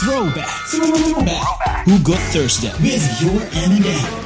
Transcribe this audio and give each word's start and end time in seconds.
Throwback. 0.00 0.48
Throwback. 0.68 1.86
Who 1.86 1.98
got 2.02 2.18
Thursday 2.32 2.72
with 2.80 3.22
your 3.22 3.42
M&M. 3.64 4.21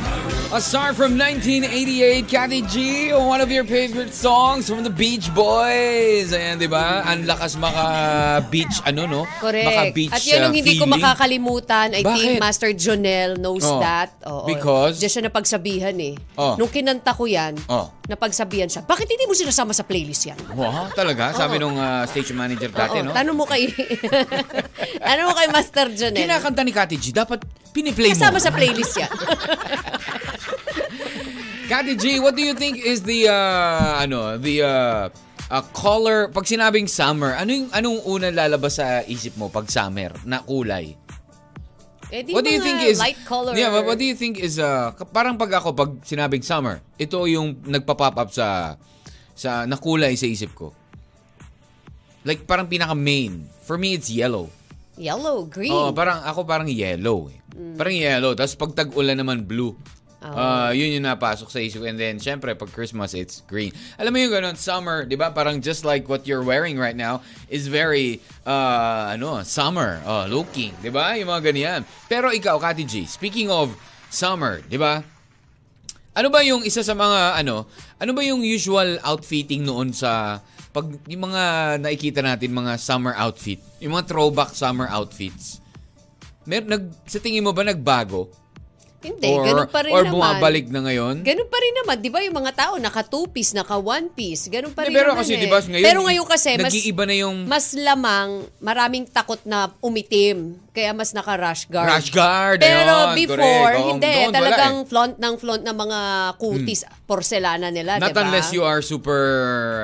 A 0.57 0.61
star 0.65 0.97
from 0.97 1.21
1988, 1.21 2.33
Cathy 2.33 2.65
G, 2.65 2.77
one 3.13 3.45
of 3.45 3.53
your 3.53 3.69
favorite 3.69 4.09
songs 4.09 4.65
from 4.65 4.81
the 4.81 4.89
Beach 4.89 5.29
Boys. 5.37 6.33
Ayan, 6.33 6.57
di 6.57 6.65
ba? 6.65 7.05
Ang 7.05 7.29
lakas 7.29 7.61
maka-beach, 7.61 8.81
ano, 8.89 9.05
no? 9.05 9.23
Correct. 9.37 9.69
Maka-beach 9.69 10.17
At 10.17 10.25
yun 10.25 10.41
uh, 10.41 10.45
yung 10.49 10.57
hindi 10.57 10.81
ko 10.81 10.89
feeling. 10.89 10.97
makakalimutan. 10.97 11.93
I 11.93 12.01
think 12.01 12.09
Bakit? 12.09 12.41
Master 12.41 12.71
Jonel 12.73 13.37
knows 13.37 13.69
Oh. 13.69 13.85
that. 13.85 14.17
Oo. 14.25 14.49
Because? 14.49 14.97
Diyan 14.97 15.13
siya 15.13 15.23
napagsabihan 15.29 15.93
eh. 16.01 16.17
Oh. 16.41 16.57
Nung 16.57 16.73
kinanta 16.73 17.13
ko 17.13 17.29
yan, 17.29 17.61
Oh. 17.69 17.93
napagsabihan 18.09 18.73
siya, 18.73 18.81
bakit 18.81 19.13
hindi 19.13 19.29
mo 19.29 19.37
sinasama 19.37 19.77
sa 19.77 19.85
playlist 19.85 20.25
yan? 20.25 20.41
Wow, 20.57 20.89
talaga? 20.97 21.37
Sabi 21.37 21.61
nung 21.61 21.77
uh, 21.77 22.09
station 22.09 22.33
manager 22.33 22.73
dati, 22.73 23.05
Oo, 23.05 23.05
no? 23.05 23.13
Tanong 23.13 23.37
mo 23.37 23.45
kay 23.45 23.69
Tanong 25.13 25.27
mo 25.29 25.35
kay 25.37 25.53
Master 25.53 25.93
Jonel. 25.93 26.25
Kinakanta 26.25 26.65
ni 26.65 26.73
Cathy 26.73 26.97
G, 26.97 27.13
dapat 27.13 27.45
piniplay 27.77 28.09
mo. 28.09 28.17
Kasama 28.17 28.41
sa 28.41 28.49
playlist 28.49 28.97
yan. 28.97 29.13
Cathy 31.71 31.95
G, 31.99 32.05
what 32.23 32.39
do 32.39 32.43
you 32.43 32.55
think 32.55 32.79
is 32.79 33.03
the, 33.03 33.27
uh, 33.29 33.99
ano, 33.99 34.39
the, 34.39 34.63
uh, 34.63 35.03
uh, 35.51 35.63
color, 35.75 36.29
pag 36.31 36.47
sinabing 36.47 36.87
summer, 36.87 37.35
ano 37.35 37.51
yung, 37.51 37.69
anong 37.75 37.99
unang 38.07 38.35
lalabas 38.35 38.79
sa 38.79 39.03
isip 39.07 39.35
mo 39.35 39.51
pag 39.51 39.67
summer 39.67 40.15
na 40.23 40.43
kulay? 40.47 40.95
eh, 42.11 42.23
What 42.31 42.47
do 42.47 42.51
you 42.55 42.63
think 42.63 42.83
is 42.87 42.99
light 43.03 43.19
color. 43.27 43.55
Yeah, 43.59 43.75
but 43.75 43.83
what 43.83 43.99
do 43.99 44.07
you 44.07 44.15
think 44.15 44.39
is 44.39 44.63
uh 44.63 44.95
parang 45.11 45.35
pag 45.35 45.51
ako 45.59 45.75
pag 45.75 45.91
sinabing 46.07 46.47
summer, 46.47 46.79
ito 46.99 47.19
yung 47.27 47.67
nagpa-pop 47.67 48.15
up 48.15 48.31
sa 48.31 48.79
sa 49.35 49.67
nakulay 49.67 50.15
sa 50.15 50.27
isip 50.31 50.55
ko. 50.55 50.71
Like 52.23 52.47
parang 52.47 52.71
pinaka 52.71 52.95
main. 52.95 53.47
For 53.67 53.75
me 53.75 53.99
it's 53.99 54.11
yellow. 54.11 54.51
Yellow, 54.97 55.45
green. 55.45 55.75
Oh, 55.75 55.93
parang 55.93 56.25
ako 56.25 56.49
parang 56.49 56.71
yellow. 56.71 57.29
Eh. 57.29 57.39
Parang 57.77 57.93
yellow, 57.93 58.33
tapos 58.33 58.57
pag 58.57 58.73
tag-ulan 58.73 59.19
naman 59.19 59.45
blue. 59.45 59.77
Oh. 60.25 60.33
Ah, 60.33 60.71
yun 60.73 60.97
yung 60.97 61.05
napasok 61.05 61.53
sa 61.53 61.61
isip. 61.61 61.85
And 61.85 62.01
then, 62.01 62.17
syempre, 62.17 62.57
pag 62.57 62.73
Christmas, 62.73 63.13
it's 63.13 63.45
green. 63.45 63.77
Alam 64.01 64.17
mo 64.17 64.19
yung 64.25 64.33
ganun, 64.33 64.57
summer, 64.57 65.05
di 65.05 65.13
ba? 65.13 65.29
Parang 65.29 65.61
just 65.61 65.85
like 65.85 66.09
what 66.09 66.25
you're 66.25 66.43
wearing 66.43 66.81
right 66.81 66.97
now 66.97 67.21
is 67.53 67.69
very, 67.69 68.25
uh, 68.49 69.13
ano, 69.13 69.45
summer 69.45 70.01
uh, 70.09 70.25
looking. 70.25 70.73
Di 70.81 70.89
ba? 70.89 71.15
Yung 71.21 71.29
mga 71.29 71.53
ganyan. 71.53 71.81
Pero 72.09 72.33
ikaw, 72.33 72.57
Kati 72.57 72.89
G, 72.89 73.05
speaking 73.05 73.53
of 73.53 73.77
summer, 74.09 74.65
di 74.65 74.81
ba? 74.81 75.05
Ano 76.17 76.33
ba 76.33 76.41
yung 76.41 76.65
isa 76.65 76.81
sa 76.81 76.97
mga, 76.97 77.37
ano, 77.37 77.69
ano 78.01 78.11
ba 78.17 78.25
yung 78.25 78.41
usual 78.41 78.97
outfitting 79.05 79.69
noon 79.69 79.93
sa, 79.93 80.41
pag 80.73 80.89
yung 81.13 81.29
mga 81.29 81.77
nakikita 81.77 82.25
natin, 82.25 82.57
mga 82.57 82.81
summer 82.81 83.13
outfit, 83.21 83.61
yung 83.85 83.93
mga 83.93 84.09
throwback 84.09 84.57
summer 84.57 84.89
outfits, 84.89 85.61
mer 86.49 86.65
nag, 86.65 86.89
sa 87.05 87.21
tingin 87.21 87.45
mo 87.45 87.53
ba 87.53 87.69
nagbago? 87.69 88.33
Hindi, 88.97 89.29
ganun 89.29 89.69
pa 89.69 89.85
rin 89.85 89.93
or 89.93 90.03
naman. 90.03 90.15
bumabalik 90.17 90.67
na 90.73 90.81
ngayon? 90.83 91.21
Ganun 91.21 91.49
pa 91.53 91.59
rin 91.61 91.75
naman, 91.85 91.97
'di 92.01 92.11
ba? 92.11 92.19
Yung 92.25 92.37
mga 92.37 92.53
tao 92.57 92.73
naka 92.81 93.05
two 93.05 93.29
piece, 93.29 93.53
naka 93.53 93.77
one 93.77 94.09
piece, 94.09 94.49
ganun 94.49 94.73
pa 94.73 94.89
rin 94.89 94.91
Hindi, 94.91 94.99
pero 94.99 95.11
naman 95.13 95.21
kasi, 95.23 95.33
eh. 95.37 95.41
di 95.41 95.49
ba, 95.49 95.59
ngayon, 95.61 95.85
pero 95.85 95.99
ngayon 96.03 96.27
kasi 96.27 96.49
mas 96.57 96.75
na 97.07 97.15
yung- 97.15 97.45
mas 97.47 97.67
lamang, 97.77 98.29
maraming 98.59 99.05
takot 99.07 99.39
na 99.45 99.71
umitim, 99.79 100.57
kaya 100.73 100.91
mas 100.91 101.13
naka 101.13 101.37
rash 101.37 101.69
guard. 101.69 101.87
Rash 101.87 102.11
guard, 102.11 102.59
Pero 102.59 103.13
ayun, 103.13 103.15
before, 103.15 103.39
correct. 103.39 103.87
Hindi, 103.97 104.13
doon 104.17 104.33
talagang 104.33 104.75
eh. 104.75 104.81
Hmm. 104.83 104.89
flaunt 104.89 105.17
ng 105.17 105.35
flaunt 105.37 105.63
ng 105.63 105.77
mga 105.77 106.01
kutis, 106.37 106.81
porselana 107.05 107.69
nila, 107.71 108.01
'di 108.01 108.03
Not 108.03 108.17
ba? 108.17 108.23
unless 108.25 108.49
you 108.51 108.65
are 108.65 108.81
super, 108.81 109.21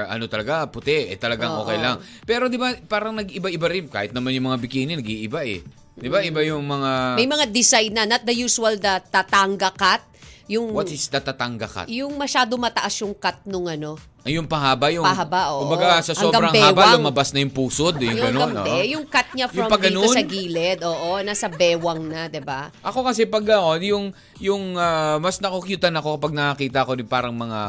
ano 0.09 0.25
talaga, 0.27 0.67
puti. 0.67 1.13
Eh, 1.13 1.19
talagang 1.21 1.53
Oo. 1.53 1.63
okay 1.63 1.79
lang. 1.79 2.01
Pero 2.25 2.49
di 2.49 2.57
ba, 2.57 2.73
parang 2.89 3.13
nag-iba-iba 3.15 3.67
rin. 3.69 3.87
Kahit 3.87 4.11
naman 4.11 4.33
yung 4.33 4.49
mga 4.49 4.59
bikini, 4.59 4.97
nag-iiba 4.97 5.45
eh. 5.45 5.61
Di 5.93 6.09
ba, 6.09 6.25
iba 6.25 6.41
yung 6.41 6.65
mga... 6.65 7.21
May 7.21 7.29
mga 7.29 7.47
design 7.53 7.93
na, 7.93 8.09
not 8.09 8.25
the 8.25 8.33
usual 8.33 8.81
the 8.81 9.01
tatanga 9.13 9.69
cut, 9.77 10.01
yung 10.49 10.73
What 10.73 10.89
is 10.89 11.07
the 11.13 11.21
tatanga 11.21 11.69
cut? 11.69 11.87
yung 11.87 12.17
masyado 12.17 12.57
mataas 12.57 12.97
yung 13.05 13.13
cut 13.13 13.39
nung 13.45 13.69
ano, 13.69 14.01
Ay, 14.23 14.39
yung 14.39 14.47
pahaba, 14.47 14.87
yung... 14.95 15.03
Pahaba, 15.03 15.51
oo. 15.51 15.67
Kumbaga, 15.67 15.99
sa 15.99 16.15
sobrang 16.15 16.55
haba, 16.55 16.95
lumabas 16.95 17.35
na 17.35 17.43
yung 17.43 17.51
pusod. 17.51 17.99
Yung, 17.99 18.15
yung 18.15 18.31
gano'n. 18.31 18.55
gamde, 18.55 18.71
oo. 18.71 18.87
yung 18.95 19.05
cut 19.11 19.29
niya 19.35 19.51
from 19.51 19.67
Yung 19.67 19.73
pag 19.75 19.83
dito 19.83 19.99
ganun? 19.99 20.15
sa 20.15 20.23
gilid, 20.23 20.79
oo, 20.87 21.09
nasa 21.27 21.47
bewang 21.51 22.07
na, 22.07 22.31
'di 22.31 22.39
ba? 22.39 22.71
Ako 22.87 23.03
kasi 23.03 23.27
pag 23.27 23.43
ako, 23.43 23.83
yung, 23.83 24.15
yung 24.39 24.79
ah, 24.79 25.19
mas 25.19 25.43
nakukyutan 25.43 25.99
ako 25.99 26.23
kapag 26.23 26.39
nakakita 26.39 26.87
ko 26.87 26.93
din 26.95 27.09
parang 27.11 27.35
mga, 27.35 27.61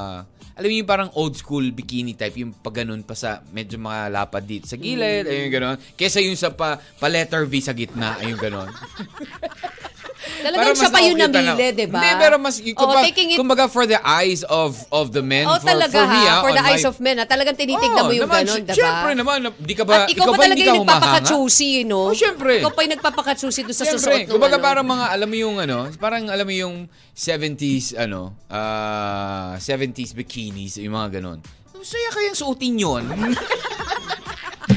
alam 0.53 0.67
mo 0.69 0.75
yung 0.77 0.89
parang 0.89 1.09
old 1.17 1.33
school 1.33 1.65
bikini 1.73 2.13
type, 2.13 2.37
yung 2.37 2.53
pag 2.53 2.85
ganun 2.85 3.01
pa 3.01 3.17
sa 3.17 3.41
medyo 3.49 3.81
mga 3.81 4.13
lapad 4.13 4.45
dito 4.45 4.69
sa 4.69 4.77
gilid, 4.77 5.25
ayun 5.25 5.49
gano'n. 5.49 5.77
Kesa 5.97 6.21
yung 6.21 6.37
sa 6.37 6.53
pa, 6.53 6.77
pa 6.77 7.07
letter 7.09 7.49
V 7.49 7.53
sa 7.57 7.73
gitna, 7.73 8.21
ayun 8.21 8.37
gano'n. 8.37 8.69
Talagang 10.23 10.73
siya 10.73 10.87
pa 10.87 10.99
yung 10.99 11.17
namili, 11.17 11.47
ako. 11.47 11.57
'di 11.73 11.87
ba? 11.87 11.97
Hindi, 11.97 12.09
pero 12.15 12.35
mas, 12.37 12.55
yung, 12.57 12.73
oh, 12.73 12.79
kumbaga, 12.79 13.03
taking 13.03 13.27
it 13.29 13.37
kumbaga 13.37 13.65
for 13.65 13.83
the 13.83 13.99
eyes 13.99 14.41
of 14.45 14.71
of 14.89 15.09
the 15.09 15.19
men, 15.19 15.43
Oh, 15.43 15.55
for, 15.55 15.67
talaga 15.67 15.91
for 15.93 16.05
me, 16.05 16.21
ha, 16.21 16.31
ah, 16.31 16.41
for 16.41 16.51
the 16.51 16.59
my- 16.59 16.69
eyes 16.69 16.83
of 16.83 16.95
men, 16.97 17.15
ha? 17.17 17.25
talagang 17.25 17.53
tinitignan 17.53 18.03
Oo, 18.03 18.07
mo 18.07 18.13
yung 18.13 18.25
naman, 18.25 18.43
ganon, 18.43 18.55
sy- 18.55 18.63
'di 18.63 18.73
ba? 18.73 18.77
Syempre 18.77 19.11
naman, 19.13 19.37
di 19.57 19.73
ka 19.73 19.83
ba, 19.83 19.95
At 19.95 20.09
ikaw, 20.09 20.25
pa 20.25 20.31
ba 20.31 20.43
talaga 20.43 20.61
yung 20.61 20.81
humahanga? 20.81 21.03
nagpapaka-choosy, 21.19 21.71
no? 21.83 21.99
Oh, 22.07 22.15
syempre. 22.15 22.53
Ikaw 22.59 22.71
pa 22.71 22.79
yung 22.81 22.93
nagpapaka-choosy 22.95 23.61
doon 23.63 23.73
sa 23.73 23.85
Siyempre, 23.85 23.99
susuot 23.99 24.31
kumbaga 24.31 24.55
ano. 24.55 24.63
parang 24.63 24.85
mga, 24.85 25.05
alam 25.09 25.27
mo 25.27 25.35
yung 25.35 25.55
ano, 25.57 25.77
parang 25.97 26.23
alam 26.27 26.45
mo 26.45 26.53
yung 26.53 26.75
70s, 27.13 27.93
ano, 27.93 28.31
ah 28.47 29.55
70s 29.57 30.13
bikinis, 30.13 30.77
yung 30.77 30.93
mga 30.93 31.19
ganon. 31.19 31.39
Masaya 31.73 32.09
kayang 32.11 32.37
suotin 32.37 32.79
yun. 32.79 33.03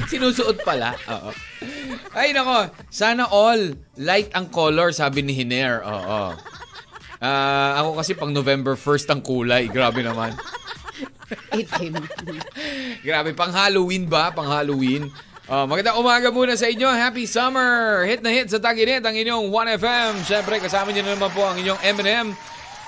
Sinusuot 0.07 0.63
pala. 0.63 0.95
Oo. 1.11 1.31
Ay, 2.15 2.33
nako. 2.33 2.71
Sana 2.89 3.29
all 3.29 3.75
light 3.99 4.31
ang 4.33 4.49
color, 4.49 4.95
sabi 4.95 5.23
ni 5.27 5.35
Hiner. 5.35 5.83
Oo. 5.83 6.35
Ah, 7.17 7.81
ako 7.81 8.01
kasi 8.01 8.13
pang 8.13 8.33
November 8.33 8.77
1st 8.77 9.07
ang 9.09 9.21
kulay. 9.25 9.67
Grabe 9.73 10.05
naman. 10.05 10.37
Grabe, 13.07 13.33
pang 13.33 13.51
Halloween 13.51 14.07
ba? 14.07 14.31
Pang 14.31 14.47
Halloween. 14.47 15.11
Uh, 15.47 15.63
magandang 15.63 16.03
umaga 16.03 16.29
muna 16.35 16.59
sa 16.59 16.67
inyo. 16.67 16.91
Happy 16.91 17.23
summer! 17.23 18.03
Hit 18.03 18.19
na 18.19 18.35
hit 18.35 18.51
sa 18.51 18.59
Taginit 18.59 19.07
ang 19.07 19.15
inyong 19.15 19.47
1FM. 19.47 20.27
Siyempre, 20.27 20.59
kasama 20.59 20.91
niyo 20.91 21.07
na 21.07 21.15
naman 21.15 21.31
po 21.31 21.47
ang 21.47 21.55
inyong 21.55 21.79
M&M. 21.99 22.35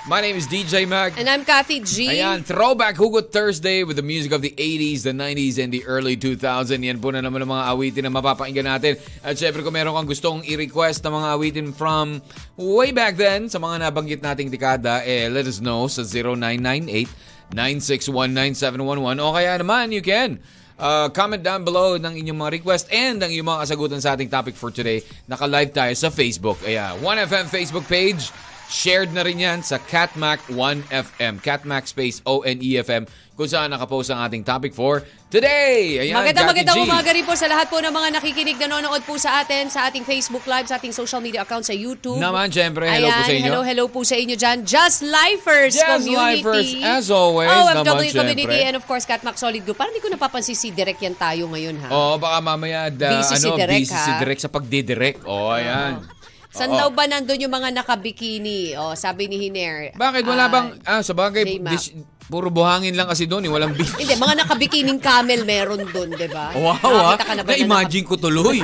My 0.09 0.25
name 0.25 0.41
is 0.41 0.49
DJ 0.49 0.89
Mag. 0.89 1.13
And 1.21 1.29
I'm 1.29 1.45
Kathy 1.45 1.85
G. 1.85 2.09
Ayan, 2.09 2.41
Throwback 2.41 2.97
Hugot 2.97 3.29
Thursday 3.29 3.85
with 3.85 3.93
the 3.93 4.01
music 4.01 4.33
of 4.33 4.41
the 4.41 4.49
80s, 4.57 5.05
the 5.05 5.13
90s, 5.13 5.61
and 5.61 5.69
the 5.69 5.85
early 5.85 6.17
2000s. 6.17 6.81
Yan 6.81 6.97
po 6.97 7.13
na 7.13 7.21
naman 7.21 7.45
ang 7.45 7.53
mga 7.53 7.65
awitin 7.69 8.09
na 8.09 8.17
mapapakinggan 8.17 8.65
natin. 8.65 8.97
At 9.21 9.37
syempre 9.37 9.61
kung 9.61 9.77
meron 9.77 9.93
kang 9.93 10.09
gustong 10.09 10.41
i-request 10.49 11.05
ng 11.05 11.13
mga 11.13 11.27
awitin 11.37 11.67
from 11.77 12.25
way 12.57 12.89
back 12.89 13.21
then, 13.21 13.53
sa 13.53 13.61
mga 13.61 13.85
nabanggit 13.85 14.25
nating 14.25 14.49
dekada, 14.49 15.05
eh, 15.05 15.29
let 15.29 15.45
us 15.45 15.61
know 15.61 15.85
sa 15.85 16.01
0998 16.01 17.53
9619711 17.53 19.21
o 19.21 19.29
kaya 19.29 19.61
naman 19.61 19.93
you 19.93 20.01
can 20.01 20.41
uh, 20.81 21.05
comment 21.13 21.45
down 21.45 21.61
below 21.61 22.01
ng 22.01 22.17
inyong 22.17 22.49
mga 22.49 22.51
request 22.57 22.89
and 22.89 23.21
ang 23.21 23.29
inyong 23.29 23.45
mga 23.45 23.61
kasagutan 23.61 24.01
sa 24.01 24.17
ating 24.17 24.29
topic 24.33 24.57
for 24.57 24.73
today. 24.73 25.05
Naka-live 25.29 25.69
tayo 25.69 25.93
sa 25.93 26.09
Facebook. 26.09 26.57
Ayan, 26.65 26.97
1FM 26.97 27.45
Facebook 27.45 27.85
page. 27.85 28.33
Shared 28.69 29.09
na 29.11 29.25
rin 29.25 29.41
yan 29.41 29.65
sa 29.65 29.81
Catmac 29.81 30.45
1FM. 30.47 31.41
Catmac 31.41 31.89
space 31.89 32.21
O-N-E-F-M 32.21 33.09
kung 33.33 33.47
saan 33.47 33.71
nakapost 33.71 34.11
ang 34.11 34.21
ating 34.21 34.43
topic 34.43 34.75
for 34.75 34.99
today. 35.25 36.05
Ayan, 36.05 36.13
Magandang 36.13 36.51
magandang 36.51 36.83
umaga 36.83 37.09
rin 37.09 37.23
po 37.23 37.33
sa 37.33 37.47
lahat 37.47 37.65
po 37.65 37.79
ng 37.79 37.89
mga 37.89 38.19
nakikinig, 38.19 38.59
nanonood 38.59 39.01
po 39.07 39.15
sa 39.15 39.41
atin 39.41 39.71
sa 39.71 39.89
ating 39.89 40.03
Facebook 40.03 40.43
Live, 40.43 40.67
sa 40.67 40.75
ating 40.75 40.91
social 40.91 41.17
media 41.17 41.41
account 41.41 41.63
sa 41.63 41.71
YouTube. 41.71 42.19
Naman, 42.19 42.51
syempre, 42.51 42.85
hello 42.85 43.07
Ayan, 43.07 43.15
po 43.15 43.23
sa 43.23 43.31
inyo. 43.31 43.45
hello, 43.47 43.59
hello 43.63 43.85
po 43.87 43.99
sa 44.03 44.19
inyo 44.19 44.35
dyan. 44.35 44.57
Just 44.61 45.01
Lifers 45.01 45.73
Just 45.73 45.87
Community. 46.05 46.43
Lifers, 46.43 46.69
as 46.83 47.07
always, 47.09 47.47
OFW 47.49 47.79
naman, 48.05 48.11
Community 48.11 48.43
syempre. 48.53 48.67
and 48.67 48.75
of 48.75 48.83
course, 48.85 49.07
Catmac 49.07 49.39
Solid 49.39 49.63
Group. 49.63 49.79
Parang 49.79 49.95
hindi 49.95 50.03
ko 50.03 50.11
napapansin 50.11 50.53
si 50.53 50.69
Direk 50.69 50.99
yan 50.99 51.15
tayo 51.15 51.47
ngayon 51.47 51.79
ha. 51.79 51.89
Oo, 51.89 52.13
baka 52.19 52.37
mamaya 52.37 52.91
da, 52.91 53.17
Busy 53.17 53.33
si 53.33 53.47
ano, 53.47 53.55
Direk, 53.55 53.81
busy 53.81 53.95
ha? 53.95 54.03
si 54.03 54.11
Direk 54.19 54.39
sa 54.39 54.49
pagdidirect. 54.51 55.23
Oo, 55.23 55.47
ayan. 55.49 56.03
San 56.03 56.18
Oo. 56.49 56.77
daw 56.77 56.89
ba 56.89 57.05
nandun 57.05 57.37
yung 57.39 57.53
mga 57.53 57.69
nakabikini? 57.71 58.73
O, 58.73 58.97
sabi 58.97 59.29
ni 59.29 59.37
Hiner. 59.37 59.93
Bakit 59.93 60.23
wala 60.25 60.45
ah, 60.45 60.49
bang, 60.49 60.67
ah, 60.81 61.01
sa 61.01 61.13
bagay, 61.13 61.45
J-Map. 61.45 61.71
dis- 61.71 61.93
puro 62.25 62.49
buhangin 62.49 62.93
lang 62.93 63.05
kasi 63.05 63.25
doon, 63.25 63.45
eh, 63.45 63.51
walang 63.51 63.73
bis. 63.77 63.93
Hindi, 63.93 64.13
mga 64.13 64.45
nakabikining 64.45 64.97
camel 64.97 65.45
meron 65.45 65.85
dun, 65.89 66.09
di 66.09 66.25
ba? 66.25 66.49
Wow, 66.53 66.73
ah. 66.73 67.13
Nakakita 67.13 67.23
ka 67.23 67.33
na 67.33 67.41
ba 67.41 67.49
na 67.49 67.53
Na-imagine 67.53 68.05
ko 68.05 68.15
tuloy. 68.17 68.57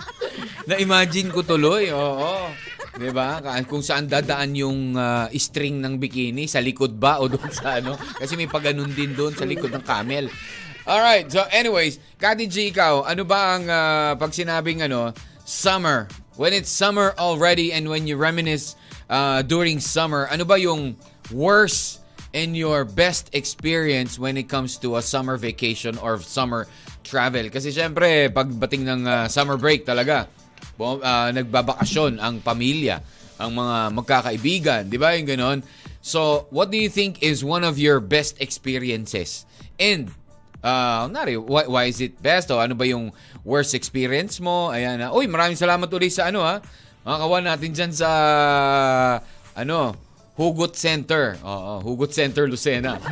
Na-imagine 0.68 1.28
ko 1.28 1.40
tuloy, 1.44 1.92
oo. 1.92 2.48
'Di 2.94 3.10
ba? 3.10 3.42
Ka- 3.42 3.58
Kung 3.66 3.82
saan 3.82 4.06
dadaan 4.06 4.54
yung 4.54 4.94
ah, 4.94 5.26
string 5.30 5.82
ng 5.82 5.98
bikini, 5.98 6.46
sa 6.46 6.62
likod 6.62 6.94
ba 6.94 7.18
o 7.18 7.28
doon 7.28 7.50
sa 7.50 7.82
ano? 7.82 7.98
Kasi 7.98 8.38
may 8.38 8.46
paganon 8.46 8.88
din 8.88 9.12
doon 9.12 9.34
sa 9.34 9.44
likod 9.44 9.68
ng 9.68 9.84
camel. 9.84 10.30
Alright, 10.84 11.28
so 11.28 11.40
anyways, 11.48 11.96
Kati 12.16 12.44
G, 12.44 12.68
ikaw, 12.68 13.02
ano 13.02 13.24
ba 13.24 13.56
ang 13.56 13.64
ah, 13.66 14.12
pag 14.14 14.30
sinabing 14.30 14.84
ano, 14.84 15.10
summer, 15.42 16.06
when 16.36 16.52
it's 16.52 16.70
summer 16.70 17.14
already 17.18 17.72
and 17.72 17.88
when 17.88 18.06
you 18.06 18.16
reminisce 18.16 18.76
ah, 19.10 19.42
during 19.42 19.78
summer, 19.80 20.26
ano 20.30 20.44
ba 20.44 20.58
yung 20.58 20.96
worst 21.30 22.00
and 22.34 22.58
your 22.58 22.82
best 22.82 23.30
experience 23.32 24.18
when 24.18 24.34
it 24.36 24.50
comes 24.50 24.76
to 24.82 24.98
a 24.98 25.02
summer 25.02 25.36
vacation 25.36 25.98
or 25.98 26.18
summer 26.18 26.66
travel? 27.06 27.46
Kasi 27.50 27.70
syempre, 27.70 28.30
pagbating 28.34 28.86
ng 28.86 29.02
ah, 29.06 29.26
summer 29.30 29.56
break 29.56 29.86
talaga, 29.86 30.26
ah, 30.80 31.30
nagbabakasyon 31.30 32.18
ang 32.18 32.42
pamilya, 32.42 32.98
ang 33.38 33.54
mga 33.54 33.76
magkakaibigan, 33.94 34.82
di 34.90 34.98
ba 34.98 35.14
yung 35.14 35.28
ganon? 35.28 35.58
So, 36.04 36.44
what 36.52 36.68
do 36.68 36.76
you 36.76 36.92
think 36.92 37.24
is 37.24 37.40
one 37.40 37.64
of 37.64 37.80
your 37.80 37.96
best 37.96 38.36
experiences? 38.36 39.48
And, 39.80 40.12
uh, 40.64 41.08
nari, 41.08 41.36
why, 41.36 41.64
why 41.68 41.84
is 41.88 42.00
it 42.00 42.20
best? 42.20 42.52
O 42.52 42.60
ano 42.60 42.76
ba 42.76 42.84
yung 42.88 43.12
worst 43.44 43.76
experience 43.76 44.40
mo? 44.40 44.72
Ayan 44.72 44.98
na. 44.98 45.12
Uy, 45.12 45.28
maraming 45.28 45.60
salamat 45.60 45.86
ulit 45.92 46.16
sa 46.16 46.32
ano 46.32 46.42
ha. 46.42 46.58
Mga 47.04 47.18
kawan 47.20 47.44
natin 47.44 47.70
dyan 47.76 47.92
sa, 47.92 48.10
ano, 49.52 49.92
Hugot 50.34 50.74
Center. 50.74 51.38
Oo, 51.44 51.84
Hugot 51.84 52.10
Center, 52.10 52.50
Lucena. 52.50 52.98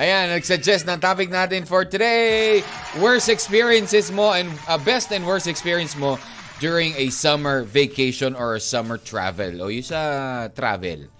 Ayan, 0.00 0.32
nag-suggest 0.32 0.88
ng 0.88 0.96
topic 0.96 1.28
natin 1.28 1.68
for 1.68 1.84
today. 1.84 2.64
Worst 2.96 3.28
experiences 3.28 4.08
mo 4.08 4.32
and 4.32 4.48
uh, 4.64 4.80
best 4.80 5.12
and 5.12 5.28
worst 5.28 5.44
experience 5.44 5.92
mo 5.92 6.16
during 6.56 6.96
a 6.96 7.12
summer 7.12 7.68
vacation 7.68 8.32
or 8.32 8.56
a 8.56 8.62
summer 8.62 8.96
travel. 8.96 9.60
O 9.60 9.68
yung 9.68 9.84
sa 9.84 10.48
travel. 10.56 11.12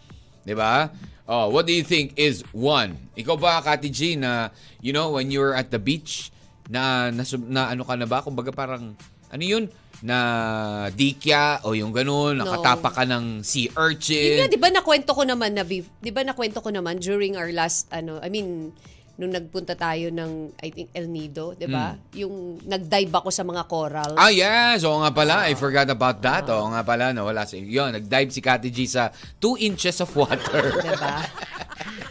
ba? 0.49 0.89
Oh, 1.29 1.53
what 1.53 1.69
do 1.69 1.77
you 1.77 1.85
think 1.85 2.17
is 2.17 2.41
one? 2.57 2.97
Ikaw 3.21 3.37
ba, 3.37 3.61
Kati 3.61 3.93
G, 3.93 4.17
na, 4.17 4.49
you 4.81 4.97
know, 4.97 5.13
when 5.13 5.29
you're 5.29 5.53
at 5.53 5.69
the 5.69 5.79
beach, 5.79 6.32
na, 6.71 7.11
na, 7.11 7.23
na 7.49 7.63
ano 7.73 7.83
ka 7.83 7.95
na 7.97 8.07
ba? 8.07 8.23
Kumbaga 8.23 8.53
parang, 8.55 8.95
ano 9.33 9.43
yun? 9.43 9.67
Na 10.03 10.91
dikya 10.91 11.63
o 11.63 11.79
yung 11.79 11.95
ganun, 11.95 12.43
nakatapa 12.43 12.91
ka 12.91 13.03
ng 13.07 13.47
sea 13.47 13.71
Yun 13.71 13.79
urchin. 13.79 14.39
nga, 14.43 14.51
di 14.51 14.59
ba 14.59 14.69
nakwento 14.71 15.15
ko 15.15 15.23
naman 15.23 15.55
na, 15.55 15.63
di 15.65 16.11
ba 16.11 16.27
nakwento 16.27 16.59
ko 16.59 16.75
naman 16.75 16.99
during 16.99 17.39
our 17.39 17.55
last, 17.55 17.87
ano, 17.95 18.19
I 18.19 18.29
mean, 18.29 18.75
nung 19.23 19.31
nagpunta 19.31 19.79
tayo 19.79 20.11
ng, 20.11 20.51
I 20.59 20.69
think, 20.75 20.91
El 20.91 21.07
Nido, 21.07 21.55
di 21.55 21.71
ba? 21.71 21.95
Yung 22.19 22.59
nag-dive 22.67 23.15
ako 23.15 23.31
sa 23.31 23.47
mga 23.47 23.71
coral. 23.71 24.19
Ah, 24.19 24.35
yes. 24.35 24.83
Oo 24.83 24.99
nga 24.99 25.15
pala. 25.15 25.47
I 25.47 25.55
forgot 25.55 25.87
about 25.87 26.19
that. 26.27 26.51
Oo 26.51 26.75
nga 26.75 26.83
pala. 26.83 27.15
Nawala 27.15 27.47
si... 27.47 27.63
Yun, 27.63 27.95
nag-dive 27.95 28.35
si 28.35 28.43
Kati 28.43 28.75
G 28.75 28.91
sa 28.91 29.15
2 29.39 29.63
inches 29.63 30.03
of 30.03 30.11
water. 30.19 30.75
Di 30.83 30.91
ba? 30.99 31.23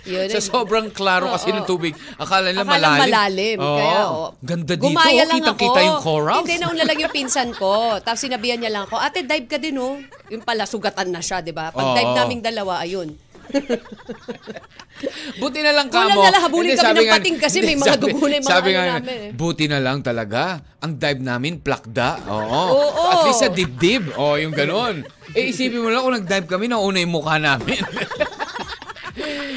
Yun, 0.07 0.31
sa 0.31 0.39
sobrang 0.39 0.87
klaro 0.87 1.35
kasi 1.35 1.51
Oo. 1.51 1.59
ng 1.59 1.67
tubig. 1.67 1.91
Akala 2.15 2.55
nila 2.55 2.63
Akala 2.63 2.79
malalim. 2.79 3.03
malalim. 3.03 3.57
Oo. 3.59 3.75
Kaya, 3.75 3.99
oh, 4.07 4.29
Ganda 4.39 4.73
dito. 4.79 4.87
Gumaya 4.87 5.21
oh, 5.21 5.27
lang 5.27 5.37
Kitang-kita 5.43 5.79
ako. 5.83 5.87
yung 5.91 5.99
corals. 5.99 6.41
Hindi, 6.47 6.55
nauna 6.63 6.83
lang 6.87 6.99
yung 7.03 7.13
pinsan 7.13 7.49
ko. 7.59 7.99
Tapos 7.99 8.23
sinabihan 8.23 8.55
niya 8.55 8.71
lang 8.71 8.83
ako, 8.87 8.95
ate, 9.03 9.27
dive 9.27 9.51
ka 9.51 9.59
din, 9.59 9.75
oh. 9.83 9.99
Yung 10.31 10.47
pala, 10.47 10.63
sugatan 10.63 11.11
na 11.11 11.19
siya, 11.19 11.43
di 11.43 11.51
ba? 11.51 11.75
Pag 11.75 11.91
dive 11.91 12.11
Oo. 12.15 12.17
naming 12.23 12.39
dalawa, 12.39 12.79
ayun. 12.87 13.11
Buti 15.37 15.59
na 15.59 15.71
lang 15.71 15.87
Kulang 15.87 16.09
kamo. 16.09 16.21
na 16.21 16.29
lang, 16.29 16.43
habulin 16.43 16.65
Hindi, 16.67 16.75
kami 16.75 16.87
sabi 16.87 17.01
ng 17.01 17.11
pating 17.11 17.37
kasi 17.37 17.57
may 17.59 17.75
mga 17.75 17.89
sabi- 17.91 18.11
yung 18.11 18.21
mga 18.37 18.47
sabi 18.47 18.69
ano 18.69 18.79
nga, 18.79 18.95
namin 18.97 19.17
eh. 19.17 19.31
buti 19.31 19.65
na 19.65 19.79
lang 19.79 19.97
talaga. 19.99 20.41
Ang 20.79 20.93
dive 20.95 21.21
namin, 21.21 21.53
plakda. 21.57 22.09
Oo. 22.25 22.61
Oo. 22.71 23.03
At 23.07 23.19
least 23.25 23.39
sa 23.39 23.49
dibdib. 23.49 24.13
Oo, 24.13 24.35
yung 24.35 24.51
ganun. 24.51 25.05
Eh, 25.31 25.49
isipin 25.49 25.79
mo 25.79 25.87
lang 25.87 26.01
kung 26.01 26.15
nag-dive 26.15 26.47
kami, 26.47 26.65
nauna 26.67 26.97
yung 26.97 27.13
mukha 27.13 27.37
namin. 27.37 27.79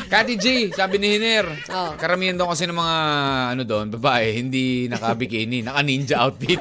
Kati 0.04 0.34
G, 0.34 0.44
sabi 0.70 0.98
ni 0.98 1.10
Hiner, 1.10 1.46
Oh. 1.70 1.94
karamihan 1.94 2.34
daw 2.34 2.46
kasi 2.48 2.66
ng 2.66 2.74
mga 2.74 2.96
ano 3.50 3.62
doon, 3.62 3.86
babae, 3.90 4.34
hindi 4.34 4.86
naka-bikini, 4.86 5.62
naka-ninja 5.62 6.20
outfit. 6.20 6.60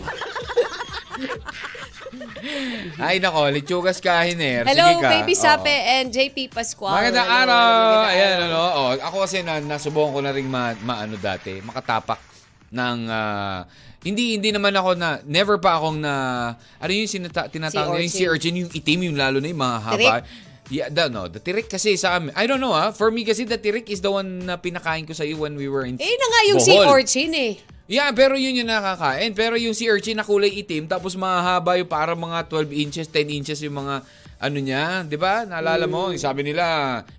Ay 3.02 3.18
nako, 3.18 3.50
litsugas 3.50 3.98
ka 3.98 4.22
Hiner. 4.22 4.64
Hello, 4.64 4.88
Sige 4.90 5.02
ka. 5.02 5.10
Baby 5.12 5.34
Oo. 5.34 5.42
Sape 5.42 5.74
and 5.94 6.08
JP 6.10 6.38
Pascual. 6.50 6.94
Magandang 6.94 7.26
Hello, 7.26 7.42
araw! 7.44 7.68
magandang 7.68 8.12
Ayan, 8.12 8.32
araw. 8.34 8.46
ano, 8.46 8.60
oh, 8.76 8.92
ako 9.00 9.18
kasi 9.22 9.38
na, 9.42 9.54
nasubukan 9.60 10.12
ko 10.12 10.20
na 10.20 10.32
rin 10.32 10.46
ma, 10.46 10.64
maano 10.78 11.16
dati, 11.16 11.60
makatapak 11.60 12.20
ng, 12.70 12.98
ah, 13.08 13.66
hindi, 14.02 14.36
hindi 14.36 14.50
naman 14.50 14.74
ako 14.74 14.90
na, 14.94 15.24
never 15.24 15.58
pa 15.58 15.78
akong 15.78 15.98
na, 15.98 16.14
ano 16.78 16.92
yung 16.92 17.08
sinata, 17.08 17.48
tinatawag 17.48 17.96
Sea 17.96 18.02
yung 18.02 18.12
sea 18.12 18.28
urchin. 18.28 18.54
urchin, 18.54 18.62
yung 18.62 18.72
itim, 18.72 19.00
yung 19.08 19.18
lalo 19.18 19.38
na 19.40 19.48
yung 19.48 19.62
mga 19.62 19.78
haba. 19.80 19.96
Tirik? 19.96 20.24
Yeah, 20.72 20.88
the, 20.88 21.12
no, 21.12 21.28
the 21.28 21.44
tirik 21.44 21.68
kasi 21.68 22.00
sa 22.00 22.16
amin. 22.16 22.32
I 22.34 22.48
don't 22.48 22.58
know 22.58 22.72
ah. 22.72 22.90
For 22.90 23.12
me 23.12 23.28
kasi 23.28 23.44
the 23.44 23.60
tirik 23.60 23.92
is 23.92 24.00
the 24.00 24.08
one 24.08 24.48
na 24.48 24.56
pinakain 24.56 25.04
ko 25.04 25.12
sa 25.12 25.22
iyo 25.22 25.36
when 25.38 25.60
we 25.60 25.68
were 25.68 25.84
in 25.84 26.00
Eh, 26.00 26.08
yun 26.08 26.16
na 26.18 26.28
nga 26.32 26.42
yung 26.48 26.60
sea 26.64 26.80
Bohol. 26.80 27.04
urchin 27.04 27.32
eh. 27.36 27.60
Yeah, 27.84 28.16
pero 28.16 28.40
yun 28.40 28.64
yung 28.64 28.72
nakakain. 28.72 29.36
Pero 29.36 29.60
yung 29.60 29.76
sea 29.76 29.92
urchin 29.92 30.16
na 30.16 30.24
kulay 30.24 30.64
itim, 30.64 30.88
tapos 30.88 31.20
mahaba 31.20 31.76
yung 31.76 31.92
parang 31.92 32.16
mga 32.16 32.48
12 32.48 32.72
inches, 32.80 33.12
10 33.12 33.28
inches 33.28 33.60
yung 33.60 33.76
mga 33.76 34.08
ano 34.44 34.58
niya, 34.60 35.04
'di 35.08 35.16
ba? 35.20 35.44
Naalala 35.48 35.88
mo, 35.88 36.08
Mm. 36.08 36.16
yung 36.16 36.24
sabi 36.24 36.42
nila, 36.44 36.64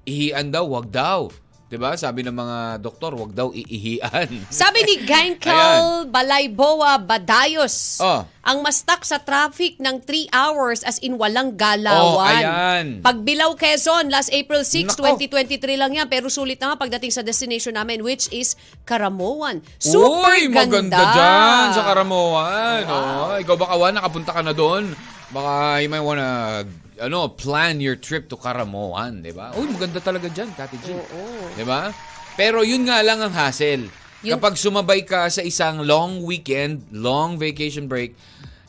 ihian 0.04 0.48
daw, 0.52 0.64
wag 0.68 0.88
daw. 0.88 1.28
'Di 1.74 1.82
ba? 1.82 1.98
Sabi 1.98 2.22
ng 2.22 2.30
mga 2.30 2.58
doktor, 2.78 3.18
wag 3.18 3.34
daw 3.34 3.50
iihian. 3.50 4.30
Sabi 4.62 4.86
ni 4.86 5.02
Gainkel 5.02 6.06
Balayboa 6.06 7.02
Badayos, 7.02 7.98
Oh. 7.98 8.22
ang 8.46 8.62
mastak 8.62 9.02
sa 9.02 9.18
traffic 9.18 9.82
ng 9.82 9.98
3 9.98 10.30
hours 10.30 10.86
as 10.86 11.02
in 11.02 11.18
walang 11.18 11.50
Oh, 11.50 11.58
galawan. 11.58 12.30
ayan. 12.30 12.84
Pagbilaw 13.02 13.58
Quezon, 13.58 14.06
last 14.06 14.30
April 14.30 14.62
6, 14.62 14.94
Nako. 14.94 15.18
2023 15.18 15.74
lang 15.74 15.90
yan. 15.90 16.06
Pero 16.06 16.30
sulit 16.30 16.62
na 16.62 16.70
nga 16.70 16.78
pagdating 16.78 17.10
sa 17.10 17.26
destination 17.26 17.74
namin, 17.74 18.06
which 18.06 18.30
is 18.30 18.54
Karamoan. 18.86 19.58
Super 19.82 20.30
Uy, 20.30 20.46
ganda. 20.46 20.62
maganda 20.62 21.00
dyan 21.10 21.66
sa 21.74 21.82
Karamoan. 21.82 22.80
Oh, 22.86 23.34
ikaw 23.34 23.56
ba 23.58 23.66
kawan, 23.66 23.98
nakapunta 23.98 24.30
ka 24.30 24.46
na 24.46 24.54
doon? 24.54 24.94
Baka 25.34 25.82
you 25.82 25.90
might 25.90 26.06
wanna 26.06 26.62
ano, 26.96 27.30
plan 27.30 27.76
your 27.76 27.96
trip 27.96 28.26
to 28.26 28.36
Karamoan, 28.36 29.20
'di 29.20 29.32
ba? 29.32 29.50
Uy, 29.52 29.66
maganda 29.66 29.98
talaga 29.98 30.26
diyan, 30.26 30.50
Kati 30.52 30.76
G. 30.78 30.86
Oo. 30.90 31.22
'Di 31.52 31.64
ba? 31.64 31.90
Pero 32.34 32.60
yun 32.60 32.82
nga 32.82 32.98
lang 33.00 33.18
ang 33.18 33.30
hassle. 33.30 33.90
Yung- 34.22 34.36
Kapag 34.36 34.56
sumabay 34.56 35.02
ka 35.02 35.28
sa 35.28 35.40
isang 35.40 35.80
long 35.80 36.20
weekend, 36.20 36.80
long 36.90 37.36
vacation 37.36 37.84
break, 37.84 38.16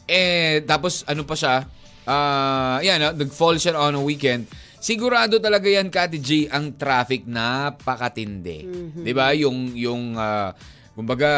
eh, 0.05 0.59
tapos 0.63 1.01
ano 1.05 1.23
pa 1.23 1.33
siya, 1.33 1.63
ah, 2.03 2.77
yan, 2.79 2.99
ah, 3.01 3.11
nag-fall 3.11 3.55
siya 3.55 3.73
on 3.73 3.95
a 3.95 4.03
weekend, 4.03 4.45
sigurado 4.77 5.39
talaga 5.39 5.65
yan, 5.65 5.87
Kati 5.87 6.19
G, 6.19 6.29
ang 6.45 6.73
traffic 6.73 7.23
napakatindi. 7.25 8.59
Mhm. 8.63 9.01
'Di 9.01 9.13
ba? 9.13 9.31
Yung, 9.33 9.73
yung, 9.73 10.03
ah, 10.15 10.51
kumbaga, 10.93 11.29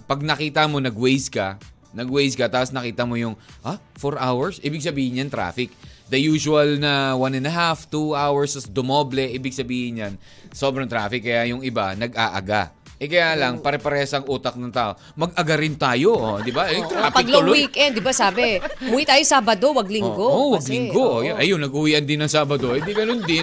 pag 0.00 0.20
nakita 0.20 0.64
mo, 0.64 0.78
nag-waze 0.78 1.28
ka, 1.28 1.56
nag-waze 1.92 2.34
ka, 2.34 2.46
tapos 2.46 2.70
nakita 2.70 3.02
mo 3.02 3.14
yung, 3.14 3.34
ah, 3.60 3.78
4 3.94 4.16
hours? 4.16 4.58
Ibig 4.60 4.82
sabihin 4.82 5.20
yan, 5.20 5.30
traffic. 5.30 5.70
The 6.04 6.20
usual 6.20 6.76
na 6.76 7.16
one 7.16 7.32
and 7.34 7.48
a 7.48 7.54
half, 7.54 7.88
two 7.88 8.12
hours, 8.12 8.54
tas 8.54 8.68
dumoble, 8.68 9.24
ibig 9.24 9.56
sabihin 9.56 10.04
yan, 10.04 10.12
sobrang 10.52 10.84
traffic. 10.84 11.24
Kaya 11.24 11.48
yung 11.48 11.64
iba, 11.64 11.96
nag-aaga. 11.96 12.76
Eh 12.94 13.10
kaya 13.10 13.34
lang, 13.34 13.58
pare-parehas 13.58 14.14
ang 14.14 14.24
utak 14.30 14.54
ng 14.54 14.70
tao. 14.70 14.94
Mag-aga 15.18 15.54
rin 15.58 15.74
tayo, 15.74 16.14
oh, 16.14 16.38
di 16.38 16.54
ba? 16.54 16.70
Eh, 16.70 16.78
Oo, 16.78 16.86
traffic 16.86 17.16
pag 17.18 17.26
long 17.26 17.42
tuloy. 17.42 17.66
weekend, 17.66 17.92
di 17.98 18.02
ba 18.04 18.14
sabi, 18.14 18.62
umuwi 18.86 19.02
tayo 19.02 19.22
Sabado, 19.26 19.74
wag 19.74 19.90
linggo. 19.90 20.14
Oo, 20.14 20.30
oh, 20.30 20.48
wag 20.54 20.62
Kasi, 20.62 20.72
linggo. 20.78 21.02
oo. 21.02 21.20
Ayun, 21.20 21.36
Ayun, 21.36 21.60
nag-uwian 21.60 22.04
din 22.06 22.22
ng 22.22 22.30
Sabado. 22.30 22.70
Eh, 22.70 22.80
di 22.80 22.94
ganun 22.94 23.24
din. 23.24 23.42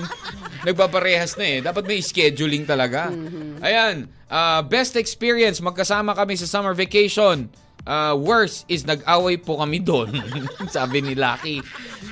Nagpaparehas 0.62 1.36
na 1.36 1.46
eh. 1.46 1.58
Dapat 1.60 1.84
may 1.84 2.00
scheduling 2.00 2.64
talaga. 2.64 3.10
Mm-hmm. 3.10 3.60
Ayan, 3.60 3.96
ah, 4.30 4.62
best 4.62 4.96
experience, 4.96 5.58
magkasama 5.60 6.14
kami 6.14 6.38
sa 6.38 6.46
summer 6.48 6.72
vacation. 6.72 7.50
Ah, 7.82 8.14
worst 8.14 8.70
is 8.70 8.86
nag-away 8.86 9.42
po 9.42 9.58
kami 9.58 9.82
doon. 9.82 10.14
Sabi 10.76 11.02
ni 11.02 11.18
Lucky. 11.18 11.66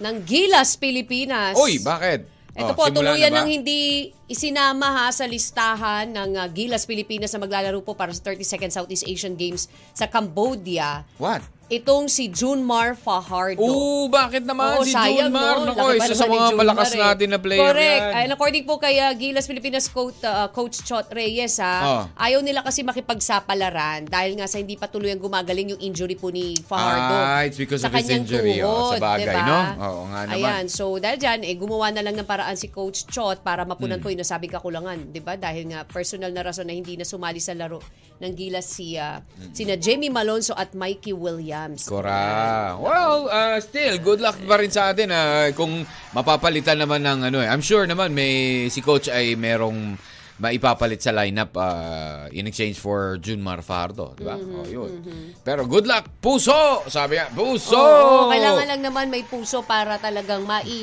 ng 0.00 0.16
Gilas 0.24 0.74
Pilipinas. 0.74 1.54
Uy, 1.54 1.78
bakit? 1.78 2.26
Ito 2.50 2.72
Oh, 2.72 2.76
po, 2.76 2.90
tuluyan 2.90 3.30
ng 3.30 3.46
hindi 3.46 4.10
isinama 4.30 4.86
ha 4.88 5.06
sa 5.10 5.26
listahan 5.26 6.06
ng 6.06 6.30
ah, 6.36 6.46
Gilas 6.48 6.86
Pilipinas 6.86 7.34
na 7.34 7.42
maglalaro 7.42 7.82
po 7.82 7.92
para 7.92 8.14
sa 8.14 8.22
32nd 8.24 8.70
Southeast 8.70 9.02
Asian 9.04 9.34
Games 9.34 9.66
sa 9.90 10.06
Cambodia. 10.06 11.02
What? 11.18 11.42
Itong 11.70 12.10
si 12.10 12.26
Junmar 12.26 12.98
Fajardo. 12.98 13.62
Oo, 13.62 14.10
bakit 14.10 14.42
naman 14.42 14.74
Oo, 14.74 14.82
si 14.82 14.90
sayang, 14.90 15.30
Junmar? 15.30 15.54
no? 15.56 15.70
Nako, 15.70 15.94
isa 15.94 16.18
sa 16.18 16.26
mga 16.26 16.50
malakas 16.52 16.90
eh. 16.90 16.98
natin 16.98 17.30
na 17.30 17.38
player 17.38 17.62
Correct. 17.62 18.02
yan. 18.02 18.14
And 18.16 18.30
according 18.34 18.64
po 18.64 18.74
kay 18.76 18.98
uh, 18.98 19.14
Gilas 19.14 19.46
Pilipinas 19.46 19.86
coach, 19.86 20.18
uh, 20.20 20.50
coach 20.50 20.82
Chot 20.82 21.06
Reyes, 21.08 21.62
ha, 21.62 21.74
Oh. 21.78 22.02
ayaw 22.18 22.42
nila 22.42 22.66
kasi 22.66 22.82
makipagsapalaran 22.82 24.02
dahil 24.04 24.34
nga 24.34 24.50
sa 24.50 24.58
hindi 24.58 24.74
pa 24.74 24.90
tuluyang 24.90 25.22
gumagaling 25.22 25.70
yung 25.70 25.80
injury 25.80 26.14
po 26.14 26.28
ni 26.28 26.58
Fajardo. 26.58 27.14
Ah, 27.14 27.46
it's 27.46 27.54
because 27.54 27.80
sa 27.80 27.86
of 27.86 27.94
his 27.94 28.02
kanyang 28.02 28.26
injury. 28.26 28.58
Oh, 28.60 28.90
sa 28.90 28.98
tuhod, 28.98 29.06
bagay, 29.06 29.30
diba? 29.30 29.46
no? 29.46 29.58
Oo 29.78 30.02
nga 30.08 30.20
naman. 30.26 30.34
Ayan, 30.34 30.64
so 30.66 30.98
dahil 30.98 31.18
dyan, 31.18 31.40
eh, 31.44 31.54
gumawa 31.54 31.94
na 31.94 32.02
lang 32.02 32.18
ng 32.18 32.26
paraan 32.26 32.58
si 32.58 32.66
Coach 32.66 33.06
Chot 33.06 33.46
para 33.46 33.62
mapunan 33.62 33.94
Hmm. 33.94 34.02
po 34.02 34.10
yung 34.10 34.19
nasabing 34.20 34.52
kakulangan, 34.52 35.08
di 35.08 35.24
ba? 35.24 35.40
Dahil 35.40 35.72
nga 35.72 35.88
personal 35.88 36.28
na 36.36 36.44
rason 36.44 36.68
na 36.68 36.76
hindi 36.76 37.00
na 37.00 37.08
sumali 37.08 37.40
sa 37.40 37.56
laro 37.56 37.80
ng 38.20 38.32
Gilas 38.36 38.68
si 38.68 39.00
ah, 39.00 39.24
sina 39.56 39.80
Jamie 39.80 40.12
Malonzo 40.12 40.52
at 40.52 40.76
Mikey 40.76 41.16
Williams. 41.16 41.88
Cora. 41.88 42.76
Well, 42.76 43.32
uh, 43.32 43.56
still, 43.64 43.96
good 44.04 44.20
luck 44.20 44.36
pa 44.44 44.60
rin 44.60 44.68
sa 44.68 44.92
atin 44.92 45.08
ah, 45.08 45.48
kung 45.56 45.88
mapapalitan 46.12 46.76
naman 46.76 47.00
ng 47.00 47.32
ano 47.32 47.40
eh. 47.40 47.48
I'm 47.48 47.64
sure 47.64 47.88
naman 47.88 48.12
may 48.12 48.68
si 48.68 48.84
coach 48.84 49.08
ay 49.08 49.40
merong 49.40 49.96
maipapalit 50.40 51.04
sa 51.04 51.12
lineup 51.12 51.52
ah, 51.60 52.28
in 52.32 52.48
exchange 52.48 52.80
for 52.80 53.20
Junmar 53.20 53.60
Fajardo, 53.60 54.16
di 54.16 54.24
ba? 54.24 54.40
Oh, 54.40 54.64
yun. 54.64 55.04
Pero 55.44 55.68
good 55.68 55.84
luck, 55.84 56.08
puso! 56.20 56.84
Sabi 56.88 57.20
nga, 57.20 57.28
puso! 57.28 57.76
Oo, 57.76 58.32
kailangan 58.32 58.66
lang 58.76 58.82
naman 58.84 59.06
may 59.12 59.24
puso 59.24 59.60
para 59.60 60.00
talagang 60.00 60.48
mai 60.48 60.80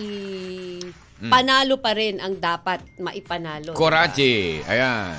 panalo 1.18 1.82
pa 1.82 1.98
rin 1.98 2.22
ang 2.22 2.38
dapat 2.38 2.86
maipanalo. 3.02 3.74
Korachi. 3.74 4.62
Ayan. 4.70 5.18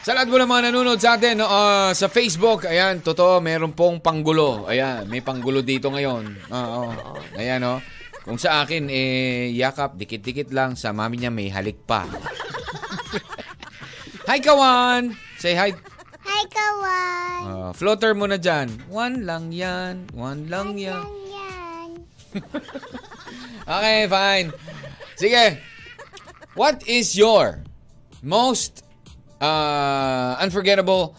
Sa 0.00 0.16
lahat 0.16 0.32
mo 0.32 0.40
ng 0.40 0.48
mga 0.48 0.62
nanonood 0.72 0.96
sa 0.96 1.20
atin 1.20 1.44
no, 1.44 1.48
ah, 1.48 1.92
sa 1.92 2.08
Facebook, 2.08 2.64
ayan, 2.64 3.04
totoo, 3.04 3.36
meron 3.44 3.76
pong 3.76 4.00
panggulo. 4.00 4.64
Ayan, 4.64 5.04
may 5.04 5.20
panggulo 5.20 5.60
dito 5.60 5.92
ngayon. 5.92 6.48
Oo. 6.48 6.82
Ayan, 7.36 7.60
no. 7.60 7.84
Kung 8.24 8.40
sa 8.40 8.64
akin, 8.64 8.88
eh, 8.88 9.52
yakap, 9.52 10.00
dikit-dikit 10.00 10.52
lang. 10.56 10.72
Sa 10.72 10.96
mami 10.96 11.20
niya, 11.20 11.28
may 11.28 11.52
halik 11.52 11.84
pa. 11.84 12.08
hi, 14.28 14.40
Kawan! 14.40 15.12
Say 15.40 15.56
hi. 15.56 15.72
Hi, 16.20 16.44
kawan. 16.52 17.40
Ah, 17.48 17.70
floater 17.72 18.12
mo 18.12 18.28
na 18.28 18.36
dyan. 18.36 18.68
One 18.92 19.24
lang 19.24 19.52
yan. 19.52 20.08
One 20.12 20.48
lang 20.52 20.76
yan. 20.76 21.04
Yan. 21.32 21.88
Okay, 23.70 24.10
fine. 24.10 24.50
Sige. 25.20 25.60
What 26.56 26.80
is 26.88 27.12
your 27.12 27.60
most 28.24 28.88
uh, 29.36 30.40
unforgettable 30.40 31.12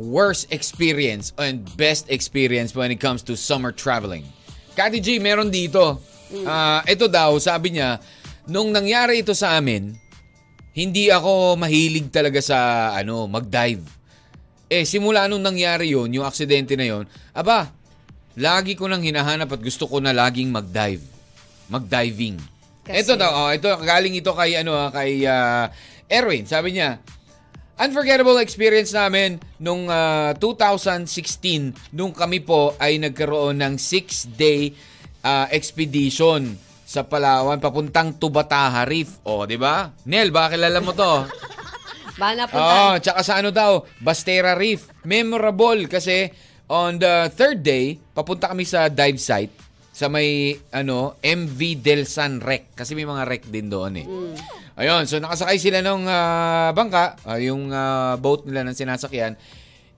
worst 0.00 0.48
experience 0.48 1.36
and 1.36 1.68
best 1.76 2.08
experience 2.08 2.72
when 2.72 2.88
it 2.88 3.04
comes 3.04 3.20
to 3.28 3.36
summer 3.36 3.68
traveling? 3.68 4.24
Kati 4.72 5.04
G, 5.04 5.20
meron 5.20 5.52
dito. 5.52 6.00
Ah, 6.48 6.80
ito 6.88 7.04
daw, 7.12 7.36
sabi 7.36 7.76
niya, 7.76 8.00
nung 8.48 8.72
nangyari 8.72 9.20
ito 9.20 9.36
sa 9.36 9.60
amin, 9.60 9.92
hindi 10.72 11.12
ako 11.12 11.60
mahilig 11.60 12.08
talaga 12.08 12.40
sa 12.40 12.90
ano, 12.96 13.28
mag-dive. 13.28 13.84
Eh, 14.72 14.88
simula 14.88 15.28
nung 15.28 15.44
nangyari 15.44 15.92
yun, 15.92 16.08
yung 16.08 16.24
aksidente 16.24 16.72
na 16.72 16.88
yun, 16.88 17.04
aba, 17.36 17.68
lagi 18.32 18.72
ko 18.72 18.88
nang 18.88 19.04
hinahanap 19.04 19.52
at 19.52 19.60
gusto 19.60 19.84
ko 19.84 20.00
na 20.00 20.16
laging 20.16 20.48
mag-dive. 20.48 21.04
Mag-diving. 21.68 22.51
Kasi- 22.82 23.06
Ito 23.06 23.14
daw, 23.14 23.30
oh, 23.30 23.50
ito, 23.54 23.70
galing 23.78 24.18
ito 24.18 24.34
kay, 24.34 24.58
ano, 24.58 24.74
ah, 24.74 24.90
kay 24.90 25.22
ah, 25.22 25.70
Erwin. 26.10 26.50
Sabi 26.50 26.74
niya, 26.74 26.98
unforgettable 27.78 28.42
experience 28.42 28.90
namin 28.90 29.38
nung 29.62 29.86
ah, 29.86 30.34
2016, 30.34 31.94
nung 31.94 32.10
kami 32.10 32.42
po 32.42 32.74
ay 32.82 32.98
nagkaroon 32.98 33.62
ng 33.62 33.74
six-day 33.78 34.74
ah, 35.22 35.46
expedition 35.54 36.58
sa 36.82 37.06
Palawan, 37.06 37.62
papuntang 37.62 38.18
Tubataha 38.18 38.82
Reef. 38.84 39.22
O, 39.24 39.46
di 39.46 39.56
ba? 39.56 39.88
Nel, 40.10 40.34
baka 40.34 40.58
kilala 40.58 40.82
mo 40.82 40.92
to? 40.92 41.12
Ba 42.20 42.36
na 42.36 42.44
Oo, 42.44 43.00
tsaka 43.00 43.24
sa 43.24 43.40
ano 43.40 43.48
daw, 43.48 43.88
Bastera 43.96 44.52
Reef. 44.52 44.84
Memorable 45.00 45.88
kasi 45.88 46.28
on 46.68 47.00
the 47.00 47.32
third 47.32 47.64
day, 47.64 47.96
papunta 48.12 48.52
kami 48.52 48.68
sa 48.68 48.92
dive 48.92 49.16
site 49.16 49.71
sa 49.92 50.08
may 50.08 50.28
ano 50.70 51.20
MV 51.20 51.60
Del 51.78 52.08
San 52.08 52.40
Rec 52.40 52.72
kasi 52.72 52.96
may 52.96 53.04
mga 53.04 53.22
rec 53.22 53.44
din 53.46 53.68
doon 53.68 53.92
eh. 53.94 54.06
Ayun, 54.74 55.04
so 55.04 55.20
nakasakay 55.20 55.60
sila 55.60 55.78
ng 55.78 56.08
bangka, 56.72 57.20
ah, 57.22 57.36
yung 57.36 57.68
ah, 57.68 58.16
boat 58.16 58.48
nila 58.48 58.64
ng 58.64 58.72
sinasakyan, 58.72 59.36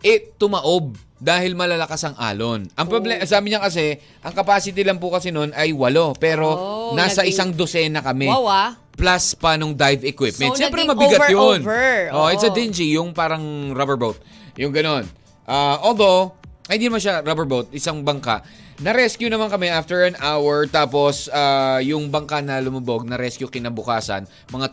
eh 0.02 0.18
tumaob 0.34 0.92
dahil 1.16 1.54
malalakas 1.54 2.04
ang 2.04 2.18
alon. 2.18 2.66
Ang 2.74 2.88
problema, 2.90 3.22
sabi 3.24 3.48
niya 3.48 3.62
kasi, 3.62 3.96
ang 4.20 4.34
capacity 4.34 4.82
lang 4.82 4.98
po 4.98 5.08
kasi 5.08 5.30
noon 5.30 5.54
ay 5.54 5.70
walo, 5.70 6.12
pero 6.12 6.48
Oh, 6.50 6.92
nasa 6.92 7.22
naging- 7.22 7.30
isang 7.30 7.50
dosena 7.54 8.02
kami 8.02 8.26
Wow, 8.26 8.44
ah. 8.44 8.76
plus 8.92 9.32
pa 9.32 9.54
nung 9.54 9.72
dive 9.72 10.04
equipment. 10.04 10.52
So, 10.52 10.60
Siyempre 10.60 10.84
mabigat 10.84 11.22
over, 11.22 11.30
yun. 11.30 11.58
over. 11.62 12.10
Oh, 12.12 12.28
it's 12.28 12.42
a 12.42 12.50
Oo. 12.50 12.52
dingy, 12.52 12.92
yung 12.92 13.14
parang 13.14 13.40
rubber 13.72 13.96
boat. 13.96 14.18
Yung 14.58 14.74
ganon. 14.74 15.06
Ah, 15.46 15.80
although, 15.80 16.34
ay, 16.66 16.76
hindi 16.76 16.90
naman 16.90 17.00
siya 17.00 17.22
rubber 17.22 17.46
boat, 17.46 17.70
isang 17.70 18.02
bangka. 18.02 18.42
Na-rescue 18.82 19.30
naman 19.30 19.46
kami 19.46 19.70
after 19.70 20.02
an 20.02 20.18
hour. 20.18 20.66
Tapos, 20.66 21.30
ah, 21.30 21.78
yung 21.78 22.10
bangka 22.10 22.42
na 22.42 22.58
lumubog, 22.58 23.06
na-rescue 23.06 23.46
kinabukasan, 23.46 24.26
mga 24.50 24.66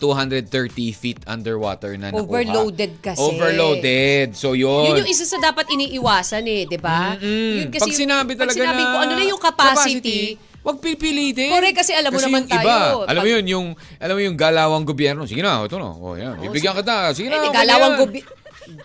230 0.50 0.89
feet 0.89 1.22
underwater 1.29 1.93
na 2.01 2.10
nakuha. 2.10 2.25
Overloaded 2.25 2.91
kasi. 2.98 3.22
Overloaded. 3.22 4.34
So, 4.34 4.58
yun. 4.58 4.89
Yun 4.89 5.05
yung 5.05 5.12
isa 5.12 5.29
sa 5.29 5.38
dapat 5.38 5.70
iniiwasan 5.70 6.43
eh, 6.50 6.65
di 6.65 6.79
ba? 6.81 7.13
Mm-mm. 7.13 7.53
Yun 7.62 7.70
kasi 7.70 7.93
pag 7.93 8.01
sinabi 8.01 8.31
pag 8.34 8.41
talaga 8.50 8.58
sinabi 8.58 8.81
na 8.81 8.89
ko 8.89 8.98
ano 8.98 9.13
na 9.13 9.25
yung 9.25 9.41
capacity, 9.41 10.20
Wag 10.62 10.77
pipilitin. 10.77 11.50
Correct, 11.50 11.74
kasi 11.74 11.91
alam 11.98 12.13
mo 12.13 12.22
naman 12.22 12.46
yung 12.46 12.53
iba, 12.53 12.62
tayo, 12.62 13.10
alam 13.10 13.22
mo 13.25 13.25
pag- 13.25 13.34
yun, 13.34 13.46
yung, 13.50 13.67
alam 13.98 14.13
mo 14.13 14.22
yung 14.22 14.38
galawang 14.38 14.86
gobyerno. 14.86 15.25
Sige 15.25 15.41
na, 15.41 15.65
ito 15.65 15.81
na. 15.81 15.89
Oh, 15.89 16.13
yan. 16.13 16.38
Bibigyan 16.38 16.77
kita. 16.77 17.17
Sige 17.17 17.34
eh, 17.34 17.34
na. 17.34 17.41
okay 17.41 17.65
galawang 17.65 17.96
gobi... 17.98 18.20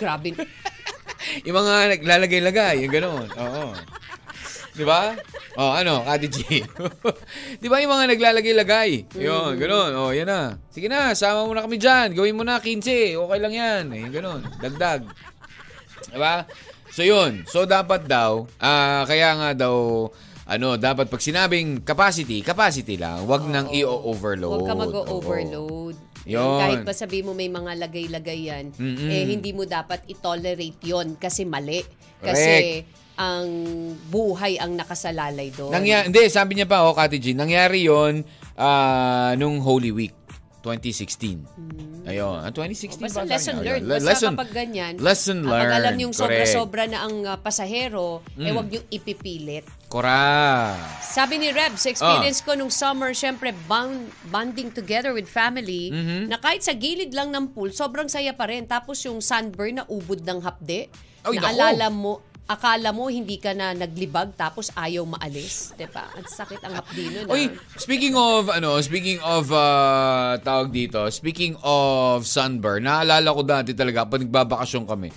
Grabe. 0.00 0.32
Yung 1.46 1.56
mga 1.58 1.99
naglalagay-lagay, 1.99 2.87
yung 2.87 2.92
gano'n. 2.92 3.28
Oo. 3.35 3.64
Di 4.76 4.85
ba? 4.85 5.16
Oh, 5.56 5.73
ano, 5.73 6.04
Kati 6.04 6.28
G. 6.28 6.38
Di 7.62 7.66
ba 7.73 7.80
yung 7.80 7.97
mga 7.97 8.12
naglalagay-lagay? 8.12 9.16
Yun, 9.16 9.56
gano'n. 9.56 9.90
Oh, 9.97 10.12
yan 10.12 10.28
na. 10.28 10.61
Sige 10.68 10.85
na, 10.92 11.16
sama 11.16 11.49
mo 11.49 11.56
na 11.56 11.64
kami 11.64 11.80
dyan. 11.80 12.12
Gawin 12.12 12.37
mo 12.37 12.45
na 12.45 12.61
15. 12.61 13.16
Okay 13.16 13.38
lang 13.40 13.54
yan. 13.56 13.85
Eh, 13.97 14.04
gano'n. 14.12 14.61
Dagdag. 14.61 15.09
Di 16.12 16.18
ba? 16.21 16.45
So, 16.92 17.00
yun. 17.00 17.49
So, 17.49 17.64
dapat 17.64 18.04
daw, 18.04 18.45
ah, 18.61 19.09
kaya 19.09 19.33
nga 19.40 19.50
daw, 19.56 20.09
ano, 20.45 20.76
dapat 20.76 21.09
pag 21.09 21.25
sinabing 21.25 21.80
capacity, 21.80 22.45
capacity 22.45 23.00
lang. 23.00 23.25
Huwag 23.25 23.49
nang 23.49 23.73
i-overload. 23.73 24.61
Huwag 24.61 24.68
ka 24.68 24.76
mag-overload. 24.76 25.97
Yun. 26.26 26.59
Kahit 26.61 26.83
pa 26.85 26.92
sabi 26.92 27.23
mo 27.23 27.33
may 27.33 27.49
mga 27.49 27.80
lagay-lagay 27.87 28.50
yan, 28.50 28.64
Mm-mm. 28.75 29.09
eh 29.09 29.25
hindi 29.30 29.54
mo 29.54 29.62
dapat 29.62 30.04
i-tolerate 30.11 30.83
yon 30.83 31.14
kasi 31.16 31.47
mali. 31.47 31.80
Kasi 32.18 32.83
ang 33.16 33.49
buhay 34.06 34.56
ang 34.56 34.73
nakasalalay 34.73 35.49
doon. 35.50 35.73
Nangya- 35.73 36.04
hindi, 36.04 36.28
sabi 36.28 36.54
niya 36.54 36.64
pa, 36.64 36.82
oh, 36.82 36.92
Kati 36.92 37.16
Jean, 37.16 37.37
nangyari 37.37 37.82
yon 37.82 38.20
ah, 38.54 39.32
nung 39.35 39.58
Holy 39.58 39.90
Week, 39.90 40.12
2016. 40.62 41.46
Ayun, 42.04 42.38
ah, 42.38 42.50
2016 42.50 42.99
Hmm. 42.99 43.04
Basta 43.04 43.20
ba? 43.20 43.28
lesson 43.28 43.56
learned. 43.58 43.82
Le- 43.82 43.94
Basta 43.96 44.08
lesson, 44.08 44.32
kapag 44.32 44.50
ganyan, 44.52 44.92
lesson 44.96 45.38
kapag 45.40 45.50
learned. 45.52 45.76
alam 45.76 45.94
yung. 45.96 46.12
Hmm. 46.12 46.20
sobra-sobra 46.20 46.82
na 46.85 46.99
ang 47.00 47.16
ah, 47.25 47.37
pasahero, 47.37 48.06
eh 48.37 48.50
wag 48.50 48.68
niyong 48.68 48.88
ipipilit. 48.88 49.64
Correct. 49.88 51.02
Sabi 51.04 51.35
ni 51.37 51.50
Reb, 51.50 51.75
sa 51.75 51.88
experience 51.88 52.40
Ah. 52.40 52.44
ko 52.44 52.50
nung 52.52 52.68
summer, 52.68 53.11
syempre, 53.12 53.50
bond, 53.62 53.96
bonding 54.26 54.70
together 54.70 55.11
with 55.11 55.26
family, 55.26 55.88
Mm-hmm. 55.88 56.23
na 56.26 56.37
kahit 56.37 56.61
sa 56.61 56.73
gilid 56.73 57.11
lang 57.11 57.30
ng 57.30 57.49
pool, 57.49 57.70
sobrang 57.70 58.06
saya 58.06 58.30
pa 58.30 58.44
rin. 58.44 58.64
Tapos 58.64 59.00
yung 59.00 59.18
sunburn 59.20 59.76
na 59.76 59.85
ubod 59.87 60.20
ng 60.20 60.40
hapde, 60.40 60.90
Ay, 61.23 61.37
na 61.37 61.42
nako. 61.42 61.50
alala 61.52 61.87
mo, 61.88 62.12
akala 62.47 62.95
mo 62.95 63.11
hindi 63.11 63.43
ka 63.43 63.53
na 63.53 63.75
naglibag 63.75 64.35
tapos 64.38 64.71
ayaw 64.79 65.03
maalis. 65.03 65.75
Diba? 65.75 66.07
Ang 66.15 66.26
sakit 66.31 66.62
ang 66.62 66.79
hapdi 66.79 67.11
nun. 67.11 67.26
Oy, 67.26 67.50
ah. 67.50 67.59
speaking 67.75 68.15
of 68.15 68.47
ano, 68.49 68.79
speaking 68.79 69.19
of 69.23 69.50
uh, 69.50 70.38
tawag 70.41 70.71
dito, 70.71 71.03
speaking 71.11 71.59
of 71.67 72.23
sunburn, 72.23 72.87
naalala 72.87 73.35
ko 73.35 73.43
dati 73.43 73.75
talaga 73.75 74.07
pag 74.07 74.23
nagbabakasyon 74.23 74.85
kami. 74.87 75.11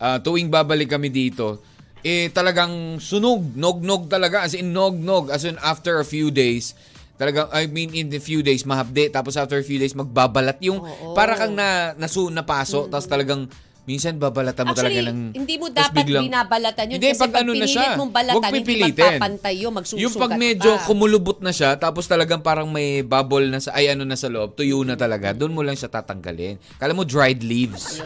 ah, 0.00 0.16
tuwing 0.16 0.48
babalik 0.48 0.88
kami 0.88 1.12
dito, 1.12 1.60
eh 2.00 2.32
talagang 2.32 2.96
sunog, 2.96 3.52
nog-nog 3.52 4.08
talaga 4.08 4.48
as 4.48 4.56
in 4.56 4.72
nog-nog 4.72 5.28
as 5.28 5.44
in 5.44 5.60
after 5.60 6.00
a 6.00 6.06
few 6.08 6.32
days 6.32 6.72
Talagang, 7.20 7.52
I 7.52 7.68
mean, 7.68 7.92
in 7.92 8.08
the 8.08 8.16
few 8.16 8.40
days, 8.40 8.64
mahapde. 8.64 9.12
Tapos 9.12 9.36
after 9.36 9.60
a 9.60 9.66
few 9.66 9.76
days, 9.76 9.92
magbabalat. 9.92 10.56
Yung, 10.64 10.80
Oo. 10.80 11.12
para 11.12 11.36
kang 11.36 11.52
na, 11.52 11.92
nasu, 11.92 12.32
napaso. 12.32 12.88
Tapos 12.88 13.04
talagang, 13.04 13.44
minsan 13.88 14.20
babalatan 14.20 14.64
mo 14.64 14.72
Actually, 14.76 14.96
talaga 15.00 15.10
ng... 15.10 15.20
hindi 15.34 15.54
mo 15.56 15.66
dapat 15.72 16.04
biglang- 16.04 16.24
binabalatan 16.28 16.84
yun. 16.86 16.96
Hindi, 17.00 17.10
kasi 17.10 17.20
pag 17.20 17.32
pag 17.32 17.42
ano 17.42 17.52
na 17.56 17.66
siya, 17.66 17.88
mong 17.96 18.12
balatan, 18.12 18.34
huwag 18.36 18.44
hindi 18.52 18.60
pipilitin. 18.62 18.92
magpapantay 18.92 19.54
yun, 19.56 19.72
magsusugat 19.72 20.02
Yung 20.04 20.14
pag 20.14 20.32
medyo 20.36 20.70
pa. 20.76 20.84
kumulubot 20.86 21.38
na 21.40 21.52
siya, 21.52 21.70
tapos 21.74 22.04
talagang 22.04 22.40
parang 22.44 22.68
may 22.68 23.00
bubble 23.00 23.48
na 23.48 23.58
sa, 23.58 23.72
ay 23.74 23.90
ano 23.90 24.04
na 24.04 24.14
sa 24.14 24.28
loob, 24.28 24.54
tuyo 24.54 24.84
na 24.84 24.94
talaga, 24.94 25.32
doon 25.32 25.52
mo 25.52 25.64
lang 25.64 25.74
siya 25.74 25.88
tatanggalin. 25.88 26.60
Kala 26.76 26.92
mo 26.92 27.02
dried 27.02 27.40
leaves. 27.40 27.98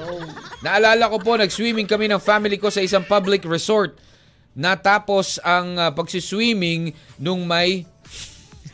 Naalala 0.63 1.11
ko 1.11 1.19
po, 1.21 1.37
nag-swimming 1.37 1.87
kami 1.87 2.09
ng 2.09 2.23
family 2.23 2.57
ko 2.57 2.71
sa 2.71 2.81
isang 2.81 3.05
public 3.05 3.45
resort. 3.45 3.99
Natapos 4.55 5.43
ang 5.43 5.75
uh, 5.75 5.91
pagsiswimming 5.91 6.95
nung 7.19 7.43
may 7.43 7.83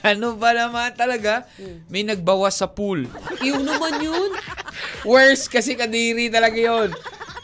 ano 0.11 0.37
ba 0.37 0.57
naman 0.57 0.93
talaga? 0.97 1.45
May 1.93 2.05
nagbawas 2.05 2.57
sa 2.61 2.69
pool. 2.69 3.05
Yun 3.45 3.63
naman 3.65 4.01
yun. 4.01 4.31
Worse 5.05 5.49
kasi 5.49 5.77
kadiri 5.77 6.33
talaga 6.33 6.57
yon. 6.57 6.91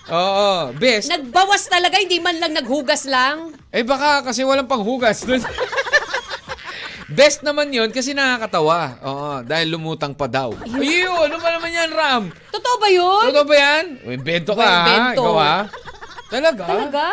Oo, 0.06 0.70
best. 0.78 1.10
Nagbawas 1.10 1.66
talaga, 1.66 1.98
hindi 1.98 2.22
man 2.22 2.38
lang 2.38 2.54
naghugas 2.54 3.04
lang. 3.10 3.52
Eh 3.74 3.82
baka 3.82 4.22
kasi 4.22 4.46
walang 4.46 4.70
panghugas 4.70 5.26
dun. 5.26 5.42
Best 7.06 7.46
naman 7.46 7.70
yon 7.70 7.94
kasi 7.94 8.18
nakakatawa. 8.18 8.98
Oo, 9.06 9.30
dahil 9.46 9.78
lumutang 9.78 10.10
pa 10.10 10.26
daw. 10.26 10.50
Ayun, 10.66 11.30
ano 11.30 11.38
ba 11.38 11.54
naman 11.54 11.70
yan, 11.70 11.90
Ram? 11.94 12.22
Totoo 12.50 12.76
ba 12.82 12.88
yun? 12.90 13.24
Totoo 13.30 13.46
ba 13.46 13.54
yan? 13.54 13.84
Invento 14.10 14.52
ka, 14.58 14.66
ha? 14.66 14.74
invento. 14.82 15.22
Ikaw, 15.22 15.36
ha? 15.38 15.58
Talaga? 16.26 16.64
Talaga? 16.66 17.04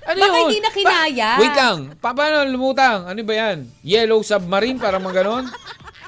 Ano 0.00 0.16
Baka 0.18 0.32
yun? 0.32 0.44
hindi 0.48 0.60
na 0.60 0.70
kinaya. 0.72 1.28
Pa- 1.30 1.40
wait 1.40 1.54
lang. 1.54 1.78
Pa, 2.00 2.08
paano 2.12 2.36
lumutang? 2.48 3.04
Ano 3.04 3.20
ba 3.20 3.34
yan? 3.34 3.68
Yellow 3.84 4.20
submarine? 4.20 4.80
Parang 4.80 5.00
mga 5.00 5.22
ganon? 5.22 5.44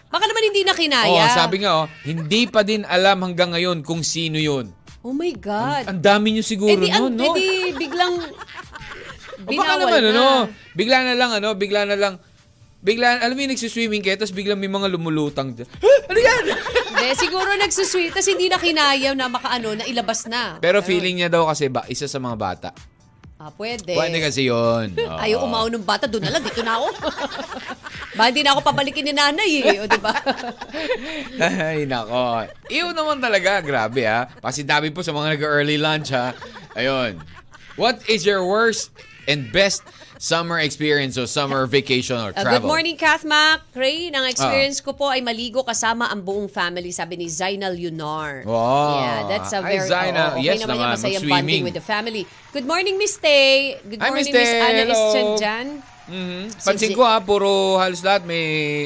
Baka 0.09 0.25
naman 0.25 0.43
hindi 0.45 0.63
na 0.63 0.73
Oo, 0.73 0.81
kinaya. 0.81 1.25
sabi 1.31 1.65
nga, 1.65 1.73
oh, 1.79 1.87
hindi 2.05 2.45
pa 2.45 2.61
din 2.61 2.85
alam 2.85 3.21
hanggang 3.23 3.53
ngayon 3.53 3.81
kung 3.81 4.01
sino 4.01 4.37
yun. 4.37 4.69
Oh 5.01 5.13
my 5.13 5.33
God. 5.35 5.89
Ang 5.89 6.01
dami 6.01 6.37
nyo 6.37 6.45
siguro 6.45 6.73
eh 6.73 6.79
di, 6.79 6.89
an- 6.89 7.01
nun, 7.03 7.15
no? 7.17 7.33
eh 7.35 7.73
di 7.73 7.75
biglang 7.75 8.15
O 9.43 9.51
baka 9.51 9.51
binawal 9.51 9.79
naman, 9.83 10.01
na. 10.01 10.11
ano, 10.11 10.25
bigla 10.73 10.99
na 11.03 11.15
lang, 11.17 11.31
ano, 11.35 11.49
bigla 11.59 11.81
na 11.83 11.97
lang, 11.99 12.15
bigla, 12.79 13.19
alam 13.19 13.35
mo 13.35 13.41
yung 13.43 13.51
nagsiswimming 13.51 13.99
kayo, 13.99 14.15
tapos 14.15 14.31
biglang 14.31 14.55
may 14.55 14.71
mga 14.71 14.87
lumulutang 14.87 15.51
dyan. 15.51 15.67
ano 16.11 16.19
yan? 16.21 16.45
Hindi, 16.95 17.07
siguro 17.19 17.51
nagsusweet, 17.59 18.15
tapos 18.15 18.31
hindi 18.31 18.47
na 18.47 18.63
kinaya 18.63 19.11
na 19.19 19.27
makaano, 19.27 19.75
na 19.75 19.85
ilabas 19.91 20.31
na. 20.31 20.63
Pero 20.63 20.79
feeling 20.79 21.19
niya 21.19 21.29
daw 21.29 21.51
kasi 21.51 21.67
ba, 21.67 21.83
isa 21.89 22.07
sa 22.07 22.23
mga 22.23 22.37
bata. 22.39 22.69
Ah, 23.43 23.51
pwede. 23.59 23.99
Pwede 23.99 24.23
kasi 24.23 24.47
yun. 24.47 24.95
Oo. 24.95 25.19
Ayaw 25.19 25.43
umaw 25.43 25.67
ng 25.67 25.83
bata, 25.83 26.07
doon 26.07 26.23
na 26.23 26.39
lang, 26.39 26.47
dito 26.47 26.63
na 26.63 26.79
ako. 26.79 26.87
ba, 28.17 28.31
hindi 28.31 28.47
na 28.47 28.55
ako 28.55 28.61
pabalikin 28.63 29.03
ni 29.03 29.11
nanay 29.11 29.51
eh, 29.67 29.83
o 29.83 29.91
diba? 29.91 30.15
Ay, 31.43 31.83
nako. 31.83 32.47
Iyon 32.71 32.95
naman 32.95 33.19
talaga. 33.19 33.59
Grabe, 33.59 34.07
ha. 34.07 34.31
Pasintabi 34.39 34.95
po 34.95 35.03
sa 35.03 35.11
mga 35.11 35.35
nag-early 35.35 35.75
lunch, 35.75 36.15
ha. 36.15 36.39
Ayun. 36.79 37.19
What 37.75 38.07
is 38.07 38.23
your 38.23 38.47
worst 38.47 38.95
and 39.27 39.51
best 39.51 39.83
summer 40.23 40.63
experience 40.63 41.19
o 41.19 41.27
summer 41.27 41.67
vacation 41.67 42.15
or 42.15 42.31
Uh, 42.31 42.47
travel? 42.47 42.63
good 42.63 42.71
morning, 42.71 42.95
Kath 42.95 43.27
Mac. 43.27 43.67
Ray, 43.75 44.07
ang 44.15 44.23
experience 44.31 44.79
ko 44.79 44.95
po 44.95 45.11
ay 45.11 45.19
maligo 45.19 45.67
kasama 45.67 46.07
ang 46.07 46.23
buong 46.23 46.47
family, 46.47 46.95
sabi 46.95 47.19
ni 47.19 47.27
Zainal 47.27 47.75
Yunar. 47.75 48.47
Wow. 48.47 49.03
Yeah, 49.03 49.19
that's 49.27 49.51
a 49.51 49.59
very, 49.59 49.83
Zainal. 49.83 50.39
oo, 50.39 50.39
okay 50.39 50.47
Yes 50.47 50.63
naman, 50.63 50.79
naman, 50.79 50.87
yan, 50.87 50.95
masayang 50.95 51.25
bonding 51.27 51.63
with 51.67 51.75
the 51.75 51.83
family. 51.83 52.23
Good 52.55 52.71
morning, 52.71 53.03
Miss 53.03 53.19
Tay. 53.19 53.83
Good 53.83 53.99
Hi, 53.99 54.15
morning, 54.15 54.31
Miss 54.31 54.47
Hello. 54.55 54.95
Estranjan. 55.11 55.67
Mhm. 56.07 56.43
Pansin 56.55 56.91
ko 56.95 57.03
ha, 57.03 57.19
puro 57.19 57.83
halos 57.83 58.07
lahat 58.07 58.23
may 58.23 58.43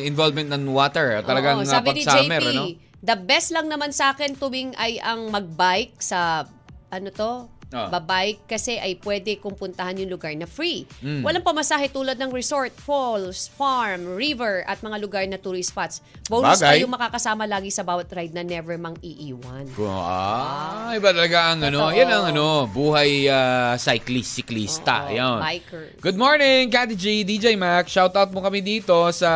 involvement 0.09 0.49
ng 0.49 0.73
water. 0.73 1.21
Talagang 1.21 1.61
Oo, 1.61 1.65
uh, 1.65 1.69
sabi 1.69 2.01
ni 2.01 2.03
JP, 2.05 2.33
ano? 2.33 2.65
the 3.05 3.17
best 3.17 3.53
lang 3.53 3.69
naman 3.69 3.93
sa 3.93 4.17
akin 4.17 4.33
tuwing 4.37 4.73
ay 4.81 4.97
ang 5.05 5.29
magbike 5.29 6.01
sa, 6.01 6.49
ano 6.89 7.09
to, 7.13 7.33
Ah. 7.75 7.91
babike 7.91 8.47
kasi 8.47 8.79
ay 8.79 8.95
pwede 9.03 9.43
kong 9.43 9.59
puntahan 9.59 9.99
yung 9.99 10.07
lugar 10.07 10.31
na 10.39 10.47
free. 10.47 10.87
Mm. 11.03 11.27
Walang 11.27 11.43
pamasahe 11.43 11.91
tulad 11.91 12.15
ng 12.15 12.31
resort, 12.31 12.71
falls, 12.79 13.51
farm, 13.51 14.07
river 14.15 14.63
at 14.71 14.79
mga 14.79 14.97
lugar 15.03 15.27
na 15.27 15.35
tourist 15.35 15.75
spots. 15.75 15.99
Bonus 16.31 16.63
Bagay. 16.63 16.79
kayo 16.79 16.87
makakasama 16.87 17.43
lagi 17.43 17.75
sa 17.75 17.83
bawat 17.83 18.07
ride 18.15 18.31
na 18.31 18.47
never 18.47 18.79
mang 18.79 18.95
iiwan. 19.03 19.67
Ah, 19.83 20.95
iba 20.95 21.11
talaga 21.11 21.51
ang 21.51 21.67
ano. 21.67 21.91
Totoo. 21.91 21.99
Yan 21.99 22.11
ang 22.15 22.25
ano, 22.31 22.47
buhay 22.71 23.27
ah, 23.27 23.75
cyclist, 23.75 24.39
siklista. 24.39 25.11
Oo, 25.11 25.19
Yan. 25.19 25.43
biker. 25.43 25.99
Good 25.99 26.15
morning, 26.15 26.71
Kati 26.71 26.95
G, 26.95 27.27
DJ 27.27 27.59
Mac. 27.59 27.91
Shout 27.91 28.15
out 28.15 28.31
mo 28.31 28.47
kami 28.47 28.63
dito 28.63 28.95
sa 29.11 29.31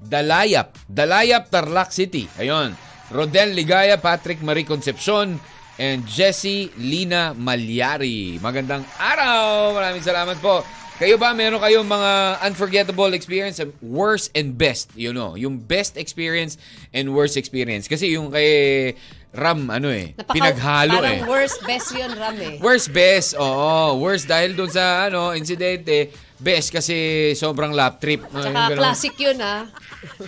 Dalayap. 0.00 0.80
Dalayap, 0.88 1.52
Tarlac 1.52 1.92
City. 1.92 2.24
Ayun. 2.40 2.72
Rodel 3.12 3.52
Ligaya, 3.52 4.00
Patrick 4.00 4.40
Marie 4.40 4.64
Concepcion, 4.64 5.36
and 5.80 6.04
Jessie 6.04 6.68
Lina 6.76 7.32
Malyari. 7.32 8.36
Magandang 8.44 8.84
araw! 9.00 9.72
Maraming 9.72 10.04
salamat 10.04 10.36
po. 10.44 10.60
Kayo 11.00 11.16
ba, 11.16 11.32
meron 11.32 11.56
kayong 11.56 11.88
mga 11.88 12.12
unforgettable 12.44 13.16
experience, 13.16 13.56
worst 13.80 14.28
and 14.36 14.60
best, 14.60 14.92
you 14.92 15.16
know, 15.16 15.32
yung 15.32 15.56
best 15.56 15.96
experience 15.96 16.60
and 16.92 17.08
worst 17.16 17.40
experience. 17.40 17.88
Kasi 17.88 18.12
yung 18.12 18.28
kay 18.28 18.92
Ram, 19.32 19.72
ano 19.72 19.88
eh, 19.88 20.12
Napaka- 20.12 20.36
pinaghalo 20.36 21.00
parang 21.00 21.16
eh. 21.16 21.24
worst 21.24 21.64
best 21.64 21.88
yun, 21.96 22.12
Ram 22.12 22.36
eh. 22.36 22.60
Worst 22.60 22.92
best, 22.92 23.32
oo. 23.40 23.96
Worst 23.96 24.28
dahil 24.28 24.52
doon 24.52 24.68
sa 24.68 25.08
ano, 25.08 25.32
insidente. 25.32 26.12
Best 26.40 26.72
kasi 26.72 26.96
sobrang 27.36 27.76
lap 27.76 28.00
trip. 28.00 28.24
Ay, 28.32 28.48
Tsaka 28.48 28.60
ganun. 28.72 28.78
classic 28.80 29.14
yun 29.20 29.36
ah. 29.40 29.68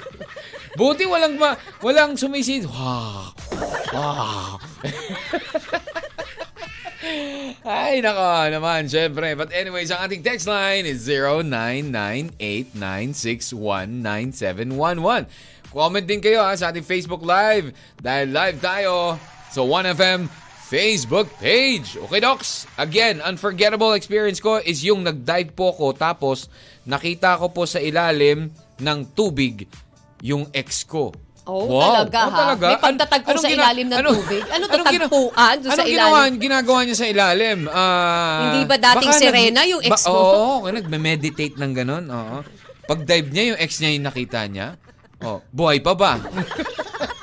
Buti 0.79 1.05
walang 1.05 1.37
ma, 1.37 1.57
walang 1.81 2.17
sumisid. 2.17 2.65
Wow. 2.69 3.33
Wow. 3.93 4.61
Ay, 7.63 8.01
nako 8.01 8.25
naman, 8.49 8.89
syempre. 8.89 9.35
But 9.35 9.53
anyways, 9.53 9.91
ang 9.91 10.09
ating 10.09 10.23
text 10.23 10.47
line 10.47 10.87
is 10.87 11.05
0998-961-9711. 13.93 15.27
Comment 15.73 16.05
din 16.05 16.21
kayo 16.21 16.45
ha, 16.45 16.53
sa 16.53 16.69
ating 16.69 16.85
Facebook 16.85 17.25
Live 17.25 17.73
dahil 17.97 18.29
live 18.29 18.59
tayo 18.61 19.17
sa 19.49 19.61
1FM 19.65 20.29
Facebook 20.73 21.29
page. 21.37 22.01
Okay, 22.01 22.21
Docs? 22.25 22.65
Again, 22.81 23.21
unforgettable 23.21 23.93
experience 23.93 24.41
ko 24.41 24.57
is 24.57 24.81
yung 24.81 25.05
nag-dive 25.05 25.53
po 25.53 25.77
ko 25.77 25.93
tapos 25.93 26.49
nakita 26.89 27.37
ko 27.37 27.53
po 27.53 27.69
sa 27.69 27.77
ilalim 27.77 28.49
ng 28.81 28.99
tubig 29.13 29.69
yung 30.25 30.49
ex 30.57 30.89
ko. 30.89 31.13
Oh, 31.43 31.67
talaga, 31.69 32.21
ha? 32.31 32.55
May 32.55 32.79
pagtatagpo 32.79 33.35
sa 33.37 33.51
ilalim 33.51 33.91
ng 33.91 33.99
tubig? 34.01 34.43
Ano 34.49 34.65
to, 34.65 34.85
gina- 34.89 35.11
sa 35.75 35.83
ilalim? 35.83 35.91
ginawa, 35.91 36.19
ginagawa 36.41 36.79
niya 36.87 36.97
sa 36.97 37.07
ilalim? 37.11 37.59
Ah, 37.69 38.41
Hindi 38.49 38.61
ba 38.65 38.77
dating 38.81 39.13
baka 39.13 39.21
sirena 39.21 39.61
yung 39.69 39.83
ex 39.85 40.07
mo? 40.09 40.15
Oo, 40.17 40.71
nagme-meditate 40.71 41.59
ng 41.61 41.73
ganun. 41.75 42.05
Oo. 42.09 42.37
Pag-dive 42.89 43.29
niya, 43.29 43.45
yung 43.53 43.59
ex 43.61 43.71
niya 43.83 43.91
yung 43.93 44.07
nakita 44.07 44.41
niya. 44.49 44.79
Oh, 45.21 45.43
buhay 45.53 45.83
pa 45.85 45.93
ba? 45.93 46.17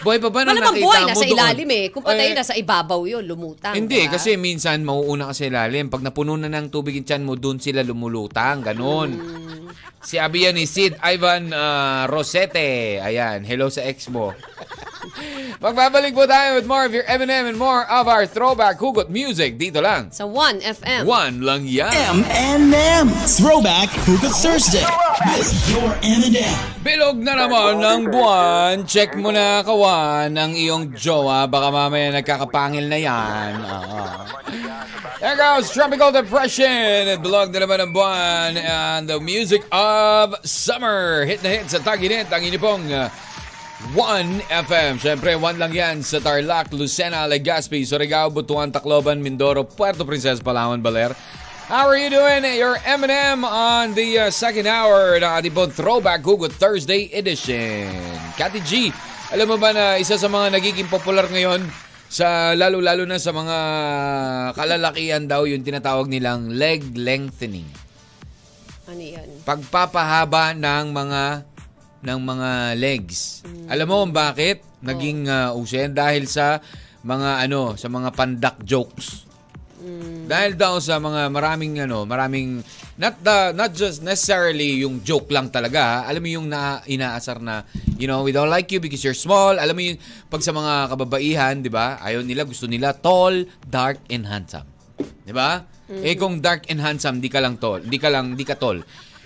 buhay 0.00 0.16
pa 0.16 0.28
ba 0.28 0.40
nung 0.40 0.56
Malamang 0.56 0.72
nakita 0.72 0.86
buhay, 0.86 1.02
mo 1.02 1.08
nasa 1.08 1.20
doon? 1.20 1.34
ilalim 1.34 1.68
eh. 1.70 1.84
Kung 1.88 2.02
patay 2.02 2.26
Eh, 2.26 2.34
nasa 2.34 2.52
ibabaw 2.54 3.00
yun, 3.04 3.22
lumutang. 3.22 3.74
Hindi, 3.74 4.00
diba? 4.00 4.16
kasi 4.16 4.34
minsan 4.36 4.80
mauuna 4.80 5.28
ka 5.28 5.34
sa 5.34 5.44
ilalim. 5.44 5.86
Pag 5.86 6.00
napuno 6.00 6.34
na 6.34 6.48
ng 6.48 6.68
tubig 6.68 6.96
yung 6.96 7.04
tiyan 7.04 7.22
mo, 7.22 7.36
doon 7.36 7.60
sila 7.60 7.82
lumulutang. 7.82 8.62
Ganon. 8.62 9.10
Hmm. 9.12 9.68
Si 10.02 10.18
Abi 10.18 10.50
yan 10.50 10.58
ni 10.58 10.66
Sid 10.66 10.98
Ivan 10.98 11.54
ah, 11.54 12.10
Rosete. 12.10 12.98
Ayan, 12.98 13.46
hello 13.46 13.70
sa 13.70 13.86
ex 13.86 14.10
mo. 14.10 14.34
Magbabalik 15.62 16.10
po 16.10 16.26
tayo 16.26 16.58
with 16.58 16.66
more 16.66 16.82
of 16.82 16.90
your 16.90 17.06
M&M 17.06 17.46
and 17.46 17.54
more 17.54 17.86
of 17.86 18.10
our 18.10 18.26
throwback 18.26 18.82
hugot 18.82 19.06
music 19.06 19.54
dito 19.54 19.78
lang. 19.78 20.10
Sa 20.10 20.26
1FM. 20.26 21.06
One 21.06 21.46
lang 21.46 21.62
yan. 21.70 21.94
M&M. 22.26 23.06
Throwback 23.30 23.86
Hugot 24.02 24.34
Thursday 24.34 24.82
with 25.38 25.54
your 25.70 25.94
M&M. 26.02 26.56
Bilog 26.82 27.22
na 27.22 27.38
naman 27.38 27.78
ng 27.78 28.00
buwan. 28.10 28.74
Check 28.90 29.14
mo 29.14 29.30
na 29.30 29.62
kawan 29.62 30.34
ang 30.34 30.58
iyong 30.58 30.98
jowa. 30.98 31.46
Baka 31.46 31.70
mamaya 31.70 32.10
nagkakapangil 32.10 32.90
na 32.90 32.98
yan. 32.98 33.52
Oo. 33.62 34.02
There 35.18 35.34
goes 35.34 35.70
Tropical 35.74 36.14
Depression. 36.14 37.10
At 37.10 37.18
bilog 37.18 37.50
na 37.50 37.66
naman 37.66 37.78
ng 37.82 37.92
buwan. 37.94 38.54
And 38.54 39.10
the 39.10 39.18
music 39.18 39.66
of 39.74 40.38
summer. 40.46 41.26
Hit 41.26 41.42
na 41.42 41.58
hit 41.58 41.66
sa 41.66 41.82
Taginit. 41.82 42.30
Ang 42.30 42.46
inipong 42.46 42.86
uh, 42.86 43.10
1FM. 43.98 45.02
Siyempre, 45.02 45.34
1 45.34 45.58
lang 45.58 45.74
yan 45.74 45.96
sa 46.06 46.22
Tarlac, 46.22 46.70
Lucena, 46.70 47.26
Legazpi, 47.26 47.82
Surigao, 47.82 48.30
Butuan, 48.30 48.70
Tacloban, 48.70 49.18
Mindoro, 49.18 49.66
Puerto 49.66 50.06
Princesa, 50.06 50.38
Palawan, 50.38 50.78
Baler. 50.78 51.10
How 51.66 51.90
are 51.90 51.98
you 51.98 52.06
doing? 52.06 52.46
Your 52.54 52.78
M&M 52.86 53.42
on 53.42 53.98
the 53.98 54.26
uh, 54.26 54.30
second 54.30 54.70
hour 54.70 55.18
ng 55.18 55.26
ating 55.26 55.74
Throwback 55.74 56.22
Hugot 56.22 56.54
Thursday 56.54 57.10
edition. 57.10 57.90
Kati 58.38 58.62
G, 58.62 58.94
alam 59.34 59.50
mo 59.50 59.56
ba 59.58 59.74
na 59.74 59.84
isa 59.98 60.14
sa 60.14 60.30
mga 60.30 60.62
nagiging 60.62 60.86
popular 60.86 61.26
ngayon 61.26 61.66
sa 62.12 62.52
lalo-lalo 62.52 63.08
na 63.08 63.16
sa 63.16 63.32
mga 63.32 63.58
kalalakihan 64.52 65.24
daw 65.24 65.48
yung 65.48 65.64
tinatawag 65.64 66.12
nilang 66.12 66.52
leg 66.52 66.84
lengthening. 66.92 67.64
Ano 68.84 69.00
yan? 69.00 69.24
Pagpapahaba 69.48 70.52
ng 70.52 70.92
mga 70.92 71.22
ng 72.04 72.18
mga 72.20 72.50
legs. 72.76 73.40
Alam 73.64 73.86
mo 73.88 73.94
kung 74.04 74.12
bakit 74.12 74.60
naging 74.84 75.24
uh, 75.24 75.56
uso 75.56 75.80
yan? 75.80 75.96
Dahil 75.96 76.28
sa 76.28 76.60
mga 77.00 77.48
ano, 77.48 77.80
sa 77.80 77.88
mga 77.88 78.12
pandak 78.12 78.60
jokes. 78.60 79.24
Dahil 80.30 80.54
daw 80.54 80.78
sa 80.78 81.02
mga 81.02 81.28
maraming 81.28 81.82
ano, 81.82 82.06
maraming 82.06 82.62
not 82.96 83.18
the 83.20 83.50
not 83.52 83.74
just 83.74 84.00
necessarily 84.00 84.80
yung 84.80 85.02
joke 85.02 85.28
lang 85.34 85.50
talaga. 85.50 86.06
Alam 86.06 86.22
mo 86.22 86.30
yung 86.30 86.46
na, 86.46 86.80
inaasar 86.86 87.42
na 87.42 87.66
you 87.98 88.06
know, 88.06 88.22
we 88.22 88.30
don't 88.30 88.50
like 88.50 88.70
you 88.70 88.78
because 88.78 89.02
you're 89.02 89.18
small. 89.18 89.58
Alam 89.58 89.74
mo 89.74 89.82
yung 89.82 89.98
pag 90.30 90.42
sa 90.42 90.54
mga 90.54 90.94
kababaihan, 90.94 91.54
'di 91.60 91.70
ba? 91.70 91.98
Ayaw 91.98 92.22
nila, 92.22 92.46
gusto 92.46 92.70
nila 92.70 92.94
tall, 92.94 93.44
dark 93.66 93.98
and 94.08 94.24
handsome. 94.30 94.66
'Di 94.98 95.34
ba? 95.34 95.66
Eh 95.92 96.16
kung 96.16 96.40
dark 96.40 96.70
and 96.72 96.80
handsome, 96.80 97.20
di 97.20 97.28
ka 97.28 97.42
lang 97.42 97.60
tall, 97.60 97.84
di 97.84 97.98
ka 98.00 98.08
lang 98.08 98.32
di 98.32 98.46
ka 98.48 98.56
tall. 98.56 98.80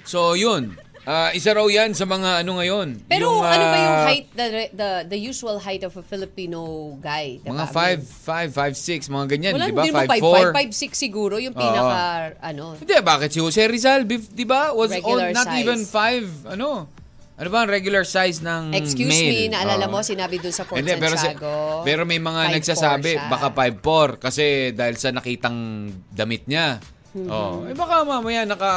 So, 0.06 0.38
yun. 0.38 0.78
Ah, 1.06 1.30
isa 1.30 1.54
raw 1.54 1.62
'yan 1.62 1.94
sa 1.94 2.02
mga 2.02 2.42
ano 2.42 2.58
ngayon. 2.58 3.06
Pero 3.06 3.38
Yung, 3.38 3.46
ano 3.46 3.64
ba 3.64 3.76
yung 3.78 3.94
ah, 3.94 4.06
height, 4.10 4.26
the, 4.34 4.46
the 4.74 4.90
the 5.06 5.14
usual 5.14 5.62
height 5.62 5.86
of 5.86 5.94
a 5.94 6.02
Filipino 6.02 6.58
guy? 6.98 7.38
diba? 7.38 7.54
Mga 7.54 7.64
I 7.70 7.94
5'5", 7.94 7.94
mean, 7.94 9.06
5'6", 9.06 9.14
mga 9.14 9.26
ganyan, 9.30 9.52
Wala, 9.54 9.66
di 9.66 9.72
ba? 9.72 9.82
hindi 9.86 9.92
mo 9.94 10.02
5'4". 10.02 10.50
5'5", 10.50 10.90
5'6 10.90 10.98
siguro, 10.98 11.38
yung 11.38 11.54
pinaka, 11.54 12.34
ano, 12.42 12.74
Hindi, 12.74 12.96
bakit 13.06 13.30
si 13.30 13.38
Jose 13.38 13.62
Rizal, 13.70 14.02
di 14.02 14.42
ba? 14.42 14.74
Was 14.74 14.90
all, 14.98 15.22
Regular 15.22 15.30
not 15.30 15.46
size. 15.46 15.60
even 15.62 15.80
5, 15.86 16.58
ano? 16.58 16.90
Ano 17.36 17.48
ba 17.52 17.58
ang 17.62 17.70
regular 17.70 18.02
size 18.02 18.42
ng 18.42 18.74
excuse 18.74 19.12
male? 19.12 19.30
me, 19.30 19.52
naalala 19.52 19.86
Oo. 19.86 19.92
mo, 19.94 19.98
sinabi 20.02 20.42
dun 20.42 20.50
sa 20.50 20.66
Fort 20.66 20.82
Hindi, 20.82 20.90
pero, 20.98 21.14
si- 21.14 21.22
Santiago. 21.22 21.86
pero 21.86 22.02
may 22.02 22.18
mga 22.18 22.50
5'4" 22.50 22.56
nagsasabi, 22.58 23.10
siya. 23.14 23.30
baka 23.30 23.48
5'4", 23.54 24.18
kasi 24.18 24.44
dahil 24.74 24.98
sa 24.98 25.14
nakitang 25.14 25.86
damit 26.10 26.50
niya. 26.50 26.82
Mm-hmm. 27.14 27.30
Oh, 27.30 27.64
eh 27.64 27.72
baka 27.72 28.02
mamaya 28.02 28.42
naka, 28.42 28.70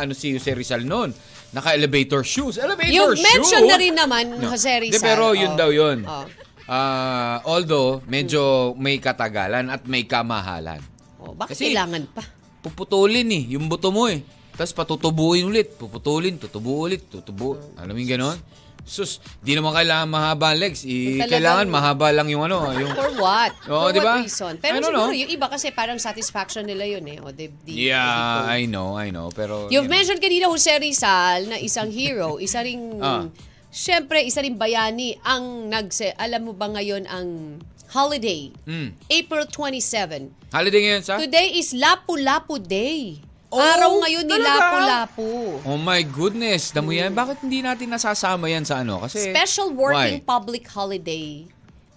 ano 0.00 0.16
si 0.16 0.32
Jose 0.32 0.50
Rizal 0.50 0.82
noon, 0.82 1.12
naka-elevator 1.54 2.26
shoes. 2.26 2.58
Elevator 2.58 2.90
Yung 2.90 3.14
shoes! 3.14 3.22
mention 3.22 3.62
na 3.64 3.76
rin 3.78 3.94
naman, 3.94 4.24
No. 4.42 4.50
Jose 4.50 4.74
Rizal. 4.82 4.98
pero 5.00 5.32
yun 5.32 5.54
oh. 5.54 5.58
daw 5.58 5.70
yun. 5.70 6.02
Oh. 6.02 6.26
Ah, 6.66 7.38
although, 7.46 8.02
medyo 8.10 8.72
may 8.74 8.98
katagalan 8.98 9.70
at 9.70 9.86
may 9.86 10.02
kamahalan. 10.04 10.82
Oh, 11.22 11.32
bakit 11.32 11.54
Kasi- 11.56 11.70
kailangan 11.70 12.02
pa? 12.10 12.22
puputulin 12.64 13.28
eh, 13.28 13.44
yung 13.54 13.68
buto 13.68 13.92
mo 13.92 14.08
eh. 14.08 14.24
Tapos 14.56 14.72
patutubuin 14.72 15.44
ulit, 15.44 15.76
puputulin, 15.76 16.40
tutubo 16.40 16.88
ulit, 16.88 17.04
tutubo. 17.12 17.60
Alam 17.76 17.92
mo 17.92 18.00
yung 18.00 18.12
ganon? 18.16 18.38
Sus, 18.84 19.16
di 19.40 19.52
naman 19.52 19.72
kailangan 19.72 20.04
mahaba 20.06 20.52
ang 20.52 20.60
legs. 20.60 20.84
I, 20.84 21.16
Talagang- 21.16 21.32
kailangan 21.32 21.66
mahaba 21.66 22.06
lang 22.12 22.28
yung 22.28 22.44
ano, 22.44 22.68
yung... 22.70 22.92
For 22.92 23.16
what? 23.16 23.56
Oo, 23.66 23.88
For 23.88 23.90
di 23.90 23.98
ba? 23.98 24.14
what 24.14 24.22
reason? 24.22 24.52
Pero 24.56 24.76
I 24.76 24.78
siguro 24.78 24.96
know. 25.02 25.08
yung 25.10 25.30
iba 25.30 25.46
kasi 25.48 25.68
parang 25.70 25.96
satisfaction 25.96 26.62
nila 26.62 26.84
yun 26.84 27.04
eh. 27.06 27.16
O, 27.18 27.32
di, 27.32 27.48
di, 27.58 27.88
Yeah, 27.88 28.44
I 28.44 28.62
di- 28.62 28.68
know, 28.68 28.92
I 28.94 29.08
know. 29.08 29.28
Pero, 29.30 29.66
You've 29.66 29.72
you 29.72 29.80
know. 29.82 29.88
mentioned 29.90 30.20
kanina 30.20 30.46
Jose 30.46 30.68
Rizal 30.74 31.48
na 31.48 31.56
isang 31.56 31.88
hero, 31.88 32.36
isa 32.44 32.60
ring, 32.60 33.00
Ah. 33.00 33.24
syempre, 33.66 34.20
isa 34.20 34.38
ring 34.38 34.54
bayani 34.54 35.16
ang 35.22 35.66
nagse, 35.66 36.12
alam 36.14 36.44
mo 36.44 36.52
ba 36.52 36.68
ngayon 36.68 37.08
ang 37.08 37.58
holiday? 37.88 38.52
Mm. 38.62 39.00
April 39.08 39.48
27. 39.48 40.28
Holiday 40.50 40.80
ngayon 40.82 41.02
sa? 41.02 41.16
Today 41.16 41.56
is 41.56 41.72
Lapu-Lapu 41.72 42.60
Day. 42.60 43.16
Oh, 43.54 43.62
Araw 43.62 44.02
ngayon 44.02 44.26
ni? 44.26 44.34
Lapu-Lapu. 44.34 45.30
Oh 45.62 45.78
my 45.78 46.02
goodness, 46.02 46.74
damo 46.74 46.90
yan. 46.90 47.14
Bakit 47.14 47.38
hindi 47.38 47.62
natin 47.62 47.86
nasasama 47.86 48.50
yan 48.50 48.66
sa 48.66 48.82
ano? 48.82 48.98
Kasi, 48.98 49.30
Special 49.30 49.70
working 49.70 50.18
Why? 50.18 50.26
public 50.26 50.66
holiday 50.66 51.46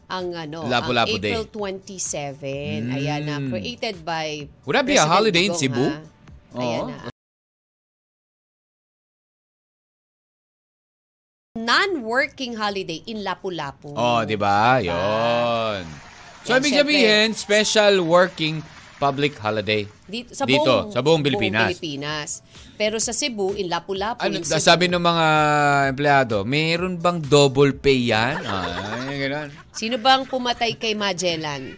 ang 0.07 0.37
ano, 0.37 0.63
Lapu-Lapu 0.63 1.17
ang 1.17 1.19
Day. 1.19 1.33
April 1.33 1.49
27. 1.49 2.93
Ayan 2.93 3.21
na, 3.25 3.35
Mm. 3.39 3.49
created 3.49 4.05
by 4.05 4.45
Would 4.63 4.75
that 4.75 4.85
be 4.85 4.93
a 4.93 5.01
President 5.01 5.09
holiday 5.09 5.43
in 5.43 5.51
Digong, 5.51 5.59
Cebu? 5.59 5.85
ha? 5.87 5.97
Ayan 6.55 6.77
Oo. 6.79 6.87
na. 6.87 6.97
Non-working 11.57 12.53
holiday 12.53 13.01
in 13.03 13.25
Lapu-Lapu. 13.25 13.89
Oh, 13.91 14.21
di 14.21 14.37
ba? 14.37 14.77
Yon. 14.77 15.81
So, 16.45 16.53
Yan, 16.53 16.61
ibig 16.61 16.69
syempre. 16.69 16.81
sabihin, 16.85 17.27
special 17.33 18.05
working 18.05 18.61
public 18.97 19.37
holiday. 19.37 19.85
Dito, 20.03 20.33
sa 20.33 20.43
Dito, 20.43 20.65
buong, 20.65 20.89
sa 20.89 20.99
buong 20.99 21.21
Pilipinas. 21.21 21.69
Pilipinas. 21.71 22.29
Pero 22.73 22.97
sa 22.97 23.09
Cebu, 23.09 23.53
in 23.53 23.65
Lapu-Lapu. 23.67 24.19
Ano, 24.19 24.35
in 24.35 24.43
Cebu. 24.43 24.57
sabi 24.59 24.85
ng 24.85 24.99
mga 24.99 25.25
empleyado, 25.87 26.41
mayroon 26.43 26.97
bang 26.97 27.17
double 27.19 27.73
pay 27.73 28.09
yan? 28.09 28.41
Ah, 28.41 29.05
ganun. 29.07 29.49
Sino 29.71 29.95
bang 29.95 30.25
pumatay 30.25 30.73
kay 30.75 30.93
Magellan? 30.93 31.77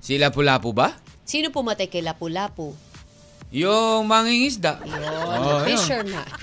Si 0.00 0.16
Lapu-Lapu 0.16 0.72
ba? 0.72 0.96
Sino 1.22 1.48
pumatay 1.48 1.86
kay 1.86 2.00
Lapu-Lapu? 2.00 2.72
Yung 3.54 4.04
mangingisda. 4.04 4.82
Yun, 4.82 4.98
Oh, 5.38 5.62
fisherman. 5.62 6.26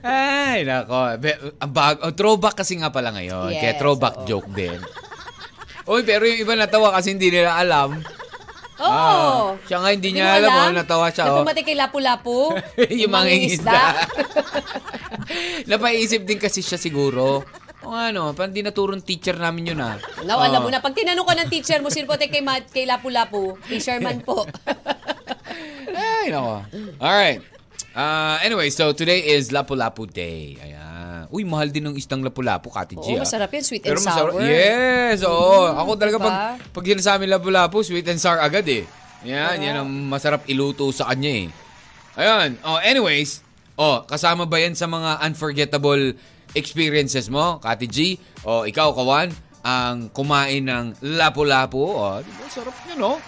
Ay, 0.00 0.64
nako. 0.64 0.96
Ang 1.60 1.70
bag, 1.70 2.00
oh, 2.00 2.12
throwback 2.12 2.56
kasi 2.56 2.80
nga 2.80 2.88
pala 2.88 3.12
ngayon. 3.12 3.52
Yes, 3.52 3.60
Kaya 3.60 3.72
throwback 3.76 4.14
oo. 4.16 4.26
joke 4.26 4.50
din. 4.50 4.80
Uy, 5.90 6.06
pero 6.06 6.22
yung 6.22 6.40
iba 6.40 6.54
natawa 6.54 6.94
kasi 6.94 7.10
hindi 7.10 7.28
nila 7.28 7.58
alam. 7.58 7.98
Oo. 8.80 8.88
Ah, 8.88 9.60
siya 9.68 9.76
nga 9.76 9.90
hindi 9.90 10.08
Hindi 10.08 10.22
niya 10.22 10.40
alam, 10.40 10.48
alam? 10.48 10.64
oh, 10.64 10.72
natawa 10.72 11.06
siya. 11.10 11.24
Na 11.26 11.30
oh. 11.34 11.38
pumatay 11.42 11.62
kay 11.62 11.76
Lapu-Lapu? 11.76 12.56
yung 13.02 13.12
mangingisda. 13.12 13.76
Napaisip 15.70 16.24
din 16.24 16.40
kasi 16.40 16.64
siya 16.64 16.80
siguro. 16.80 17.44
O 17.80 17.92
ano, 17.92 18.32
parang 18.32 18.52
di 18.52 18.60
naturong 18.60 19.04
teacher 19.04 19.36
namin 19.36 19.72
yun 19.72 19.80
ah. 19.80 19.96
Alam 20.20 20.36
Oh. 20.56 20.60
mo 20.64 20.68
na, 20.68 20.80
pag 20.80 20.92
tinanong 20.92 21.24
ko 21.24 21.34
ng 21.34 21.50
teacher 21.50 21.80
mo, 21.80 21.88
sino 21.88 22.08
po 22.08 22.16
tayo 22.16 22.32
kay, 22.32 22.40
Ma- 22.40 22.62
kay 22.62 22.84
Lapu-Lapu? 22.84 23.60
Fisherman 23.64 24.20
po. 24.20 24.48
Ay, 25.90 26.28
nako. 26.28 26.64
Alright. 26.96 27.40
Uh, 27.90 28.38
anyway, 28.40 28.70
so 28.70 28.92
today 28.92 29.20
is 29.26 29.50
Lapu-Lapu 29.50 30.06
Day. 30.06 30.56
Ayan. 30.56 30.89
Uy, 31.30 31.46
mahal 31.46 31.70
din 31.70 31.86
ng 31.86 31.94
isdang 31.94 32.26
Lapu-Lapu, 32.26 32.74
Kati 32.74 32.98
G. 32.98 33.14
Oo, 33.14 33.22
ah. 33.22 33.22
masarap 33.22 33.50
yan, 33.54 33.62
sweet 33.62 33.82
and 33.86 33.90
Pero 33.94 34.00
masarap- 34.02 34.34
sour. 34.34 34.42
Yes, 34.42 35.22
oo. 35.22 35.70
Ako 35.78 35.90
talaga 35.94 36.18
diba? 36.18 36.26
pag, 36.26 36.36
pag 36.74 36.84
sinasabi 36.90 37.24
Lapu-Lapu, 37.30 37.86
sweet 37.86 38.06
and 38.10 38.18
sour 38.18 38.42
agad 38.42 38.66
eh. 38.66 38.82
Yan, 39.22 39.62
yan 39.62 39.76
ang 39.78 39.88
masarap 40.10 40.42
iluto 40.50 40.90
sa 40.90 41.06
kanya 41.14 41.46
eh. 41.46 41.48
Ayun. 42.18 42.58
Oh, 42.66 42.82
anyways, 42.82 43.46
oh, 43.78 44.02
kasama 44.02 44.50
ba 44.50 44.58
yan 44.58 44.74
sa 44.74 44.90
mga 44.90 45.22
unforgettable 45.22 46.18
experiences 46.58 47.30
mo, 47.30 47.62
Kati 47.62 47.86
G? 47.86 48.18
O 48.42 48.66
ikaw, 48.66 48.90
Kawan, 48.90 49.30
ang 49.62 50.10
kumain 50.10 50.66
ng 50.66 50.98
lapu-lapu? 51.04 51.78
Oh, 51.78 52.18
di 52.18 52.32
ba? 52.34 52.44
Sarap 52.50 52.74
yun, 52.90 52.98
no? 52.98 53.22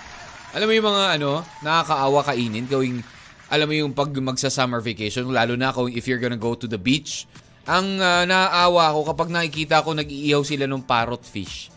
Alam 0.53 0.67
mo 0.69 0.73
yung 0.75 0.89
mga 0.91 1.05
ano, 1.17 1.31
nakakaawa 1.65 2.21
kainin, 2.29 2.67
gawing, 2.69 3.01
alam 3.49 3.67
mo 3.69 3.75
yung 3.77 3.93
pag 3.97 4.13
magsa-summer 4.13 4.81
vacation, 4.85 5.29
lalo 5.33 5.57
na 5.57 5.73
kung 5.73 5.89
if 5.89 6.05
you're 6.05 6.21
gonna 6.21 6.41
go 6.41 6.53
to 6.53 6.69
the 6.69 6.81
beach, 6.81 7.25
ang 7.63 7.87
uh, 7.99 8.25
naaawa 8.27 8.91
ko 8.91 9.01
kapag 9.07 9.29
nakikita 9.31 9.87
ko 9.87 9.95
nag-iihaw 9.95 10.43
sila 10.43 10.67
ng 10.67 10.83
parrot 10.83 11.23
fish. 11.23 11.71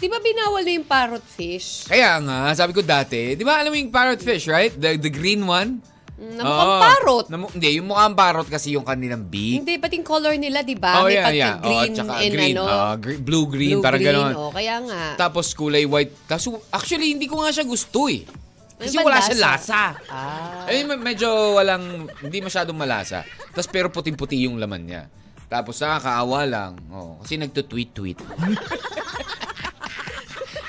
Di 0.00 0.08
ba 0.08 0.16
binawal 0.16 0.64
na 0.64 0.72
yung 0.80 0.88
parrot 0.88 1.24
fish? 1.28 1.84
Kaya 1.84 2.16
nga, 2.24 2.56
sabi 2.56 2.72
ko 2.72 2.80
dati, 2.80 3.36
di 3.36 3.44
ba 3.44 3.60
alam 3.60 3.68
mo 3.68 3.76
yung 3.76 3.92
parrot 3.92 4.24
fish, 4.24 4.48
right? 4.48 4.72
The, 4.72 4.96
the 4.96 5.12
green 5.12 5.44
one? 5.44 5.84
Na 6.20 6.40
mukhang 6.44 6.72
Oo. 6.72 6.80
parrot. 6.80 7.26
Na 7.28 7.36
hindi, 7.36 7.68
yung 7.76 7.88
mukhang 7.92 8.16
parrot 8.16 8.48
kasi 8.48 8.76
yung 8.76 8.84
kanilang 8.84 9.28
beak. 9.28 9.60
Hindi, 9.60 9.76
pati 9.76 10.00
yung 10.00 10.08
color 10.08 10.32
nila, 10.40 10.64
di 10.64 10.76
ba? 10.76 11.04
Oh, 11.04 11.08
May 11.08 11.20
yeah, 11.20 11.32
yeah. 11.32 11.56
pagka-green 11.56 11.90
Oo, 11.92 11.96
tsaka 11.96 12.12
and 12.16 12.32
green. 12.32 12.56
ano. 12.56 12.62
Oo, 12.64 12.90
gre- 12.96 13.20
blue-green, 13.20 13.76
parang 13.84 14.00
blue-green, 14.00 14.24
ganon. 14.24 14.34
Oh, 14.40 14.52
kaya 14.52 14.76
nga. 14.84 15.02
Tapos 15.20 15.52
kulay 15.52 15.84
white. 15.84 16.12
Tapos 16.24 16.64
actually, 16.72 17.12
hindi 17.12 17.28
ko 17.28 17.44
nga 17.44 17.52
siya 17.52 17.64
gusto 17.68 18.08
eh. 18.08 18.24
Kasi 18.80 18.96
Ano 18.96 19.04
ba 19.04 19.08
wala 19.12 19.18
lasa? 19.20 19.28
siya 19.28 19.38
lasa. 19.44 19.82
Ah. 20.08 20.64
Eh, 20.66 20.80
me- 20.82 20.96
medyo 20.96 21.28
walang, 21.52 22.08
hindi 22.18 22.38
masyadong 22.40 22.74
malasa. 22.74 23.22
Tapos 23.52 23.68
pero 23.68 23.86
puting-puti 23.88 24.42
yung 24.42 24.56
laman 24.56 24.82
niya. 24.82 25.02
Tapos 25.46 25.76
nakakaawa 25.78 26.40
lang. 26.46 26.70
Oh, 26.88 27.20
kasi 27.20 27.36
nagto-tweet-tweet. 27.36 28.18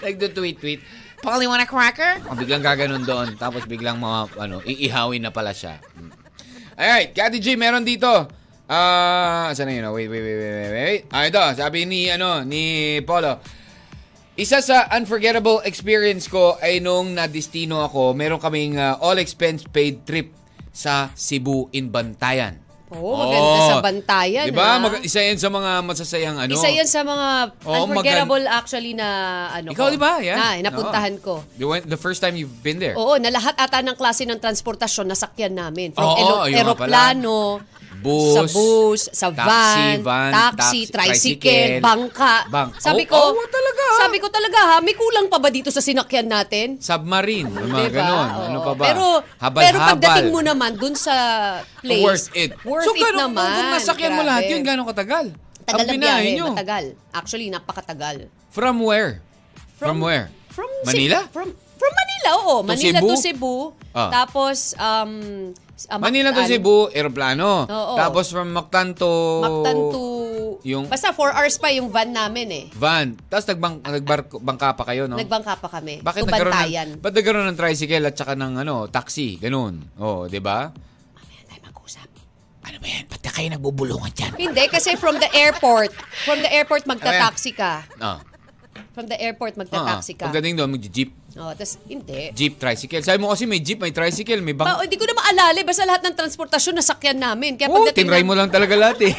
nagto-tweet-tweet. 0.03 0.79
Polly, 1.21 1.45
want 1.45 1.61
a 1.61 1.65
cracker? 1.65 2.17
Oh, 2.25 2.33
biglang 2.33 2.59
gaganon 2.59 3.01
doon. 3.01 3.37
Tapos 3.37 3.63
biglang 3.63 3.95
mga, 3.95 4.41
ano, 4.41 4.57
iihawin 4.65 5.21
na 5.21 5.29
pala 5.29 5.53
siya. 5.53 5.77
Mm. 5.93 6.09
Alright, 6.73 7.09
Kati 7.13 7.37
J, 7.37 7.53
meron 7.55 7.85
dito. 7.85 8.09
Ah, 8.65 9.53
saan 9.53 9.69
na 9.69 9.75
yun? 9.75 9.85
Oh, 9.85 9.93
Wait, 9.93 10.09
wait, 10.09 10.17
wait, 10.17 10.33
wait, 10.33 10.55
wait, 10.55 10.73
wait. 10.73 11.01
Ah, 11.13 11.29
ito, 11.29 11.37
sabi 11.53 11.85
ni, 11.85 12.09
ano, 12.09 12.41
ni 12.41 12.97
Polo. 13.05 13.37
Isa 14.33 14.63
sa 14.63 14.87
unforgettable 14.89 15.59
experience 15.61 16.25
ko 16.25 16.55
ay 16.57 16.79
nung 16.79 17.11
nadistino 17.11 17.83
ako, 17.83 18.15
meron 18.15 18.39
kaming 18.39 18.79
ah, 18.79 18.95
all 18.97 19.19
expense 19.19 19.61
paid 19.65 20.07
trip 20.07 20.31
sa 20.71 21.11
Cebu 21.13 21.67
in 21.71 21.91
Bantayan. 21.91 22.55
Oo, 22.91 23.15
maganda 23.15 23.39
Oh. 23.55 23.69
sa 23.69 23.75
bantayan. 23.79 24.51
Diba? 24.51 24.67
ha? 24.67 24.75
Mag- 24.77 24.99
isa 24.99 25.23
yan 25.23 25.39
sa 25.39 25.47
mga 25.47 25.79
masasayang 25.79 26.35
ano. 26.37 26.51
Isa 26.51 26.67
yan 26.67 26.83
sa 26.85 27.03
mga 27.03 27.27
Oo, 27.63 27.87
unforgettable 27.87 28.43
actually 28.45 28.91
na 28.91 29.07
ano 29.49 29.71
Ikaw, 29.71 29.87
ko. 29.87 29.91
di 29.91 29.99
ba? 29.99 30.19
Yan. 30.19 30.35
Na, 30.35 30.47
napuntahan 30.59 31.15
Oo. 31.15 31.23
ko. 31.23 31.33
You 31.55 31.71
went, 31.71 31.87
the 31.87 31.95
first 31.95 32.19
time 32.19 32.35
you've 32.35 32.59
been 32.59 32.83
there. 32.83 32.95
Oo, 32.95 33.15
na 33.15 33.31
lahat 33.31 33.55
ata 33.55 33.79
ng 33.79 33.95
klase 33.95 34.27
ng 34.27 34.35
transportasyon 34.35 35.07
nasakyan 35.07 35.55
namin. 35.55 35.91
From 35.91 36.03
Oo, 36.03 36.15
elo- 36.17 36.39
ayun 36.43 36.51
nga 36.53 36.63
eroplano, 36.67 37.35
Bus, 38.01 38.33
sa 38.33 38.43
bus, 38.49 39.01
sa 39.11 39.27
taxi, 39.29 40.01
van, 40.01 40.01
van, 40.01 40.31
taxi, 40.33 40.57
taxi, 40.57 40.89
tricycle, 40.89 41.37
tricycle, 41.37 41.73
bangka. 41.79 42.35
bang- 42.49 42.73
Sabi 42.75 43.03
Oh, 43.05 43.11
ko, 43.11 43.17
oh, 43.31 43.45
talaga? 43.47 43.83
sabi 43.99 44.17
ko 44.17 44.27
talaga 44.27 44.59
ha, 44.59 44.75
may 44.79 44.93
kulang 44.93 45.29
pa 45.29 45.37
ba 45.37 45.47
dito 45.47 45.69
sa 45.69 45.79
sinakyan 45.79 46.25
natin? 46.25 46.67
Submarine. 46.77 47.45
Yung 47.45 47.69
mga 47.69 47.87
Diba? 47.87 47.97
ganon. 48.01 48.27
Oo. 48.27 48.41
Ano 48.43 48.57
pa 48.59 48.73
ba? 48.73 48.83
Pero, 48.83 49.05
Habal-habal. 49.37 49.61
pero 49.61 49.77
pagdating 49.79 50.27
mo 50.27 50.41
naman 50.41 50.71
dun 50.73 50.97
sa 50.97 51.15
place, 51.77 52.01
Worth 52.01 52.27
it. 52.33 52.51
Worth 52.63 52.85
so, 52.85 52.91
it 52.91 53.01
gano'n, 53.03 53.21
naman. 53.29 53.53
Kung 53.53 53.69
nasakyan 53.71 54.11
mo 54.11 54.21
lahat 54.23 54.43
yun, 54.49 54.61
gano'ng 54.61 54.89
katagal? 54.89 55.25
Tagal 55.61 55.85
Ang 55.85 56.01
biyahe, 56.01 56.29
nyo. 56.33 56.45
matagal. 56.51 56.85
Actually, 57.11 57.47
napakatagal. 57.47 58.25
From 58.49 58.81
where? 58.81 59.21
From, 59.77 60.01
where? 60.01 60.33
From 60.49 60.67
Manila? 60.83 61.29
From 61.29 61.53
from 61.53 61.91
Manila, 61.91 62.29
oo. 62.39 62.55
Manila 62.61 62.97
Cebu? 62.99 63.07
to 63.07 63.15
Cebu. 63.17 63.55
Ah. 63.91 64.09
Tapos, 64.11 64.73
um, 64.75 65.13
ah, 65.87 65.97
Manila 65.97 66.35
to. 66.35 66.43
Cebu, 66.43 66.91
aeroplano. 66.91 67.65
Oo. 67.65 67.95
Tapos 67.97 68.29
from 68.29 68.51
Mactan 68.53 68.93
to... 68.93 69.09
Mactan 69.41 69.77
to... 69.89 70.01
Yung- 70.61 70.85
Basta 70.85 71.09
4 71.09 71.37
hours 71.41 71.55
pa 71.57 71.73
yung 71.73 71.89
van 71.89 72.13
namin 72.13 72.47
eh. 72.53 72.65
Van. 72.77 73.17
Tapos 73.29 73.49
nagbang, 73.49 73.81
nagbangka 73.81 74.77
pa 74.77 74.83
kayo, 74.85 75.09
no? 75.09 75.17
Nagbangka 75.17 75.57
pa 75.57 75.69
kami. 75.69 76.05
Bakit 76.05 76.21
nagkaroon 76.27 76.53
Bantayan. 76.53 76.87
ng, 76.97 77.01
ba't 77.01 77.13
nagkaroon 77.17 77.47
ng 77.49 77.57
tricycle 77.57 78.05
at 78.05 78.13
saka 78.13 78.37
ng 78.37 78.61
ano, 78.61 78.85
taxi? 78.85 79.41
Ganun. 79.41 79.81
Oh, 79.97 80.29
di 80.29 80.37
ba? 80.37 80.69
Ay, 81.49 81.57
mag-usap. 81.65 82.05
Ano 82.61 82.77
ba 82.77 82.87
yan? 82.87 83.09
Ba't 83.09 83.21
na 83.25 83.31
kayo 83.33 83.47
nagbubulungan 83.57 84.11
dyan? 84.13 84.31
Hindi, 84.37 84.63
kasi 84.69 84.93
from 85.01 85.17
the 85.17 85.29
airport, 85.33 85.89
from 86.29 86.45
the 86.45 86.51
airport 86.53 86.85
magta-taxi 86.85 87.57
ka. 87.57 87.81
Ah. 87.97 88.21
From 88.91 89.07
the 89.07 89.15
airport 89.15 89.55
ah. 89.55 89.63
magta-taxi 89.63 90.19
ka. 90.19 90.27
Pagdating 90.27 90.59
doon, 90.59 90.75
mag-jeep. 90.75 91.11
Oh, 91.39 91.51
tas 91.55 91.79
hindi. 91.87 92.31
Jeep, 92.35 92.59
tricycle. 92.59 92.99
Sabi 92.99 93.23
mo 93.23 93.31
kasi 93.31 93.47
may 93.47 93.63
jeep, 93.63 93.79
may 93.79 93.95
tricycle, 93.95 94.43
may 94.43 94.51
bang... 94.51 94.67
Pa, 94.67 94.83
hindi 94.83 94.99
ko 94.99 95.07
na 95.07 95.15
maalala, 95.15 95.59
basta 95.63 95.83
lahat 95.87 96.03
ng 96.11 96.15
transportasyon 96.15 96.75
nasakyan 96.75 97.19
namin. 97.19 97.55
Kaya 97.55 97.71
Oh, 97.71 97.83
pagdating 97.83 98.07
tinry 98.07 98.19
ng- 98.19 98.27
mo 98.27 98.33
lang 98.35 98.51
talaga 98.51 98.75
lahat 98.75 98.99
eh. 99.07 99.13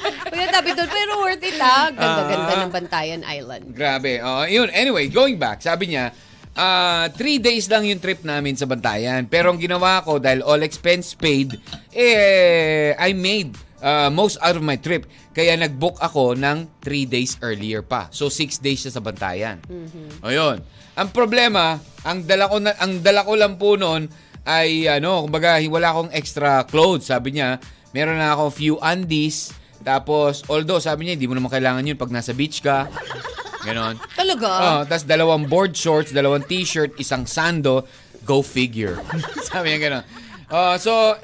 Sabi 0.56 0.70
doon, 0.72 0.88
pero 0.88 1.10
worth 1.20 1.42
it 1.42 1.58
ha. 1.58 1.90
Ganda-ganda 1.90 2.52
Ah. 2.54 2.60
ng 2.62 2.70
Bantayan 2.70 3.22
Island. 3.26 3.64
Grabe. 3.74 4.22
Oh, 4.22 4.46
yun. 4.46 4.70
Anyway, 4.70 5.10
going 5.10 5.36
back, 5.36 5.58
sabi 5.60 5.94
niya, 5.94 6.14
ah 6.56 7.12
three 7.12 7.36
days 7.36 7.68
lang 7.68 7.84
yung 7.84 8.00
trip 8.00 8.24
namin 8.24 8.56
sa 8.56 8.64
Bantayan. 8.64 9.28
Pero 9.28 9.52
ang 9.52 9.60
ginawa 9.60 10.00
ko, 10.00 10.16
dahil 10.16 10.40
all 10.40 10.64
expense 10.64 11.12
paid, 11.12 11.52
eh, 11.92 12.96
I 12.96 13.12
made 13.12 13.52
ah, 13.82 14.08
most 14.08 14.40
out 14.40 14.56
of 14.56 14.64
my 14.64 14.80
trip. 14.80 15.04
Kaya 15.36 15.52
nag-book 15.60 16.00
ako 16.00 16.32
ng 16.32 16.80
three 16.80 17.04
days 17.04 17.36
earlier 17.44 17.84
pa. 17.84 18.08
So, 18.08 18.32
six 18.32 18.56
days 18.56 18.80
siya 18.80 18.96
sa 18.96 19.04
Bantayan. 19.04 19.60
O 20.24 20.32
yun. 20.32 20.64
Ang 20.96 21.12
problema, 21.12 21.76
ang 22.08 22.24
dala 22.24 22.48
ko, 22.48 22.56
na, 22.56 22.72
ang 22.80 23.04
dala 23.04 23.20
ko 23.20 23.36
lang 23.36 23.60
po 23.60 23.76
noon 23.76 24.08
ay, 24.48 24.88
ano, 24.88 25.28
kumbaga, 25.28 25.60
wala 25.68 25.92
akong 25.92 26.08
extra 26.16 26.64
clothes. 26.64 27.12
Sabi 27.12 27.36
niya, 27.36 27.60
meron 27.92 28.16
na 28.16 28.32
ako 28.32 28.48
few 28.48 28.74
undies. 28.80 29.52
Tapos, 29.84 30.40
although, 30.48 30.80
sabi 30.80 31.04
niya, 31.04 31.20
hindi 31.20 31.28
mo 31.28 31.36
naman 31.36 31.52
kailangan 31.52 31.84
yun 31.84 32.00
pag 32.00 32.08
nasa 32.08 32.32
beach 32.32 32.64
ka. 32.64 32.88
Ganon. 33.60 34.00
Talaga? 34.16 34.48
Oh, 34.48 34.80
tapos 34.88 35.04
dalawang 35.04 35.44
board 35.50 35.76
shorts, 35.76 36.16
dalawang 36.16 36.48
t-shirt, 36.48 36.96
isang 36.96 37.28
sando, 37.28 37.84
go 38.24 38.40
figure. 38.40 38.96
Sabi 39.52 39.74
niya 39.74 39.80
gano'n. 39.84 40.04
Oh, 40.48 40.74
so, 40.80 41.18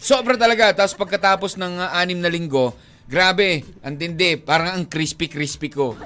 sobra 0.00 0.40
talaga. 0.40 0.72
Tapos 0.72 0.96
pagkatapos 0.96 1.60
ng 1.60 1.76
uh, 1.76 1.92
anim 1.92 2.16
na 2.16 2.32
linggo, 2.32 2.72
grabe, 3.06 3.64
ang 3.82 3.96
tindi. 3.96 4.36
Parang 4.36 4.76
ang 4.76 4.84
crispy-crispy 4.86 5.68
ko. 5.72 5.96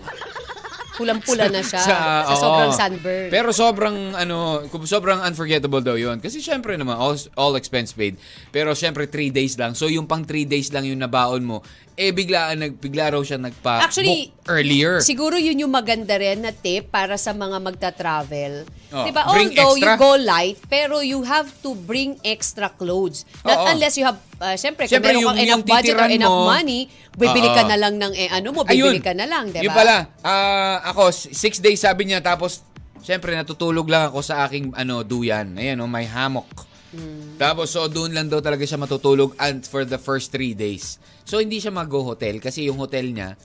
Pulang-pula 1.00 1.48
na 1.48 1.64
siya. 1.64 1.80
Sa, 1.80 1.96
oo. 2.28 2.36
sobrang 2.36 2.72
sunburn. 2.76 3.28
Pero 3.32 3.48
sobrang 3.56 3.96
ano, 4.12 4.68
sobrang 4.84 5.24
unforgettable 5.24 5.80
daw 5.80 5.96
'yon. 5.96 6.20
Kasi 6.20 6.44
syempre 6.44 6.76
naman 6.76 7.00
all, 7.00 7.16
all 7.40 7.56
expense 7.56 7.96
paid. 7.96 8.20
Pero 8.52 8.76
syempre 8.76 9.08
3 9.08 9.32
days 9.32 9.56
lang. 9.56 9.72
So 9.72 9.88
yung 9.88 10.04
pang 10.04 10.28
3 10.28 10.44
days 10.44 10.68
lang 10.76 10.84
yung 10.84 11.00
nabaon 11.00 11.40
mo, 11.40 11.64
eh 11.96 12.12
biglaan 12.12 12.60
nag 12.60 12.76
bigla 12.76 13.16
raw 13.16 13.22
siya 13.24 13.40
nagpa 13.40 13.80
Actually, 13.80 14.28
earlier. 14.50 14.98
Siguro 14.98 15.38
yun 15.38 15.62
yung 15.62 15.70
maganda 15.70 16.18
rin 16.18 16.42
na 16.42 16.50
tip 16.50 16.90
para 16.90 17.14
sa 17.14 17.30
mga 17.30 17.62
magta-travel. 17.62 18.66
Oh, 18.90 19.06
diba? 19.06 19.22
bring 19.30 19.54
Although 19.54 19.78
extra. 19.78 19.94
you 19.94 20.02
go 20.02 20.10
light, 20.18 20.58
pero 20.66 20.98
you 20.98 21.22
have 21.22 21.46
to 21.62 21.78
bring 21.78 22.18
extra 22.26 22.66
clothes. 22.74 23.22
Not 23.46 23.62
Oo. 23.62 23.66
unless 23.70 23.94
you 23.94 24.02
have, 24.02 24.18
uh, 24.42 24.58
syempre, 24.58 24.90
kung 24.90 24.98
meron 24.98 25.30
kang 25.30 25.38
enough 25.38 25.62
budget 25.62 25.94
or 25.94 26.10
enough 26.10 26.34
mo, 26.42 26.50
money, 26.50 26.90
bibili 27.14 27.46
Oo. 27.46 27.54
ka 27.54 27.62
na 27.70 27.78
lang 27.78 27.94
ng, 28.02 28.12
eh, 28.18 28.28
ano 28.34 28.50
mo, 28.50 28.66
bibili 28.66 28.98
Ayun. 28.98 29.06
ka 29.06 29.14
na 29.14 29.30
lang, 29.30 29.54
diba? 29.54 29.70
Yung 29.70 29.76
pala, 29.78 30.10
ah, 30.26 30.82
ako, 30.90 31.14
six 31.14 31.62
days 31.62 31.78
sabi 31.78 32.10
niya, 32.10 32.18
tapos, 32.18 32.66
syempre, 33.06 33.30
natutulog 33.38 33.86
lang 33.86 34.10
ako 34.10 34.20
sa 34.26 34.42
aking, 34.50 34.74
ano, 34.74 35.06
duyan. 35.06 35.54
Ayan, 35.54 35.78
oh, 35.78 35.86
may 35.86 36.10
hammock. 36.10 36.66
Hmm. 36.90 37.38
Tapos, 37.38 37.70
so, 37.70 37.86
doon 37.86 38.10
lang 38.10 38.26
daw 38.26 38.42
talaga 38.42 38.66
siya 38.66 38.74
matutulog 38.74 39.38
and 39.38 39.62
for 39.62 39.86
the 39.86 39.94
first 39.94 40.34
three 40.34 40.58
days. 40.58 40.98
So, 41.22 41.38
hindi 41.38 41.62
siya 41.62 41.70
mag-go 41.70 42.02
hotel 42.02 42.42
kasi 42.42 42.66
yung 42.66 42.82
hotel 42.82 43.14
niya, 43.14 43.38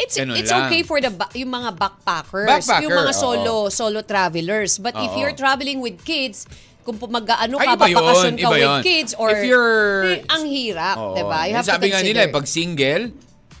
It's 0.00 0.16
Ganun 0.16 0.34
it's 0.34 0.48
lang. 0.48 0.66
okay 0.66 0.80
for 0.80 0.98
the 0.98 1.08
ba- 1.08 1.28
yung 1.32 1.52
mga 1.52 1.76
backpackers, 1.76 2.48
Backpacker, 2.48 2.82
yung 2.82 2.96
mga 2.96 3.12
oo. 3.12 3.20
solo 3.20 3.54
solo 3.68 4.00
travelers. 4.00 4.76
But 4.76 4.96
if 4.96 5.12
Oo. 5.12 5.18
you're 5.18 5.36
traveling 5.36 5.78
with 5.78 6.00
kids, 6.00 6.48
kung 6.80 6.96
mag-ano 6.96 7.54
Ay, 7.54 7.66
ka, 7.66 7.72
iba 7.76 7.86
yun, 7.86 7.96
bakasyon 8.00 8.34
ka 8.34 8.48
with 8.48 8.64
yun. 8.64 8.80
kids 8.80 9.12
or 9.14 9.28
If 9.30 9.44
you're- 9.44 10.24
eh, 10.24 10.24
ang 10.26 10.44
hirap, 10.44 10.96
Oo. 10.96 11.12
'di 11.12 11.22
ba? 11.22 11.40
You 11.44 11.54
have 11.54 11.68
Sabi 11.68 11.86
to 11.86 11.92
nga 11.92 12.00
consider. 12.00 12.08
nila, 12.08 12.20
eh, 12.24 12.32
pag 12.32 12.46
single, 12.48 13.04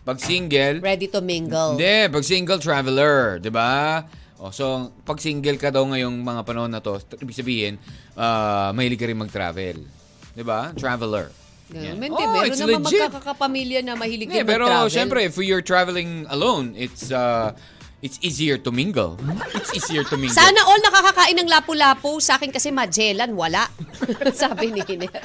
pag 0.00 0.18
single, 0.18 0.76
ready 0.80 1.06
to 1.06 1.20
mingle. 1.20 1.76
Hindi, 1.76 2.08
pag 2.08 2.24
single 2.24 2.56
traveler, 2.58 3.36
'di 3.38 3.52
ba? 3.52 4.00
O, 4.40 4.48
so, 4.48 4.64
pag 5.04 5.20
single 5.20 5.54
ka 5.54 5.68
daw 5.68 5.84
ngayong 5.84 6.16
mga 6.16 6.40
panahon 6.42 6.72
na 6.72 6.80
to, 6.80 6.96
ibig 7.14 7.36
sabihin, 7.36 7.76
ah, 8.16 8.72
mahilig 8.72 8.96
ka 8.96 9.04
rin 9.04 9.14
mag-travel. 9.14 9.84
'Di 10.32 10.40
ba? 10.40 10.72
Traveler. 10.72 11.28
Yan. 11.72 11.96
Hindi, 11.96 12.10
Oh, 12.20 12.30
meron 12.30 12.46
it's 12.46 12.58
naman 12.58 12.82
legit. 12.82 13.06
magkakapamilya 13.08 13.80
na 13.80 13.94
mahilig 13.94 14.26
Hindi, 14.26 14.42
din 14.42 14.48
pero 14.48 14.66
mag-travel. 14.66 14.90
syempre, 14.90 15.18
if 15.22 15.34
you're 15.36 15.62
traveling 15.62 16.26
alone, 16.28 16.74
it's 16.74 17.10
uh, 17.10 17.54
it's 18.00 18.18
easier 18.20 18.56
to 18.56 18.70
mingle. 18.70 19.14
It's 19.54 19.70
easier 19.72 20.02
to 20.02 20.16
mingle. 20.16 20.34
Sana 20.34 20.56
all 20.64 20.80
nakakakain 20.80 21.36
ng 21.36 21.46
lapu-lapu. 21.46 22.18
Sa 22.18 22.34
akin 22.34 22.48
kasi 22.48 22.70
Magellan, 22.70 23.32
wala. 23.32 23.70
Sabi 24.34 24.72
ni 24.72 24.82
Hiner. 24.82 25.22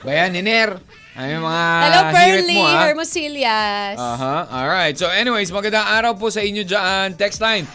Kaya, 0.00 0.30
Niner, 0.30 0.78
ay 1.12 1.34
mga 1.34 1.64
Hello, 1.82 2.00
Pearly, 2.08 2.54
mo, 2.54 2.64
ah. 2.64 2.80
Hermosilias. 2.86 3.96
Aha. 3.98 4.36
Alright. 4.48 4.94
So 4.94 5.08
anyways, 5.08 5.50
magandang 5.50 5.82
araw 5.84 6.14
po 6.14 6.30
sa 6.30 6.40
inyo 6.40 6.62
dyan. 6.62 7.16
Text 7.16 7.40
line 7.40 7.66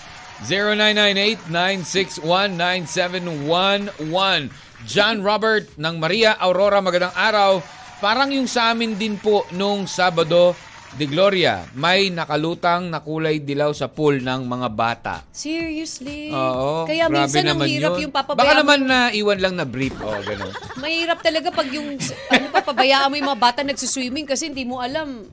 0998-961-9711. 3.12 4.50
John 4.82 5.22
Robert 5.22 5.70
ng 5.78 5.96
Maria 6.00 6.34
Aurora, 6.36 6.82
magandang 6.82 7.14
araw. 7.14 7.62
Parang 8.02 8.34
yung 8.34 8.50
sa 8.50 8.74
amin 8.74 8.98
din 8.98 9.14
po 9.14 9.46
nung 9.54 9.86
Sabado 9.86 10.58
de 10.92 11.06
Gloria, 11.06 11.70
may 11.72 12.10
nakalutang 12.10 12.90
na 12.90 12.98
kulay 12.98 13.38
dilaw 13.40 13.70
sa 13.72 13.88
pool 13.88 14.18
ng 14.20 14.42
mga 14.44 14.68
bata. 14.74 15.16
Seriously? 15.30 16.34
Oo. 16.34 16.90
Kaya 16.90 17.06
grabe 17.08 17.30
minsan 17.30 17.46
ang 17.46 17.62
naman 17.62 17.68
hirap 17.70 17.94
yun. 17.96 18.02
yung 18.10 18.14
papabayaan 18.18 18.42
Baka 18.42 18.60
naman 18.60 18.80
na 18.90 18.98
iwan 19.14 19.40
lang 19.40 19.54
na 19.54 19.70
brief. 19.70 19.94
Oh, 20.02 20.18
ganun. 20.18 20.50
Mahirap 20.84 21.22
talaga 21.22 21.54
pag 21.54 21.70
yung 21.70 21.96
ano 22.28 22.46
papabayaan 22.50 23.08
mo 23.08 23.16
yung 23.22 23.30
mga 23.30 23.40
bata 23.40 23.62
nagsuswimming 23.62 24.26
kasi 24.26 24.50
hindi 24.50 24.66
mo 24.66 24.82
alam. 24.82 25.30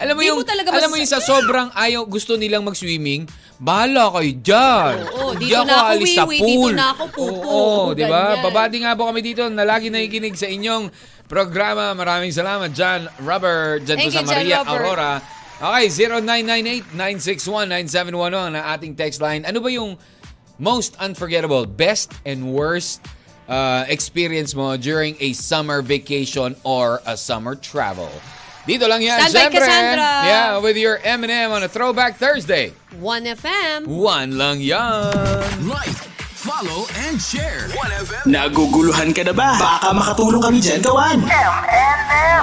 Alam 0.00 0.14
mo 0.16 0.22
Di 0.24 0.28
yung 0.32 0.40
mo 0.40 0.48
talaga 0.48 0.72
alam 0.72 0.88
mo 0.88 0.96
yung 0.96 1.12
sa 1.12 1.20
sobrang 1.20 1.68
ayaw 1.76 2.08
gusto 2.08 2.40
nilang 2.40 2.64
mag-swimming, 2.64 3.28
bahala 3.60 4.08
kayo 4.16 4.32
diyan. 4.40 4.94
Oo, 5.12 5.30
dito 5.36 5.60
na 5.66 5.74
ako, 5.84 5.92
wiwi, 6.00 6.38
dito 6.40 6.68
na 6.72 6.86
ako, 6.96 7.04
pupo, 7.12 7.50
Oo, 7.52 7.92
di 7.92 8.04
ba? 8.06 8.22
ganyan. 8.32 8.44
Babati 8.48 8.76
nga 8.80 8.96
po 8.96 9.10
kami 9.10 9.20
dito 9.20 9.44
na 9.50 9.66
lagi 9.68 9.92
nakikinig 9.92 10.38
sa 10.38 10.48
inyong 10.48 10.88
programa. 11.28 11.92
Maraming 11.92 12.32
salamat 12.32 12.72
John 12.72 13.06
Robert 13.22 13.84
dyan 13.84 14.00
po 14.00 14.08
Thank 14.08 14.16
sa 14.16 14.24
you, 14.24 14.32
Maria 14.32 14.64
Robert. 14.64 14.82
Aurora. 14.82 15.12
Okay, 15.58 15.86
0998-961-9711 16.94 18.56
ang 18.56 18.64
ating 18.78 18.94
text 18.96 19.20
line. 19.20 19.44
Ano 19.44 19.60
ba 19.60 19.68
yung 19.68 19.98
most 20.58 20.96
unforgettable, 20.98 21.66
best 21.66 22.14
and 22.22 22.54
worst 22.54 23.02
uh, 23.50 23.82
experience 23.90 24.54
mo 24.54 24.78
during 24.78 25.18
a 25.18 25.34
summer 25.34 25.82
vacation 25.82 26.54
or 26.62 27.02
a 27.06 27.18
summer 27.18 27.54
travel? 27.58 28.10
Dito 28.68 28.84
lang 28.84 29.00
yan, 29.00 29.18
Standby, 29.18 29.40
syempre. 29.40 29.64
Cassandra. 29.64 30.10
Yeah, 30.28 30.60
with 30.60 30.76
your 30.76 31.00
M&M 31.00 31.50
on 31.50 31.64
a 31.64 31.70
Throwback 31.72 32.20
Thursday. 32.20 32.70
1FM. 33.00 33.88
One 33.88 34.36
lang 34.36 34.60
yan. 34.60 35.66
Like, 35.66 36.17
follow, 36.48 36.88
and 37.04 37.20
share. 37.20 37.68
1FM. 37.76 38.24
Naguguluhan 38.24 39.12
ka 39.12 39.20
na 39.20 39.36
ba? 39.36 39.60
Baka 39.60 39.92
makatulong 39.92 40.40
kami 40.40 40.64
dyan, 40.64 40.80
kawan. 40.80 41.20
M&M. 41.28 42.42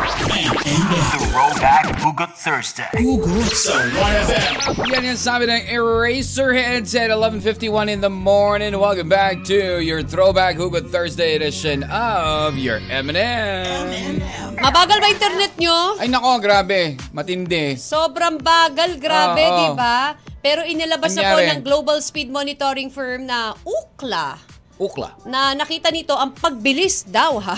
Throwback 1.33 1.89
Hugot 2.05 2.31
Thursday. 2.37 2.85
Hugot 3.01 3.49
sa 3.49 3.73
1FM. 3.81 4.53
Yan 4.93 5.09
yung 5.09 5.17
sabi 5.17 5.49
ng 5.49 5.57
Eraserheads 5.65 6.93
at 6.93 7.09
11.51 7.09 7.89
in 7.89 7.99
the 8.05 8.13
morning. 8.13 8.77
Welcome 8.77 9.09
back 9.09 9.41
to 9.49 9.81
your 9.81 10.05
Throwback 10.05 10.61
Hugot 10.61 10.93
Thursday 10.93 11.33
edition 11.33 11.81
of 11.89 12.61
your 12.61 12.85
M&M. 12.85 14.21
Mabagal 14.61 14.97
ba 15.01 15.07
internet 15.09 15.57
nyo? 15.57 15.97
Ay 15.97 16.13
nako, 16.13 16.37
grabe. 16.37 16.93
Matindi. 17.09 17.73
Sobrang 17.73 18.37
bagal, 18.37 19.01
grabe, 19.01 19.41
Oo. 19.49 19.57
di 19.57 19.67
ba? 19.73 20.13
Pero 20.45 20.61
inilabas 20.61 21.17
na 21.17 21.33
po 21.33 21.41
ng 21.41 21.59
global 21.65 21.97
speed 21.97 22.29
monitoring 22.29 22.93
firm 22.93 23.25
na 23.25 23.57
Ookla 23.65 24.37
Ukla. 24.75 25.15
na 25.23 25.55
nakita 25.55 25.87
nito 25.89 26.11
ang 26.13 26.35
pagbilis 26.35 27.07
daw 27.07 27.39
ha. 27.41 27.55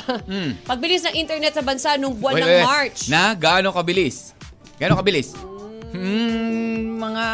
Pagbilis 0.64 1.02
ng 1.04 1.18
internet 1.18 1.52
sa 1.52 1.66
bansa 1.66 1.98
nung 1.98 2.14
buwan. 2.14 2.38
Wait, 2.38 2.44
ng 2.46 2.54
wait. 2.54 2.64
March. 2.64 3.00
Na, 3.10 3.34
gaano 3.34 3.74
kabilis? 3.74 4.38
Gaano 4.78 4.96
kabilis? 4.96 5.34
Hmm, 5.92 7.02
mga... 7.02 7.26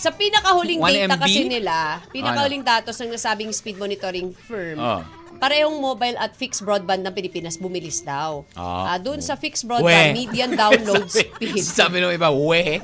Sa 0.00 0.08
pinakahuling 0.08 0.80
1 0.80 0.88
data 1.04 1.14
MB? 1.14 1.22
kasi 1.22 1.40
nila, 1.44 2.00
pinakahuling 2.08 2.64
datos 2.64 2.96
ng 2.96 3.12
nasabing 3.12 3.52
speed 3.52 3.76
monitoring 3.76 4.32
firm, 4.32 4.80
Oh. 4.80 5.04
parehong 5.36 5.76
mobile 5.76 6.16
at 6.16 6.32
fixed 6.32 6.64
broadband 6.64 7.04
ng 7.04 7.12
Pilipinas 7.12 7.60
bumilis 7.60 8.00
daw. 8.00 8.40
Ah. 8.56 8.96
Ah, 8.96 8.98
doon 8.98 9.20
sa 9.20 9.36
fixed 9.36 9.68
broadband, 9.68 10.16
median 10.16 10.56
download 10.56 11.04
sabi, 11.12 11.28
speed. 11.28 11.60
Sabi 11.60 12.00
nung 12.00 12.08
iba, 12.08 12.32
we. 12.32 12.80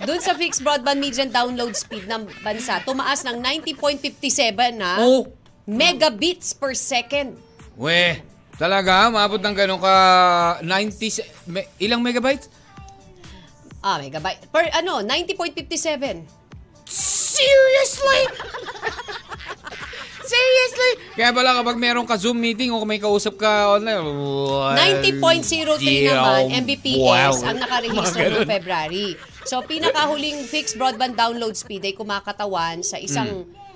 Doon 0.00 0.16
sa 0.18 0.32
fixed 0.32 0.64
broadband 0.64 0.96
median 0.96 1.28
download 1.28 1.76
speed 1.76 2.08
ng 2.08 2.24
bansa, 2.40 2.80
tumaas 2.80 3.20
ng 3.20 3.36
90.57 3.36 4.16
na 4.72 4.96
Oh. 4.98 5.28
megabits 5.68 6.56
per 6.56 6.72
second. 6.72 7.36
We. 7.76 8.16
Talaga, 8.56 9.08
maabot 9.08 9.40
ng 9.40 9.54
ganun 9.54 9.80
ka 9.80 9.94
90... 10.60 10.68
se- 11.06 11.28
me- 11.44 11.68
ilang 11.78 12.00
megabytes? 12.00 12.48
Ah, 13.80 13.96
megabyte. 13.96 14.44
Per 14.48 14.68
ano, 14.74 15.00
90.57. 15.00 16.24
Seriously? 16.84 18.22
Seriously? 20.20 20.92
Kaya 21.16 21.32
pala 21.32 21.56
kapag 21.56 21.76
meron 21.76 22.04
ka 22.04 22.14
Zoom 22.14 22.36
meeting 22.36 22.70
o 22.70 22.78
kung 22.78 22.86
may 22.86 23.00
kausap 23.00 23.34
ka 23.34 23.74
online, 23.74 24.04
well, 24.04 24.76
90.03 24.76 25.80
dear, 25.80 26.14
naman 26.14 26.60
Mbps 26.60 27.00
wow. 27.00 27.32
ang 27.40 27.58
nakarehistro 27.58 28.20
Mga 28.20 28.30
noong. 28.30 28.48
February. 28.48 29.08
So, 29.42 29.62
pinakahuling 29.62 30.44
fixed 30.44 30.76
broadband 30.76 31.14
download 31.14 31.54
speed 31.54 31.80
ay 31.82 31.92
kumakatawan 31.92 32.80
sa 32.80 32.96
isang 32.96 33.46
Hmm. 33.46 33.68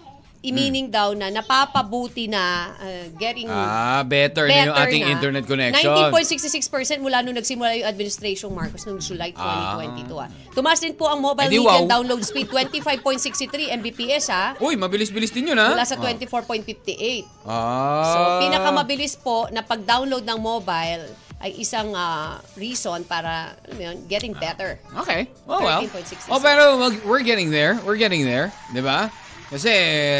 imining 0.44 0.92
daw 0.92 1.16
na 1.16 1.32
napapabuti 1.32 2.28
na 2.28 2.68
uh, 2.76 3.08
getting 3.16 3.48
Ah, 3.48 4.04
better, 4.04 4.44
na 4.44 4.68
yung 4.68 4.76
better 4.76 4.84
ating 4.84 5.02
na. 5.02 5.12
internet 5.16 5.44
connection. 5.48 5.88
19.66% 5.88 7.00
mula 7.00 7.24
nung 7.24 7.32
nagsimula 7.32 7.72
yung 7.72 7.88
administration 7.88 8.52
Marcos 8.52 8.84
noong 8.84 9.00
July 9.00 9.32
2022. 9.32 10.12
Ah. 10.12 10.28
Tumaas 10.52 10.84
din 10.84 10.92
po 10.92 11.08
ang 11.08 11.16
mobile 11.16 11.48
di, 11.48 11.56
median 11.56 11.88
wow. 11.88 11.96
download 11.96 12.20
speed 12.20 12.52
25.63 12.52 13.72
Mbps 13.72 14.28
ha. 14.28 14.52
Uy, 14.60 14.76
mabilis-bilis 14.76 15.32
din 15.32 15.48
yun, 15.48 15.56
ha? 15.56 15.72
Mula 15.72 15.88
sa 15.88 15.96
24.58. 15.96 17.24
Ah. 17.48 18.04
So, 18.04 18.18
pinakamabilis 18.44 19.16
po 19.16 19.48
na 19.48 19.64
pag-download 19.64 20.28
ng 20.28 20.38
mobile 20.38 21.23
ay 21.44 21.60
isang 21.60 21.92
ah, 21.92 22.40
reason 22.56 23.04
para, 23.04 23.52
alam 23.68 23.76
mo 23.76 23.82
yun, 23.92 23.96
getting 24.08 24.32
better. 24.32 24.80
Okay. 25.04 25.28
Oh, 25.44 25.60
well. 25.60 25.84
13.66. 25.84 26.32
Oh, 26.32 26.40
pero 26.40 26.80
mag- 26.80 27.04
we're 27.04 27.20
getting 27.20 27.52
there. 27.52 27.76
We're 27.84 28.00
getting 28.00 28.24
there. 28.24 28.48
Di 28.72 28.80
ba? 28.80 29.12
Kasi 29.52 29.68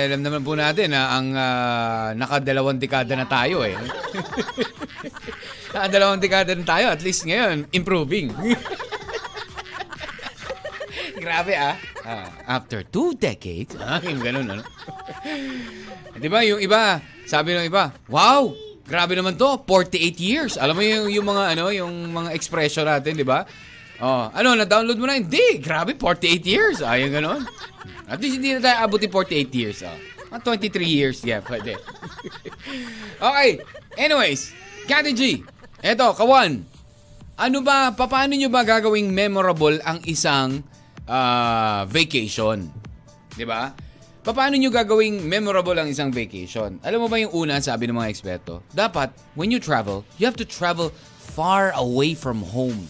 alam 0.05 0.21
naman 0.21 0.45
po 0.45 0.53
natin 0.53 0.93
na 0.93 1.17
ang 1.17 1.33
ah, 1.33 2.13
nakadalawang 2.13 2.77
dekada 2.77 3.17
na 3.17 3.25
tayo 3.25 3.65
eh. 3.65 3.73
nakadalawang 5.73 6.21
dekada 6.21 6.53
na 6.53 6.65
tayo. 6.69 6.93
At 6.93 7.01
least 7.01 7.25
ngayon, 7.25 7.73
improving. 7.73 8.29
Grabe 11.25 11.57
ah. 11.57 11.81
Ah, 12.05 12.29
after 12.61 12.85
two 12.85 13.17
decades. 13.17 13.73
Ah, 13.81 13.97
yung 14.05 14.21
ganun, 14.21 14.45
ano? 14.45 14.61
Di 16.21 16.29
ba, 16.29 16.45
yung 16.45 16.61
iba, 16.61 17.01
sabi 17.25 17.57
ng 17.57 17.65
iba, 17.65 17.97
wow, 18.13 18.53
grabe 18.85 19.17
naman 19.17 19.35
to, 19.35 19.65
48 19.67 20.21
years. 20.21 20.53
Alam 20.61 20.79
mo 20.79 20.83
yung, 20.85 21.07
yung 21.11 21.27
mga, 21.27 21.43
ano, 21.57 21.65
yung 21.73 21.93
mga 22.13 22.31
expression 22.37 22.85
natin, 22.85 23.17
di 23.17 23.27
ba? 23.27 23.49
Oh, 23.99 24.29
ano, 24.31 24.59
na-download 24.59 24.99
mo 25.01 25.07
na? 25.09 25.19
Hindi, 25.19 25.59
grabe, 25.59 25.97
48 25.97 26.45
years. 26.45 26.77
Ah, 26.85 27.01
yung 27.01 27.15
ganun. 27.15 27.43
At 28.05 28.21
least 28.21 28.37
hindi 28.37 28.53
na 28.53 28.61
tayo 28.61 28.77
abuti 28.85 29.09
48 29.09 29.49
years. 29.57 29.81
Oh. 29.87 29.97
Mga 30.35 30.71
23 30.71 30.85
years, 30.85 31.17
yeah, 31.25 31.41
pwede. 31.47 31.79
okay, 33.29 33.63
anyways, 33.97 34.53
Kati 34.85 35.17
G, 35.17 35.41
eto, 35.81 36.13
kawan, 36.13 36.61
ano 37.41 37.59
ba, 37.65 37.89
paano 37.97 38.37
nyo 38.37 38.53
ba 38.53 38.67
gagawing 38.67 39.09
memorable 39.09 39.81
ang 39.81 40.05
isang 40.05 40.61
ah, 41.09 41.89
vacation? 41.89 42.69
'Di 43.35 43.45
ba? 43.47 43.75
Paano 44.25 44.57
nyo 44.57 44.73
gagawing 44.73 45.21
memorable 45.29 45.77
ang 45.77 45.85
isang 45.85 46.09
vacation? 46.09 46.81
Alam 46.81 47.05
mo 47.05 47.09
ba 47.13 47.21
yung 47.21 47.29
una, 47.37 47.61
sabi 47.61 47.85
ng 47.85 48.01
mga 48.01 48.09
eksperto? 48.09 48.65
Dapat, 48.73 49.13
when 49.37 49.53
you 49.53 49.61
travel, 49.61 50.01
you 50.17 50.25
have 50.25 50.33
to 50.33 50.49
travel 50.49 50.89
far 51.37 51.77
away 51.77 52.17
from 52.17 52.41
home. 52.41 52.89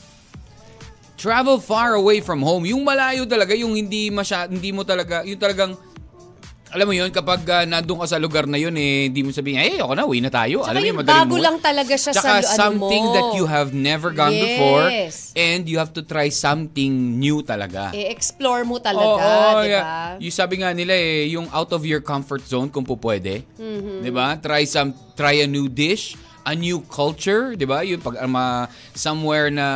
Travel 1.18 1.59
far 1.59 1.99
away 1.99 2.23
from 2.23 2.38
home. 2.38 2.62
Yung 2.62 2.87
malayo 2.87 3.27
talaga, 3.27 3.51
yung 3.59 3.75
hindi 3.75 4.14
masya, 4.14 4.47
hindi 4.47 4.70
mo 4.70 4.87
talaga, 4.87 5.27
yung 5.27 5.42
talagang, 5.42 5.75
alam 6.75 6.91
mo 6.91 6.95
yun, 6.95 7.07
kapag 7.15 7.47
uh, 7.47 7.63
nandun 7.63 8.03
ka 8.03 8.11
sa 8.11 8.19
lugar 8.19 8.51
na 8.51 8.59
yun, 8.59 8.75
eh, 8.75 9.07
hindi 9.07 9.23
mo 9.23 9.31
sabihin, 9.31 9.63
eh, 9.63 9.79
ako 9.79 9.95
na, 9.95 10.03
uwi 10.03 10.19
na 10.19 10.27
tayo. 10.27 10.67
Saka 10.67 10.75
alam 10.75 10.83
mo 10.83 10.89
yung 10.91 11.01
bago 11.07 11.35
mo- 11.39 11.43
lang 11.43 11.57
talaga 11.63 11.95
siya 11.95 12.11
Tsaka 12.11 12.43
sa 12.43 12.43
ano 12.43 12.59
something 12.59 13.05
mo. 13.07 13.15
that 13.15 13.29
you 13.39 13.47
have 13.47 13.71
never 13.71 14.11
gone 14.11 14.35
before 14.35 14.91
Yes. 14.91 15.31
and 15.39 15.71
you 15.71 15.79
have 15.79 15.95
to 15.95 16.03
try 16.03 16.27
something 16.27 16.91
new 17.15 17.47
talaga. 17.47 17.95
I-explore 17.95 18.67
mo 18.67 18.83
talaga, 18.83 19.23
oo, 19.23 19.63
di 19.63 19.71
yeah. 19.71 19.87
ba? 19.87 20.19
Yung 20.19 20.35
sabi 20.35 20.55
nga 20.59 20.75
nila 20.75 20.99
eh, 20.99 21.31
yung 21.31 21.47
out 21.55 21.71
of 21.71 21.87
your 21.87 22.03
comfort 22.03 22.43
zone 22.43 22.67
kung 22.67 22.83
po 22.83 22.99
pwede. 22.99 23.47
Mm-hmm. 23.55 23.99
'Di 24.03 24.11
ba? 24.11 24.35
Try 24.43 24.67
some 24.67 24.91
try 25.15 25.39
a 25.41 25.49
new 25.49 25.71
dish, 25.71 26.19
a 26.43 26.59
new 26.59 26.83
culture, 26.91 27.55
'di 27.55 27.67
ba? 27.71 27.87
Yung 27.87 28.03
pag 28.03 28.19
ma, 28.27 28.67
somewhere 28.93 29.47
na 29.49 29.67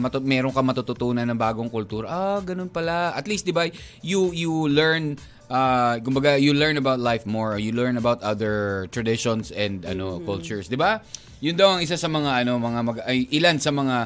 matu- 0.00 0.24
meron 0.24 0.50
ka 0.50 0.64
matututunan 0.64 1.28
ng 1.28 1.36
bagong 1.36 1.68
kultura. 1.68 2.08
Ah, 2.08 2.40
ganun 2.40 2.72
pala. 2.72 3.12
At 3.12 3.28
least 3.28 3.44
'di 3.44 3.52
ba, 3.52 3.68
you 4.00 4.32
you 4.32 4.66
learn 4.66 5.20
uh, 5.52 6.00
kumbaga, 6.00 6.40
you 6.40 6.56
learn 6.56 6.80
about 6.80 6.96
life 6.96 7.28
more. 7.28 7.60
You 7.60 7.76
learn 7.76 8.00
about 8.00 8.24
other 8.24 8.88
traditions 8.88 9.52
and 9.52 9.84
ano 9.84 10.16
Mm-hmm. 10.16 10.24
cultures, 10.24 10.66
'di 10.66 10.80
ba? 10.80 11.04
Yun 11.38 11.54
daw 11.54 11.76
ang 11.76 11.80
isa 11.82 11.94
sa 11.94 12.08
mga 12.08 12.42
ano 12.42 12.56
mga 12.56 12.80
mag- 12.80 13.04
ay, 13.04 13.28
ilan 13.30 13.60
sa 13.60 13.68
mga 13.68 13.96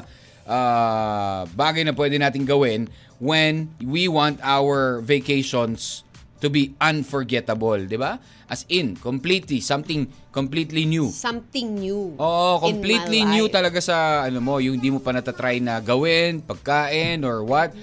ah, 0.45 1.41
bagay 1.47 1.83
na 1.83 1.93
pwede 1.93 2.17
nating 2.17 2.43
gawin 2.43 2.91
when 3.17 3.71
we 3.79 4.07
want 4.07 4.37
our 4.41 4.99
vacations 5.01 6.03
to 6.37 6.47
be 6.47 6.75
unforgettable, 6.77 7.77
'di 7.79 7.97
ba? 7.97 8.19
As 8.47 8.63
in, 8.71 8.95
completely 8.95 9.59
something 9.59 10.07
completely 10.31 10.85
new. 10.85 11.11
Something 11.11 11.83
new. 11.83 12.15
Oo, 12.15 12.51
completely 12.61 13.25
new 13.25 13.45
life. 13.45 13.53
talaga 13.53 13.79
sa 13.81 14.23
ano 14.23 14.39
mo, 14.39 14.55
yung 14.57 14.79
hindi 14.79 14.87
mo 14.87 15.03
pa 15.03 15.11
natatry 15.11 15.59
na 15.59 15.83
gawin, 15.83 16.39
pagkain 16.39 17.21
or 17.21 17.43
what. 17.43 17.75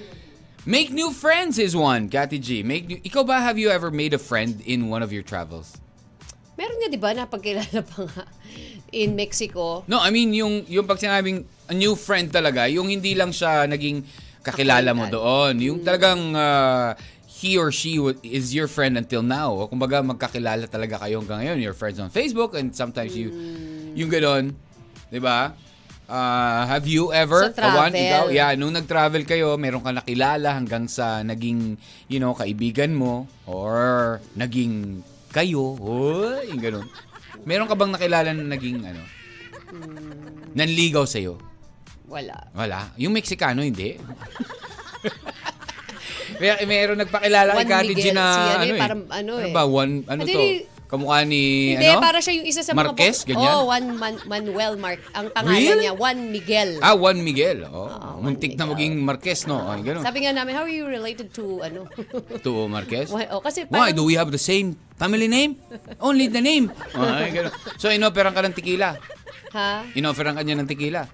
Make 0.65 0.97
new 0.97 1.13
friends 1.13 1.61
is 1.61 1.77
one, 1.77 2.09
Kati 2.09 2.41
G. 2.41 2.65
Make 2.65 2.89
new, 2.89 2.97
ikaw 3.05 3.21
ba 3.21 3.37
have 3.37 3.61
you 3.61 3.69
ever 3.69 3.93
made 3.93 4.17
a 4.17 4.19
friend 4.19 4.65
in 4.65 4.89
one 4.89 5.05
of 5.05 5.13
your 5.13 5.21
travels? 5.21 5.77
Meron 6.57 6.81
nga, 6.81 6.89
di 6.89 6.97
ba, 6.97 7.13
napagkilala 7.13 7.85
pa 7.85 8.09
nga 8.09 8.25
in 8.89 9.13
Mexico. 9.13 9.85
No, 9.85 10.01
I 10.01 10.09
mean 10.09 10.33
yung 10.33 10.65
yung 10.65 10.89
pag 10.89 10.97
sinabing 10.97 11.45
a 11.69 11.77
new 11.77 11.93
friend 11.93 12.33
talaga, 12.33 12.65
yung 12.65 12.89
hindi 12.89 13.13
lang 13.13 13.29
siya 13.29 13.69
naging 13.69 14.09
kakilala 14.41 14.97
mo 14.97 15.05
doon, 15.05 15.61
yung 15.61 15.79
talagang 15.85 16.33
ah, 16.33 16.97
he 17.29 17.61
or 17.61 17.69
she 17.69 18.01
is 18.25 18.57
your 18.57 18.65
friend 18.65 18.97
until 18.97 19.21
now. 19.21 19.69
Kumbaga 19.69 20.01
magkakilala 20.01 20.65
talaga 20.65 20.97
kayo 21.05 21.21
hanggang 21.21 21.45
ngayon. 21.45 21.61
You're 21.61 21.77
friends 21.77 22.01
on 22.01 22.09
Facebook 22.09 22.57
and 22.57 22.73
sometimes 22.73 23.13
you 23.13 23.29
yung 23.93 24.09
gano'n, 24.09 24.57
'di 25.13 25.21
ba? 25.21 25.53
Ah, 26.05 26.69
have 26.69 26.85
you 26.85 27.09
ever, 27.17 27.49
Sa 27.49 27.57
travel. 27.57 27.81
Kawan, 27.81 27.93
ikaw, 27.97 28.25
yeah, 28.29 28.53
nung 28.61 28.77
nag-travel 28.77 29.25
kayo, 29.25 29.57
meron 29.57 29.81
ka 29.81 29.89
nakilala 29.89 30.53
hanggang 30.53 30.85
sa 30.85 31.25
naging, 31.25 31.81
you 32.13 32.21
know, 32.21 32.37
kaibigan 32.37 32.93
mo 32.93 33.25
or 33.49 34.21
naging 34.37 35.01
kayo, 35.33 35.81
oh, 35.81 36.37
yung 36.45 36.61
ganun. 36.61 36.87
Meron 37.49 37.65
ka 37.65 37.75
bang 37.75 37.93
nakilala 37.97 38.37
na 38.37 38.45
naging, 38.53 38.85
ano, 38.85 39.01
nanligaw 40.53 41.09
sa'yo? 41.09 41.41
Wala. 42.05 42.53
Wala. 42.53 42.93
Yung 43.01 43.17
Meksikano, 43.17 43.65
hindi. 43.65 43.97
May, 46.41 46.51
meron 46.67 46.99
nagpakilala 47.01 47.51
kay 47.55 47.65
Juan 47.65 47.71
Kati 47.71 47.95
G 47.95 47.99
Miguel, 48.11 48.17
na 48.17 48.25
si 48.25 48.41
ano 48.41 48.51
ano, 48.51 48.65
eh, 48.65 48.69
eh. 48.75 48.81
parang 48.81 49.03
ano 49.09 49.33
eh. 49.39 49.53
ba? 49.55 49.63
One, 49.65 49.93
ano 50.05 50.21
Hindi, 50.25 50.35
to? 50.35 50.74
Kamukha 50.85 51.25
ni, 51.25 51.75
Hindi, 51.75 51.89
ano? 51.89 51.99
para 51.99 52.19
siya 52.19 52.37
yung 52.37 52.47
isa 52.47 52.61
sa 52.61 52.71
mga... 52.71 52.93
Marquez, 52.93 53.25
ganyan? 53.25 53.51
Oh, 53.51 53.67
Juan 53.67 53.85
Man- 53.95 54.25
Manuel 54.25 54.75
Mar 54.77 54.95
Ang 55.13 55.31
pangalan 55.31 55.57
Really? 55.57 55.83
niya, 55.83 55.93
Juan 55.93 56.19
Miguel. 56.29 56.71
Ah, 56.79 56.93
Juan 56.93 57.19
Miguel. 57.19 57.67
Oh, 57.67 57.89
Juan 57.89 58.21
muntik 58.23 58.55
na 58.55 58.65
Miguel. 58.65 58.73
maging 58.73 58.95
Marquez, 59.01 59.41
no? 59.45 59.59
Ay, 59.65 59.83
ganun. 59.83 60.01
Sabi 60.01 60.23
nga 60.23 60.33
namin, 60.33 60.53
how 60.53 60.63
are 60.63 60.71
you 60.71 60.85
related 60.85 61.29
to, 61.31 61.61
ano? 61.61 61.89
To 62.45 62.67
Marquez? 62.67 63.09
Why- 63.09 63.29
oh, 63.29 63.41
kasi 63.41 63.67
Why? 63.67 63.91
parang- 63.91 63.97
Do 63.97 64.05
we 64.05 64.15
have 64.15 64.29
the 64.29 64.39
same 64.39 64.75
family 64.95 65.27
name? 65.27 65.59
Only 65.99 66.29
the 66.29 66.41
name. 66.41 66.71
Ay, 66.95 67.33
ganun. 67.33 67.51
So, 67.77 67.89
inoperan 67.89 68.31
ka 68.31 68.41
ng 68.41 68.55
tequila. 68.55 68.95
ha? 69.51 69.83
Inoferan 69.93 70.35
ka 70.35 70.43
niya 70.43 70.57
ng 70.57 70.69
tequila. 70.69 71.07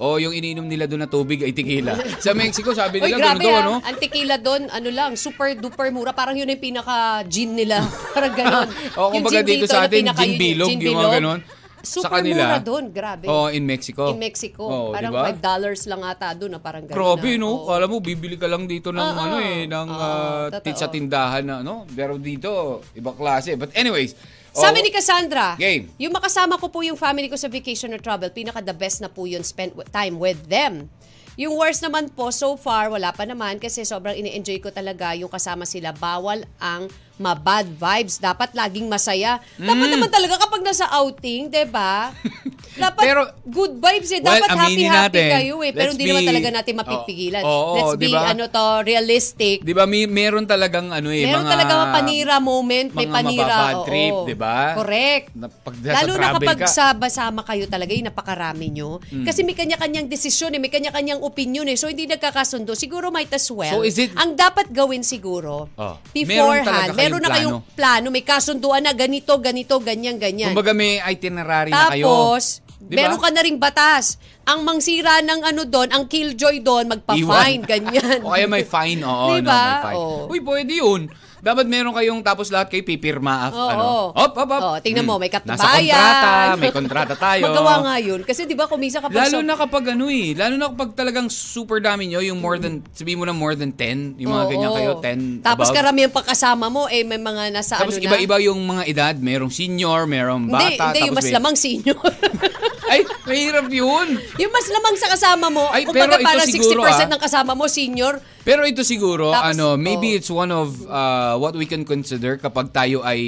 O 0.00 0.16
yung 0.16 0.32
iniinom 0.32 0.64
nila 0.64 0.88
doon 0.88 1.04
na 1.04 1.10
tubig 1.12 1.44
ay 1.44 1.52
tequila. 1.52 1.92
Sa 2.24 2.32
Mexico, 2.32 2.72
sabi 2.72 3.04
nila, 3.04 3.20
grabe 3.20 3.44
ganun 3.44 3.44
daw, 3.44 3.60
ano? 3.60 3.74
Ang 3.84 3.96
tequila 4.00 4.40
doon, 4.40 4.72
ano 4.72 4.88
lang, 4.88 5.12
super 5.12 5.52
duper 5.52 5.92
mura. 5.92 6.16
Parang 6.16 6.32
yun 6.32 6.48
yung 6.48 6.56
pinaka-gin 6.56 7.52
nila. 7.52 7.84
Parang 8.16 8.32
ganon. 8.32 8.68
O, 8.96 9.12
Yung 9.12 9.20
kumbaga 9.20 9.44
gin 9.44 9.48
dito 9.52 9.66
sa 9.68 9.84
atin, 9.84 10.08
pinaka- 10.08 10.24
gin 10.24 10.32
bilog, 10.40 10.68
gin 10.72 10.80
yung 10.80 10.96
mga 10.96 11.10
bilog. 11.20 11.40
Super 11.80 12.04
sa 12.04 12.08
kanila, 12.20 12.42
mura 12.44 12.60
doon, 12.60 12.84
grabe. 12.92 13.26
Oh, 13.26 13.48
in 13.48 13.64
Mexico. 13.64 14.12
In 14.12 14.20
Mexico. 14.20 14.62
Oh, 14.64 14.92
parang 14.92 15.12
diba? 15.12 15.32
$5 15.36 15.90
lang 15.90 16.02
ata 16.04 16.28
doon 16.36 16.50
na 16.56 16.60
parang 16.60 16.84
gano'n. 16.84 16.96
Grabe, 16.96 17.30
na. 17.36 17.42
no? 17.42 17.50
Oo. 17.56 17.66
Kala 17.68 17.84
mo, 17.88 17.96
bibili 18.04 18.36
ka 18.36 18.48
lang 18.48 18.68
dito 18.68 18.92
ng, 18.92 19.00
Oo. 19.00 19.16
ano 19.16 19.36
eh, 19.40 19.64
ng 19.64 19.88
ah, 19.88 20.46
totoo. 20.52 20.64
tit- 20.64 20.80
sa 20.80 20.88
tindahan 20.92 21.44
na, 21.44 21.54
ano? 21.64 21.88
Pero 21.92 22.20
dito, 22.20 22.80
ibang 22.92 23.16
klase. 23.16 23.56
But 23.56 23.72
anyways, 23.72 24.12
Sabi 24.50 24.82
oh, 24.82 24.84
ni 24.84 24.90
Cassandra, 24.90 25.54
Game. 25.54 25.94
yung 25.94 26.10
makasama 26.10 26.58
ko 26.58 26.66
po 26.66 26.82
yung 26.82 26.98
family 26.98 27.30
ko 27.30 27.38
sa 27.38 27.46
vacation 27.46 27.94
or 27.94 28.02
travel, 28.02 28.34
pinaka 28.34 28.58
the 28.58 28.74
best 28.74 28.98
na 28.98 29.06
po 29.06 29.22
yun 29.22 29.46
spent 29.46 29.78
with- 29.78 29.86
time 29.94 30.18
with 30.18 30.50
them. 30.50 30.90
Yung 31.36 31.54
worst 31.54 31.80
naman 31.80 32.08
po, 32.08 32.30
so 32.30 32.54
far, 32.54 32.88
wala 32.88 33.12
pa 33.12 33.22
naman 33.22 33.58
kasi 33.58 33.82
sobrang 33.82 34.14
ini-enjoy 34.14 34.58
ko 34.58 34.70
talaga 34.70 35.14
yung 35.14 35.30
kasama 35.30 35.62
sila. 35.62 35.92
Bawal 35.92 36.42
ang 36.58 36.90
ma-bad 37.16 37.68
vibes. 37.68 38.16
Dapat 38.16 38.50
laging 38.52 38.88
masaya. 38.88 39.38
Dapat 39.54 39.86
Mm. 39.86 39.94
naman 39.94 40.10
talaga 40.10 40.40
kapag 40.40 40.64
nasa 40.64 40.88
outing, 40.90 41.48
'di 41.48 41.68
ba? 41.68 42.10
Dapat 42.70 43.02
Pero- 43.02 43.30
good 43.42 43.74
vibes 43.76 44.10
eh. 44.10 44.20
Well, 44.20 44.36
Dapat 44.36 44.48
aminin 44.52 44.86
happy-happy 44.86 44.94
natin. 45.16 45.30
kayo 45.32 45.56
eh. 45.60 45.70
Pero 45.70 45.90
hindi 45.90 46.04
naman 46.04 46.22
be- 46.22 46.30
talaga 46.30 46.48
natin 46.52 46.74
mapipigilan. 46.76 47.42
Oo, 47.42 47.50
oo, 47.50 47.74
Let's 47.74 47.94
be, 47.96 48.06
diba? 48.06 48.22
ano 48.22 48.44
to, 48.46 48.64
realistic. 48.84 49.56
Di 49.60 49.72
ba, 49.72 49.84
may, 49.84 50.04
meron 50.04 50.44
talagang 50.44 50.88
ano 50.88 51.08
eh, 51.08 51.24
Meron 51.24 51.42
mga... 51.42 51.52
talaga 51.52 51.72
mga 51.72 51.88
panira 51.92 52.36
moment, 52.38 52.88
may 52.92 53.04
mga 53.04 53.16
panira. 53.16 53.44
mababad 53.48 53.74
oo. 53.74 53.86
trip, 53.86 54.14
di 54.24 54.36
ba? 54.36 54.56
Correct. 54.76 55.26
Na, 55.32 55.46
pag 55.48 55.74
Lalo 55.80 56.12
na 56.14 56.28
kapag 56.32 56.58
ka. 56.58 56.68
sama-sama 56.68 57.40
kayo 57.42 57.64
talaga, 57.66 57.90
yung 57.90 58.06
napakarami 58.06 58.66
nyo. 58.70 59.02
Mm. 59.04 59.24
Kasi 59.24 59.40
may 59.42 59.54
kanya-kanyang 59.54 60.06
desisyon 60.06 60.52
eh, 60.52 60.60
may 60.60 60.68
kanya-kanyang 60.68 61.20
opinion 61.20 61.66
eh. 61.66 61.74
So, 61.74 61.86
hindi 61.86 62.06
nagkakasundo. 62.06 62.72
Siguro 62.72 63.08
might 63.08 63.30
as 63.30 63.48
well. 63.48 63.70
So, 63.72 63.82
is 63.82 63.96
it- 63.96 64.14
Ang 64.14 64.34
dapat 64.34 64.70
gawin 64.70 65.00
siguro, 65.00 65.72
Oh. 65.72 65.96
Meron 66.12 66.28
beforehand, 66.60 66.68
kayong 66.88 66.96
meron 66.96 67.20
na 67.20 67.30
kayong 67.30 67.58
plano, 67.72 68.06
may 68.08 68.20
kasunduan 68.20 68.80
na 68.80 68.92
ganito, 68.92 69.32
ganito, 69.38 69.74
ganyan, 69.78 70.16
ganyan. 70.16 70.52
Kumbaga 70.52 70.70
may 70.70 71.00
itinerary 71.00 71.70
na 71.70 71.88
kayo. 71.88 72.06
Tapos, 72.06 72.59
Di 72.80 72.92
ba? 72.92 72.98
meron 72.98 73.18
ka 73.18 73.28
na 73.28 73.40
ring 73.40 73.56
batas. 73.56 74.16
Ang 74.42 74.64
mangsira 74.64 75.20
ng 75.20 75.40
ano 75.42 75.62
doon, 75.62 75.88
ang 75.90 76.04
killjoy 76.04 76.58
doon, 76.58 76.88
magpa-fine, 76.88 77.62
ganyan. 77.62 78.18
o 78.20 78.32
kaya 78.32 78.46
may 78.46 78.64
fine, 78.64 79.00
oo, 79.00 79.26
Di 79.30 79.40
no, 79.40 79.48
may 79.48 79.76
fine. 79.84 79.96
Oo. 79.96 80.16
Uy, 80.26 80.40
pwede 80.40 80.74
yun. 80.74 81.02
Dapat 81.40 81.64
meron 81.64 81.96
kayong 81.96 82.20
tapos 82.20 82.48
lahat 82.48 82.68
kayo 82.68 82.84
pipirma. 82.84 83.48
af- 83.48 83.54
Oo. 83.54 83.64
ano. 83.64 83.84
Op, 84.12 84.32
op, 84.34 84.50
op. 84.50 84.60
Oh, 84.62 84.76
tingnan 84.76 85.08
mo, 85.08 85.16
Hmm. 85.16 85.24
may 85.24 85.30
katubayan. 85.30 85.56
Nasa 85.56 85.72
kontrata, 85.72 86.32
may 86.58 86.68
kontrata 86.70 87.14
tayo. 87.16 87.42
Magawa 87.42 87.74
nga 87.80 87.96
yun. 87.96 88.20
Kasi 88.20 88.44
di 88.44 88.52
ba 88.52 88.68
kumisa 88.68 89.00
kapag... 89.00 89.16
Lalo 89.18 89.38
so- 89.38 89.46
na 89.46 89.56
kapag 89.56 89.84
ano 89.88 90.04
eh, 90.06 90.36
lalo 90.36 90.54
na 90.54 90.68
kapag 90.68 90.92
talagang 90.92 91.28
super 91.28 91.80
dami 91.80 92.08
nyo, 92.08 92.20
yung 92.20 92.36
more 92.38 92.58
than, 92.58 92.84
sabihin 92.90 93.16
mo 93.16 93.24
na 93.24 93.32
more 93.32 93.54
than 93.54 93.72
10, 93.72 94.18
yung 94.18 94.28
mga 94.30 94.44
Oo. 94.44 94.50
ganyan 94.52 94.72
kayo, 94.74 94.90
10 94.98 95.40
Tapos 95.40 95.66
above. 95.66 95.76
karamihan 95.78 96.10
pa 96.10 96.20
kasama 96.22 96.68
mo, 96.68 96.84
eh 96.86 97.00
may 97.02 97.16
mga 97.16 97.42
nasa 97.50 97.78
Tapos 97.78 97.96
ano 97.96 98.04
iba-iba 98.04 98.36
yung 98.42 98.60
mga 98.60 98.82
edad, 98.84 99.14
merong 99.16 99.48
senior, 99.50 100.04
merong 100.04 100.44
na. 100.44 100.60
bata. 100.60 100.92
Hindi, 100.92 100.92
hindi, 100.92 101.00
yung 101.00 101.08
tapos 101.08 101.16
mas 101.16 101.24
may- 101.24 101.36
lamang 101.40 101.56
senior. 101.56 102.00
Ay, 102.92 103.06
mahirap 103.06 103.70
yun. 103.70 104.18
yung 104.18 104.52
mas 104.52 104.66
lamang 104.66 104.94
sa 104.98 105.08
kasama 105.14 105.46
mo, 105.46 105.70
Ay, 105.70 105.86
kung 105.86 105.94
pero 105.94 106.18
ito 106.18 106.26
parang 106.26 106.48
siguro, 106.50 106.82
60% 106.82 106.90
ah. 106.90 107.08
ng 107.14 107.20
kasama 107.22 107.52
mo, 107.54 107.64
senior. 107.70 108.18
Pero 108.42 108.66
ito 108.66 108.82
siguro, 108.82 109.30
Tapos, 109.30 109.54
ano, 109.54 109.78
maybe 109.78 110.14
oh. 110.14 110.18
it's 110.18 110.30
one 110.30 110.50
of 110.50 110.74
uh, 110.90 111.38
what 111.38 111.54
we 111.54 111.70
can 111.70 111.86
consider 111.86 112.34
kapag 112.34 112.74
tayo 112.74 113.06
ay 113.06 113.20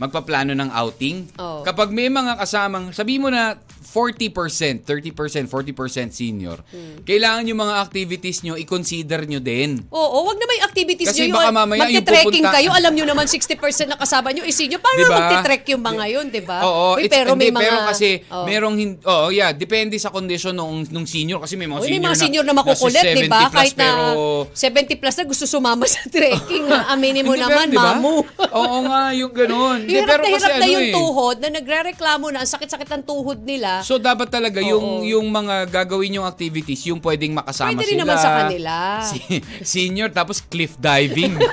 magpaplano 0.00 0.56
ng 0.56 0.70
outing. 0.72 1.28
Oh. 1.36 1.60
Kapag 1.60 1.92
may 1.92 2.08
mga 2.08 2.40
kasamang, 2.40 2.88
sabi 2.96 3.20
mo 3.20 3.28
na 3.28 3.60
40%, 3.82 4.84
30%, 4.84 5.46
40% 5.46 6.10
senior, 6.10 6.60
Hmm. 6.62 7.00
kailangan 7.02 7.42
yung 7.44 7.58
mga 7.58 7.74
activities 7.80 8.42
nyo, 8.42 8.54
i-consider 8.54 9.24
nyo 9.24 9.38
din. 9.38 9.80
Oo, 9.88 10.16
wag 10.22 10.36
na 10.36 10.46
may 10.46 10.60
activities 10.60 11.08
Kasi 11.08 11.26
nyo. 11.26 11.36
baka 11.36 11.50
mamaya 11.50 11.88
yung 11.88 12.04
pupunta- 12.04 12.52
kayo, 12.52 12.70
alam 12.70 12.92
nyo 12.92 13.04
naman 13.04 13.24
60% 13.24 13.56
ng 13.86 13.96
kasama 13.96 14.30
nyo 14.30 14.42
is 14.42 14.52
senior. 14.52 14.78
Paano 14.78 14.98
Diba? 14.98 15.08
na 15.08 15.16
magte-trek 15.18 15.62
yung 15.68 15.82
mga 15.82 16.04
yun, 16.08 16.26
di 16.28 16.40
ba? 16.40 16.60
Oo, 16.62 16.86
Uy, 16.96 17.08
pero 17.08 17.32
may 17.32 17.48
hindi, 17.48 17.48
mga... 17.50 17.62
pero 17.62 17.76
kasi 17.86 18.08
Oh. 18.28 18.44
merong 18.44 18.76
hin- 18.76 19.00
oh, 19.02 19.28
yeah, 19.28 19.50
depende 19.50 19.96
sa 19.96 20.08
condition 20.08 20.52
nung 20.52 20.84
nung 20.86 21.04
senior 21.04 21.38
kasi 21.38 21.54
may 21.54 21.64
mga 21.64 21.80
Uy, 21.80 21.86
may 21.86 21.92
senior 21.94 22.04
mga 22.06 22.18
senior 22.18 22.44
na 22.44 22.52
makukulit, 22.52 23.00
nasa 23.00 23.16
di 23.16 23.24
ba? 23.26 23.40
70 23.40 23.48
plus, 23.48 23.56
Kahit 23.56 23.74
na 23.74 23.86
pero 23.86 24.04
70 24.52 24.94
plus 24.96 25.14
na 25.14 25.24
gusto 25.24 25.44
sumama 25.46 25.84
sa 25.86 26.00
trekking. 26.06 26.64
Aminin 26.92 27.22
mo 27.22 27.32
Hindi, 27.32 27.42
naman, 27.42 27.66
pero, 27.66 27.70
di 27.70 27.78
ba? 27.78 27.92
mamu. 27.94 28.16
Oo 28.52 28.76
nga, 28.84 29.00
yung 29.12 29.32
ganun. 29.32 29.78
Hirap 29.90 30.06
pero 30.10 30.22
na 30.22 30.28
kasi 30.30 30.42
hirap 30.42 30.50
na 30.50 30.58
ano 30.60 30.70
yung 30.70 30.84
eh. 30.84 30.92
tuhod 30.92 31.36
na 31.38 31.48
nagre-reklamo 31.50 32.26
na 32.28 32.38
ang 32.38 32.50
sakit-sakit 32.50 32.88
ng 32.90 33.04
tuhod 33.04 33.40
nila. 33.40 33.69
So 33.80 33.96
dapat 33.96 34.28
talaga 34.28 34.58
yung 34.58 35.00
Oo. 35.00 35.02
yung 35.02 35.26
mga 35.26 35.66
gagawin 35.66 36.18
yung 36.18 36.26
activities 36.26 36.82
yung 36.86 36.98
pwedeng 36.98 37.32
makasama 37.32 37.72
Pwede 37.72 37.84
sila. 37.84 37.90
rin 37.90 37.98
naman 37.98 38.16
sa 38.16 38.30
kanila. 38.38 38.74
Si- 39.02 39.42
senior 39.62 40.10
tapos 40.10 40.42
cliff 40.42 40.74
diving. 40.76 41.38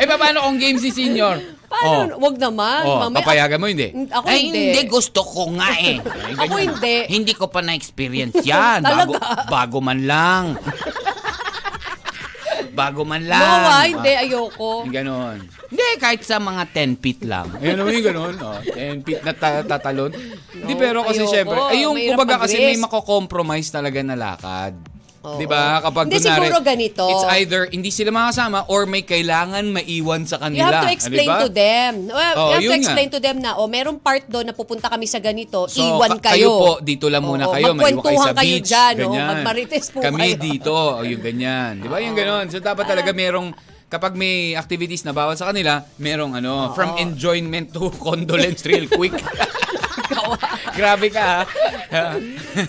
eh 0.00 0.06
paano 0.08 0.42
kung 0.42 0.56
game 0.56 0.78
si 0.78 0.90
senior? 0.90 1.38
Paano? 1.72 2.20
Wag 2.20 2.36
naman. 2.36 2.80
Oh, 2.84 3.00
Mamaya- 3.08 3.24
papayagan 3.24 3.56
mo 3.56 3.66
hindi? 3.66 3.88
Ako 4.12 4.26
Ay, 4.28 4.38
hindi. 4.44 4.60
hindi. 4.70 4.82
Gusto 4.86 5.20
ko 5.24 5.56
nga 5.56 5.72
eh. 5.74 5.96
Ay, 6.04 6.34
Ako 6.36 6.54
hindi. 6.60 6.96
Hindi 7.08 7.32
ko 7.32 7.48
pa 7.48 7.64
na-experience 7.64 8.44
yan. 8.44 8.84
bago, 8.84 9.16
Talaga? 9.16 9.48
bago 9.48 9.78
man 9.80 10.04
lang. 10.04 10.44
Bago 12.72 13.04
man 13.04 13.22
lang. 13.24 13.40
No, 13.40 13.68
ah, 13.68 13.84
hindi. 13.84 14.12
Ayoko. 14.12 14.88
Yung 14.88 14.96
ganon. 14.96 15.38
Hindi, 15.68 15.86
kahit 16.00 16.24
sa 16.24 16.40
mga 16.40 16.62
10 16.72 17.00
feet 17.00 17.20
lang. 17.24 17.48
Ayun 17.60 17.76
naman 17.80 17.92
yung 17.96 18.08
ganon. 18.08 18.34
Oh, 18.40 18.58
10 18.60 19.04
feet 19.04 19.20
na 19.22 19.32
ta- 19.32 19.64
tatalon. 19.64 20.12
Hindi, 20.52 20.74
pero 20.76 21.04
kasi 21.04 21.24
ayoko. 21.24 21.32
syempre, 21.32 21.58
ay 21.68 21.78
yung 21.84 21.96
Mahirap 21.96 22.10
kumbaga 22.16 22.34
kasi 22.44 22.56
may 22.58 22.76
mako-compromise 22.80 23.68
talaga 23.68 24.00
na 24.00 24.16
lakad. 24.16 24.74
Oo. 25.22 25.38
Di 25.38 25.46
ba? 25.46 25.78
Kapag 25.80 26.04
Hindi, 26.04 26.18
kunwari, 26.18 26.34
siguro 26.42 26.58
ganito. 26.60 27.04
It's 27.06 27.26
either 27.36 27.62
hindi 27.68 27.88
sila 27.88 28.10
makasama 28.10 28.66
or 28.66 28.84
may 28.84 29.02
kailangan 29.02 29.62
maiwan 29.64 30.22
sa 30.22 30.34
You 30.36 30.42
kanila. 30.42 30.66
have 30.74 30.82
to 30.82 30.92
explain 30.92 31.22
Di 31.22 31.30
ba? 31.30 31.38
to 31.38 31.48
them. 31.48 31.92
Well, 32.08 32.34
Oh, 32.34 32.42
you 32.42 32.50
have 32.50 32.58
to 32.58 32.64
yun 32.64 32.72
nga. 32.72 32.80
explain 32.82 33.08
to 33.08 33.20
them 33.20 33.36
na, 33.38 33.50
oh, 33.54 33.66
merong 33.66 33.96
part 33.96 34.26
doon 34.26 34.44
na 34.44 34.52
pupunta 34.52 34.86
kami 34.86 35.06
sa 35.06 35.18
ganito, 35.18 35.66
So, 35.66 35.78
iwan 35.78 36.18
ka- 36.18 36.34
kayo. 36.34 36.50
kayo 36.50 36.50
po, 36.52 36.70
dito 36.82 37.06
lang 37.06 37.22
muna 37.22 37.46
Oo, 37.46 37.54
kayo. 37.54 37.70
Maiwan 37.70 37.78
kayo 37.78 37.94
magkwentuhan 37.94 38.26
sa 38.26 38.34
kayo 38.34 38.50
beach. 38.52 38.66
dyan, 38.66 38.92
oh, 38.92 38.98
ganyan. 39.04 39.28
magmarites 39.28 39.86
po 39.88 39.98
Kami 40.00 40.18
kayo. 40.28 40.42
dito. 40.42 40.74
O, 40.74 41.02
yung 41.02 41.22
ganyan. 41.22 41.72
Di 41.78 41.86
ba? 41.86 41.96
Yung 41.96 42.14
ganon. 42.14 42.44
So, 42.46 42.58
dapat 42.58 42.84
talaga 42.84 43.10
merong 43.10 43.54
kapag 43.86 44.12
may 44.12 44.56
activities 44.56 45.04
na 45.04 45.12
bawal 45.12 45.36
sa 45.36 45.46
kanila, 45.46 45.86
merong 45.96 46.34
ano, 46.34 46.72
from 46.72 46.98
enjoyment 46.98 47.70
to 47.70 47.94
condolence 48.02 48.66
real 48.66 48.90
quick. 48.90 49.14
Grabe 50.72 51.06
ka, 51.08 51.44
ha? 51.88 52.04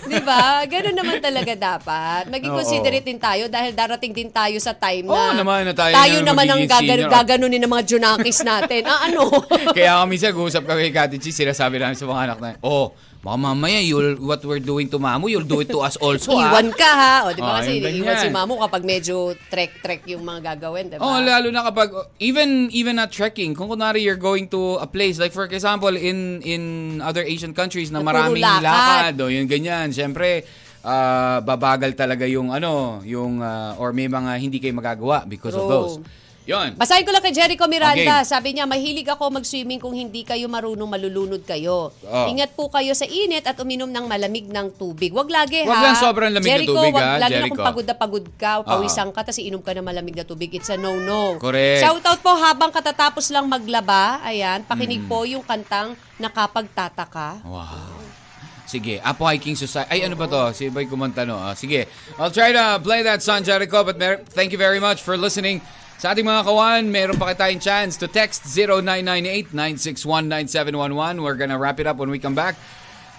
Di 0.04 0.18
ba? 0.20 0.62
Ganun 0.64 0.94
naman 0.94 1.18
talaga 1.18 1.52
dapat. 1.52 2.28
Maging 2.28 2.52
Oo. 2.52 2.58
considerate 2.58 3.04
din 3.04 3.16
tayo 3.16 3.46
dahil 3.46 3.72
darating 3.72 4.12
din 4.12 4.28
tayo 4.28 4.56
sa 4.58 4.72
time 4.72 5.06
na 5.06 5.12
Oo 5.12 5.32
naman, 5.34 5.64
na 5.64 5.72
tayo 5.72 5.94
na 6.20 6.26
naman 6.26 6.46
ang 6.46 6.60
magiging 6.60 6.70
gagan- 6.70 7.00
senior. 7.00 7.12
gaganunin 7.12 7.60
ng 7.60 7.72
mga 7.72 7.84
junakis 7.86 8.38
natin. 8.42 8.82
ah, 8.84 9.08
ano? 9.08 9.22
Kaya 9.76 10.00
kami 10.00 10.14
sa 10.16 10.30
usap 10.30 10.64
kami 10.64 10.88
kay 10.88 10.94
Kati 10.94 11.16
Chi, 11.16 11.30
sinasabi 11.30 11.80
namin 11.80 11.96
sa 11.96 12.04
mga 12.04 12.20
anak 12.28 12.38
na, 12.40 12.48
oh, 12.60 12.92
baka 13.24 13.40
mamaya, 13.40 13.80
you'll, 13.80 14.20
what 14.20 14.44
we're 14.44 14.60
doing 14.60 14.84
to 14.84 15.00
Mamu, 15.00 15.26
you'll 15.26 15.48
do 15.48 15.58
it 15.58 15.66
to 15.66 15.80
us 15.80 15.96
also, 15.96 16.36
ah." 16.36 16.52
Iwan 16.52 16.68
ka 16.70 16.84
ha. 16.86 17.14
O, 17.24 17.32
di 17.32 17.40
ba 17.40 17.56
Oh, 17.56 17.58
kasi 17.58 17.80
ganyan. 17.80 18.20
si 18.20 18.28
Mamu 18.28 18.60
kapag 18.60 18.84
medyo 18.84 19.32
trek-trek 19.48 20.04
yung 20.06 20.20
mga 20.20 20.54
gagawin, 20.54 20.92
di 20.92 21.00
ba? 21.00 21.02
Oh, 21.02 21.18
lalo 21.18 21.48
na 21.48 21.64
kapag 21.64 21.88
even 22.20 22.68
even 22.70 23.00
at 23.00 23.08
trekking, 23.08 23.56
kung 23.56 23.66
kunwari 23.66 24.04
you're 24.04 24.20
going 24.20 24.44
to 24.46 24.76
a 24.76 24.84
place 24.84 25.16
like 25.16 25.32
for 25.32 25.48
example 25.48 25.90
in 25.90 26.44
in 26.44 26.62
other 27.00 27.24
Asian 27.24 27.50
countries 27.50 27.88
na 27.88 27.98
Na 27.98 28.04
puro 28.04 28.28
maraming 28.28 28.44
lakad. 28.44 28.60
lakad, 28.60 29.14
o 29.18 29.32
yun 29.32 29.48
ganyan. 29.48 29.88
Syempre, 29.88 30.44
ah, 30.82 31.40
babagal 31.40 31.96
talaga 31.96 32.28
yung 32.28 32.52
ano, 32.52 33.00
yung 33.02 33.40
ah, 33.40 33.72
or 33.80 33.90
may 33.90 34.04
mga 34.04 34.36
hindi 34.36 34.60
kayo 34.60 34.76
magagawa 34.76 35.24
because 35.24 35.56
of 35.56 35.64
True. 35.64 35.72
those. 35.72 35.94
Yun. 36.44 36.76
Basahin 36.76 37.08
ko 37.08 37.12
lang 37.12 37.24
kay 37.24 37.32
Jericho 37.32 37.64
Miranda. 37.64 38.20
Okay. 38.20 38.28
Sabi 38.28 38.52
niya, 38.52 38.68
mahilig 38.68 39.08
ako 39.08 39.32
mag-swimming 39.32 39.80
kung 39.80 39.96
hindi 39.96 40.22
kayo 40.22 40.44
marunong 40.44 40.84
malulunod 40.84 41.40
kayo. 41.40 41.88
Oh. 42.04 42.26
Ingat 42.28 42.52
po 42.52 42.68
kayo 42.68 42.92
sa 42.92 43.08
init 43.08 43.40
at 43.42 43.56
uminom 43.56 43.88
ng 43.88 44.04
malamig 44.04 44.44
ng 44.44 44.68
tubig. 44.76 45.08
Wag 45.10 45.32
lagi 45.32 45.64
Wag 45.64 45.72
ha. 45.72 45.84
lang 45.88 45.96
sobrang 45.96 46.28
lamig 46.28 46.44
na 46.44 46.52
Jericho, 46.52 46.76
tubig, 46.76 46.92
wag, 46.92 47.00
ha, 47.02 47.16
na 47.16 47.28
Jericho. 47.32 47.48
kung 47.48 47.64
pagod 47.64 47.86
na 47.88 47.96
pagod 47.96 48.26
ka 48.36 48.50
o 48.58 48.62
pawisan 48.62 49.08
ka 49.08 49.24
tapos 49.24 49.40
inom 49.40 49.64
ka 49.64 49.72
ng 49.72 49.82
malamig 49.82 50.12
na 50.12 50.22
tubig. 50.22 50.52
It's 50.52 50.68
a 50.68 50.76
no-no. 50.76 51.40
Correct. 51.40 51.80
Shoutout 51.80 52.20
po 52.20 52.36
habang 52.36 52.68
katatapos 52.68 53.32
lang 53.32 53.48
maglaba. 53.48 54.20
Ayan, 54.20 54.68
pakinig 54.68 55.00
Mm. 55.00 55.08
po 55.08 55.24
yung 55.24 55.42
kantang 55.42 55.96
Nakapagtataka. 56.14 57.40
Wow. 57.42 58.04
Sige, 58.64 58.96
Apo 59.00 59.24
Hiking 59.24 59.56
Society. 59.56 59.88
Ay, 59.90 60.04
ano 60.04 60.14
ba 60.14 60.24
to? 60.24 60.40
Si 60.52 60.68
Boy 60.68 60.84
kumanta, 60.84 61.22
no? 61.22 61.36
Ah, 61.36 61.52
sige. 61.52 61.84
I'll 62.16 62.30
try 62.30 62.48
to 62.50 62.80
play 62.80 63.02
that 63.02 63.20
song, 63.20 63.42
Jericho, 63.42 63.82
but 63.82 63.96
thank 64.30 64.50
you 64.50 64.58
very 64.58 64.78
much 64.78 65.00
for 65.00 65.16
listening 65.16 65.60
Sa 65.98 66.12
ating 66.12 66.26
mga 66.26 66.44
kawan, 66.44 66.90
meron 66.92 67.16
pa 67.16 67.32
tayong 67.32 67.60
chance 67.62 67.96
to 67.96 68.06
text 68.06 68.44
0998-961-9711. 68.44 71.22
We're 71.22 71.34
gonna 71.38 71.56
wrap 71.58 71.80
it 71.80 71.86
up 71.86 71.96
when 71.96 72.10
we 72.10 72.18
come 72.18 72.34
back. 72.34 72.56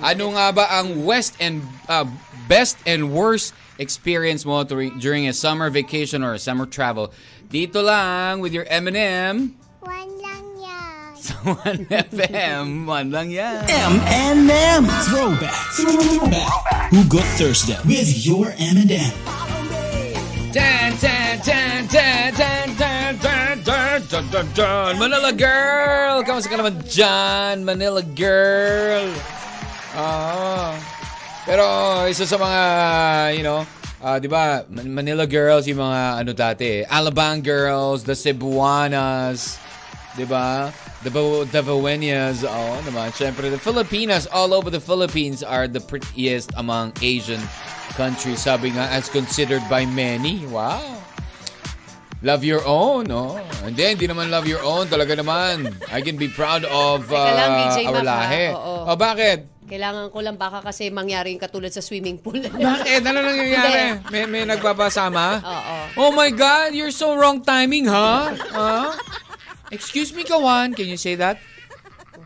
Ano 0.03 0.35
nga 0.35 0.51
ba 0.51 0.67
ang 0.69 1.05
west 1.07 1.39
and 1.39 1.63
uh, 1.87 2.03
best 2.51 2.75
and 2.85 3.15
worst 3.15 3.55
experience 3.79 4.43
mo 4.45 4.63
to- 4.67 4.91
during 4.99 5.25
a 5.27 5.33
summer 5.33 5.69
vacation 5.71 6.21
or 6.21 6.33
a 6.35 6.39
summer 6.39 6.65
travel? 6.67 7.13
Dito 7.47 7.79
lang 7.79 8.43
with 8.43 8.51
your 8.51 8.67
M&M. 8.67 9.55
One 9.79 10.11
lang 10.19 10.45
yan. 10.59 11.15
Sa 11.25 11.33
1FM. 11.63 12.83
One 12.85 13.07
lang 13.09 13.31
yan. 13.31 13.63
M&M. 13.71 14.83
Throwback. 15.07 15.55
Throwback. 15.79 16.91
Hugot 16.91 17.23
Thursday 17.39 17.79
with 17.87 18.11
your 18.27 18.51
M&M. 18.59 19.15
Tan, 20.51 20.91
tan, 20.99 21.39
tan, 21.43 21.83
tan, 21.87 22.31
tan, 22.31 22.64
tan, 23.65 23.99
tan, 24.05 24.25
tan, 24.29 24.47
tan. 24.53 24.93
Manila 25.01 25.33
girl! 25.33 26.21
Kamusta 26.21 26.53
ka 26.53 26.61
naman 26.61 26.77
dyan, 26.85 27.65
Manila 27.65 28.05
girl? 28.13 29.09
Ah. 29.97 30.77
Pero 31.49 31.65
isa 32.05 32.29
sa 32.29 32.37
mga, 32.37 32.61
you 33.37 33.41
know, 33.41 33.65
ah, 34.05 34.21
di 34.21 34.29
ba, 34.29 34.65
Manila 34.69 35.25
girls, 35.25 35.65
yung 35.65 35.81
mga 35.81 36.01
ano 36.21 36.31
dati, 36.33 36.85
Alabang 36.85 37.41
girls, 37.41 38.05
the 38.05 38.13
Cebuanas, 38.13 39.57
di 40.13 40.29
ba? 40.29 40.69
The 41.05 41.13
Bo- 41.13 41.45
Davawenias, 41.45 42.41
oh, 42.41 42.81
naman. 42.81 43.13
Siyempre, 43.13 43.53
the 43.53 43.61
Filipinas, 43.61 44.25
all 44.33 44.57
over 44.57 44.73
the 44.73 44.81
Philippines 44.81 45.45
are 45.45 45.69
the 45.69 45.81
prettiest 45.81 46.49
among 46.57 46.97
Asian 47.05 47.41
countries. 47.93 48.41
Sabi 48.41 48.73
nga, 48.73 48.89
as 48.89 49.05
considered 49.09 49.61
by 49.69 49.85
many. 49.85 50.41
Wow. 50.49 51.04
Love 52.25 52.41
your 52.41 52.65
own, 52.65 53.05
oh. 53.13 53.37
Hindi, 53.61 53.85
hindi 53.85 54.05
naman 54.09 54.33
love 54.33 54.49
your 54.49 54.65
own. 54.65 54.89
Talaga 54.89 55.13
naman. 55.13 55.77
I 55.93 56.01
can 56.01 56.17
be 56.17 56.25
proud 56.25 56.65
of 56.65 57.05
Teka 57.05 57.13
lang, 57.37 57.51
uh, 57.53 57.59
DJ 57.61 57.77
our 57.85 58.01
lahi. 58.01 58.45
Oo. 58.49 58.89
Oh, 58.89 58.97
bakit? 58.97 59.45
Kailangan 59.69 60.09
ko 60.09 60.25
lang 60.25 60.33
baka 60.33 60.65
kasi 60.65 60.89
mangyari 60.89 61.37
yung 61.37 61.41
katulad 61.41 61.69
sa 61.69 61.85
swimming 61.85 62.17
pool. 62.17 62.41
Bakit? 62.73 63.01
Ano 63.05 63.21
nangyayari? 63.21 64.01
May, 64.09 64.25
may 64.25 64.41
nagbabasama? 64.45 65.41
Oo. 65.41 65.75
Oh 66.01 66.11
my 66.17 66.33
God, 66.33 66.73
you're 66.73 66.93
so 66.93 67.13
wrong 67.13 67.45
timing, 67.45 67.85
ha? 67.85 68.33
Huh? 68.33 68.93
Excuse 69.69 70.09
me, 70.13 70.25
Kawan. 70.25 70.73
Can 70.73 70.89
you 70.89 70.97
say 70.97 71.13
that? 71.17 71.37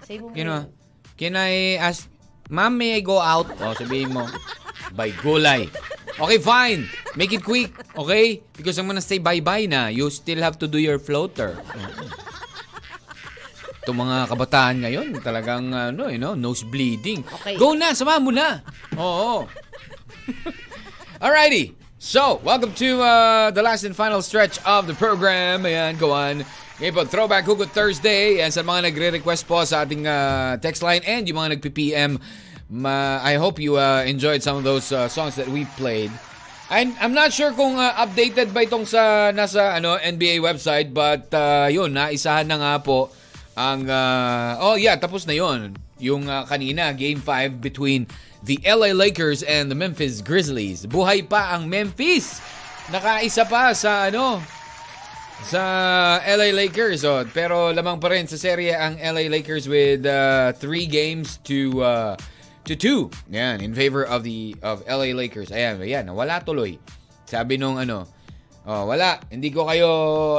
Say 0.08 0.20
mo 0.20 0.32
You 0.32 0.48
know, 0.48 0.68
muna. 0.68 1.16
can 1.20 1.36
I 1.40 1.76
ask, 1.80 2.08
Ma'am, 2.48 2.76
may 2.76 2.98
I 2.98 3.02
go 3.04 3.20
out? 3.20 3.48
Oh, 3.62 3.72
sabihin 3.76 4.10
mo, 4.16 4.28
by 4.96 5.12
gulay. 5.22 5.70
Okay, 6.20 6.40
fine. 6.40 6.90
Make 7.16 7.32
it 7.32 7.44
quick, 7.44 7.72
okay? 7.96 8.44
Because 8.56 8.76
I'm 8.78 8.88
gonna 8.88 9.04
say 9.04 9.18
bye-bye 9.18 9.72
na. 9.72 9.88
You 9.88 10.12
still 10.12 10.44
have 10.44 10.60
to 10.60 10.68
do 10.68 10.78
your 10.78 11.00
floater. 11.00 11.56
Itong 13.84 14.00
mga 14.04 14.28
kabataan 14.28 14.76
ngayon, 14.84 15.08
talagang, 15.24 15.72
ano, 15.72 16.12
you 16.12 16.20
know, 16.20 16.36
nose 16.36 16.68
bleeding. 16.68 17.24
Okay. 17.40 17.56
Go 17.56 17.72
na, 17.74 17.96
sama 17.96 18.20
mo 18.20 18.36
na. 18.36 18.60
Oo. 19.00 19.48
Alrighty. 21.24 21.74
So, 22.00 22.40
welcome 22.48 22.72
to 22.80 23.04
uh, 23.04 23.52
the 23.52 23.60
last 23.60 23.84
and 23.84 23.96
final 23.96 24.24
stretch 24.24 24.56
of 24.64 24.88
the 24.88 24.96
program. 24.96 25.68
Ayan, 25.68 26.00
go 26.00 26.16
on. 26.16 26.48
Ngayon 26.80 26.96
po, 26.96 27.04
Throwback 27.04 27.44
Hugot 27.44 27.76
Thursday. 27.76 28.40
And 28.40 28.56
sa 28.56 28.64
mga 28.64 28.88
nagre-request 28.88 29.44
po 29.44 29.60
sa 29.68 29.84
ating 29.84 30.08
uh, 30.08 30.56
text 30.64 30.80
line 30.80 31.04
and 31.04 31.28
yung 31.28 31.44
mga 31.44 31.60
nag-PPM, 31.60 32.16
ma- 32.70 33.20
I 33.26 33.36
hope 33.36 33.60
you 33.60 33.78
uh, 33.78 34.06
enjoyed 34.06 34.46
some 34.46 34.56
of 34.56 34.64
those 34.64 34.94
uh, 34.94 35.10
songs 35.10 35.36
that 35.36 35.50
we 35.50 35.66
played. 35.76 36.14
I'm, 36.70 36.94
I'm 37.02 37.18
not 37.18 37.34
sure 37.34 37.52
kung 37.52 37.82
uh, 37.82 37.98
updated 37.98 38.54
ba 38.54 38.62
itong 38.62 38.86
sa 38.86 39.34
nasa 39.34 39.74
ano 39.74 39.98
NBA 39.98 40.38
website 40.38 40.94
but 40.94 41.34
uh, 41.34 41.66
yun, 41.66 41.98
naisahan 41.98 42.46
na 42.46 42.62
nga 42.62 42.74
po 42.78 43.10
ang 43.58 43.90
uh, 43.90 44.62
oh 44.62 44.78
yeah, 44.78 44.96
tapos 44.96 45.26
na 45.26 45.34
yun. 45.34 45.74
Yung 46.00 46.30
uh, 46.30 46.48
kanina, 46.48 46.96
game 46.96 47.20
5 47.20 47.60
between 47.60 48.08
the 48.46 48.62
LA 48.64 48.96
Lakers 48.96 49.44
and 49.44 49.68
the 49.68 49.76
Memphis 49.76 50.24
Grizzlies. 50.24 50.88
Buhay 50.88 51.28
pa 51.28 51.52
ang 51.58 51.68
Memphis. 51.68 52.40
Nakaisa 52.88 53.44
pa 53.50 53.76
sa 53.76 54.08
ano 54.08 54.40
sa 55.44 55.62
LA 56.24 56.56
Lakers. 56.56 57.04
Oh. 57.04 57.24
Pero 57.32 57.72
lamang 57.76 58.00
pa 58.00 58.12
rin 58.12 58.28
sa 58.28 58.40
serye 58.40 58.76
ang 58.76 58.96
LA 58.96 59.28
Lakers 59.28 59.68
with 59.68 60.08
uh, 60.08 60.56
games 60.88 61.40
to 61.44 61.84
uh, 61.84 62.16
to 62.70 62.78
two. 62.78 63.10
Yan, 63.34 63.66
in 63.66 63.74
favor 63.74 64.06
of 64.06 64.22
the 64.22 64.54
of 64.62 64.86
LA 64.86 65.18
Lakers. 65.18 65.50
Ayan, 65.50 65.82
ayan, 65.82 66.06
wala 66.14 66.38
tuloy. 66.46 66.78
Sabi 67.26 67.58
nung 67.58 67.82
ano, 67.82 68.06
oh, 68.70 68.86
wala, 68.86 69.18
hindi 69.34 69.50
ko 69.50 69.66
kayo 69.66 69.90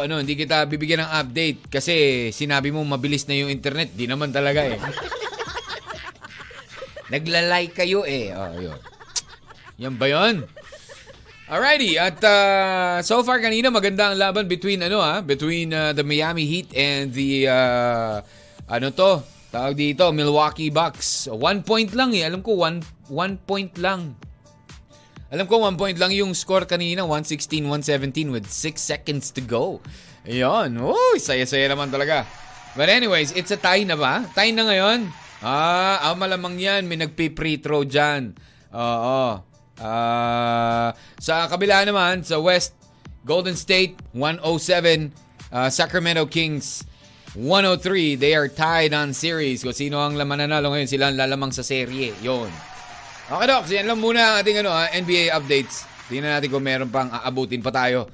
ano, 0.06 0.22
hindi 0.22 0.38
kita 0.38 0.70
bibigyan 0.70 1.02
ng 1.02 1.10
update 1.10 1.66
kasi 1.66 1.94
sinabi 2.30 2.70
mo 2.70 2.86
mabilis 2.86 3.26
na 3.26 3.34
yung 3.34 3.50
internet. 3.50 3.90
Di 3.98 4.06
naman 4.06 4.30
talaga 4.30 4.62
eh. 4.62 4.78
Naglalay 7.12 7.74
kayo 7.74 8.06
eh. 8.06 8.30
Oh, 8.30 8.54
yun. 8.54 8.78
Yan 9.82 9.98
ba 9.98 10.06
yun? 10.06 10.46
Alrighty, 11.50 11.98
at 11.98 12.22
uh, 12.22 13.02
so 13.02 13.26
far 13.26 13.42
kanina 13.42 13.74
maganda 13.74 14.06
ang 14.06 14.14
laban 14.14 14.46
between 14.46 14.86
ano 14.86 15.02
ah, 15.02 15.18
between 15.18 15.74
uh, 15.74 15.90
the 15.90 16.06
Miami 16.06 16.46
Heat 16.46 16.70
and 16.78 17.10
the 17.10 17.50
uh, 17.50 18.22
ano 18.70 18.94
to, 18.94 19.18
tawag 19.50 19.74
dito, 19.74 20.08
Milwaukee 20.14 20.70
Bucks. 20.70 21.26
One 21.26 21.66
point 21.66 21.90
lang 21.92 22.14
eh, 22.14 22.24
alam 22.24 22.40
ko 22.40 22.54
one, 22.56 22.80
one 23.10 23.36
point 23.42 23.74
lang. 23.76 24.14
Alam 25.30 25.46
ko 25.46 25.62
one 25.62 25.78
point 25.78 25.94
lang 25.98 26.10
yung 26.10 26.34
score 26.34 26.66
kanina, 26.66 27.06
116-117 27.06 28.34
with 28.34 28.46
6 28.46 28.78
seconds 28.78 29.30
to 29.30 29.42
go. 29.42 29.78
Ayun, 30.26 30.74
uy, 30.78 31.18
saya-saya 31.18 31.70
naman 31.70 31.90
talaga. 31.90 32.26
But 32.74 32.90
anyways, 32.90 33.34
it's 33.34 33.50
a 33.50 33.58
tie 33.58 33.82
na 33.82 33.98
ba? 33.98 34.26
Tie 34.34 34.54
na 34.54 34.66
ngayon? 34.66 35.10
Ah, 35.42 36.10
ah 36.10 36.14
malamang 36.14 36.58
yan, 36.58 36.86
may 36.86 36.98
nagpi-free 36.98 37.58
throw 37.62 37.82
dyan. 37.82 38.34
Oo. 38.70 39.42
Ah, 39.80 40.92
sa 41.18 41.48
kabila 41.48 41.82
naman, 41.82 42.22
sa 42.22 42.38
West, 42.38 42.76
Golden 43.26 43.56
State 43.56 43.98
107, 44.12 45.10
ah, 45.50 45.70
Sacramento 45.72 46.26
Kings 46.26 46.89
103. 47.38 48.18
They 48.18 48.34
are 48.34 48.50
tied 48.50 48.90
on 48.90 49.14
series. 49.14 49.62
Kung 49.62 49.76
sino 49.76 50.02
ang 50.02 50.18
laman 50.18 50.46
nanalo 50.46 50.74
ngayon, 50.74 50.90
sila 50.90 51.14
ang 51.14 51.18
lalamang 51.18 51.54
sa 51.54 51.62
serye. 51.62 52.10
Yon. 52.24 52.50
Okay, 53.30 53.46
Doc. 53.46 53.64
Yan 53.70 53.86
lang 53.86 54.02
muna 54.02 54.18
ang 54.18 54.34
ating 54.42 54.66
ano, 54.66 54.74
ah, 54.74 54.90
NBA 54.90 55.30
updates. 55.30 55.86
Tingnan 56.10 56.34
natin 56.34 56.50
kung 56.50 56.66
meron 56.66 56.90
pang 56.90 57.06
aabutin 57.06 57.62
pa 57.62 57.70
tayo. 57.70 58.10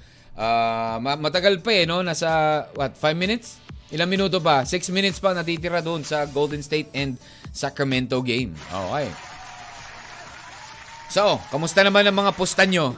Ma- 1.01 1.17
matagal 1.17 1.65
pa 1.65 1.73
eh, 1.73 1.89
no? 1.89 2.05
Nasa, 2.05 2.69
what, 2.77 2.93
5 2.93 3.17
minutes? 3.17 3.57
Ilang 3.89 4.13
minuto 4.13 4.37
pa? 4.45 4.69
6 4.69 4.93
minutes 4.93 5.17
pa 5.17 5.33
natitira 5.33 5.81
doon 5.81 6.05
sa 6.05 6.29
Golden 6.29 6.61
State 6.61 6.93
and 6.93 7.17
Sacramento 7.57 8.21
game. 8.21 8.53
Okay. 8.69 9.09
So, 11.09 11.41
kamusta 11.49 11.81
naman 11.81 12.05
ang 12.05 12.19
mga 12.19 12.37
pusta 12.37 12.69
nyo? 12.69 12.93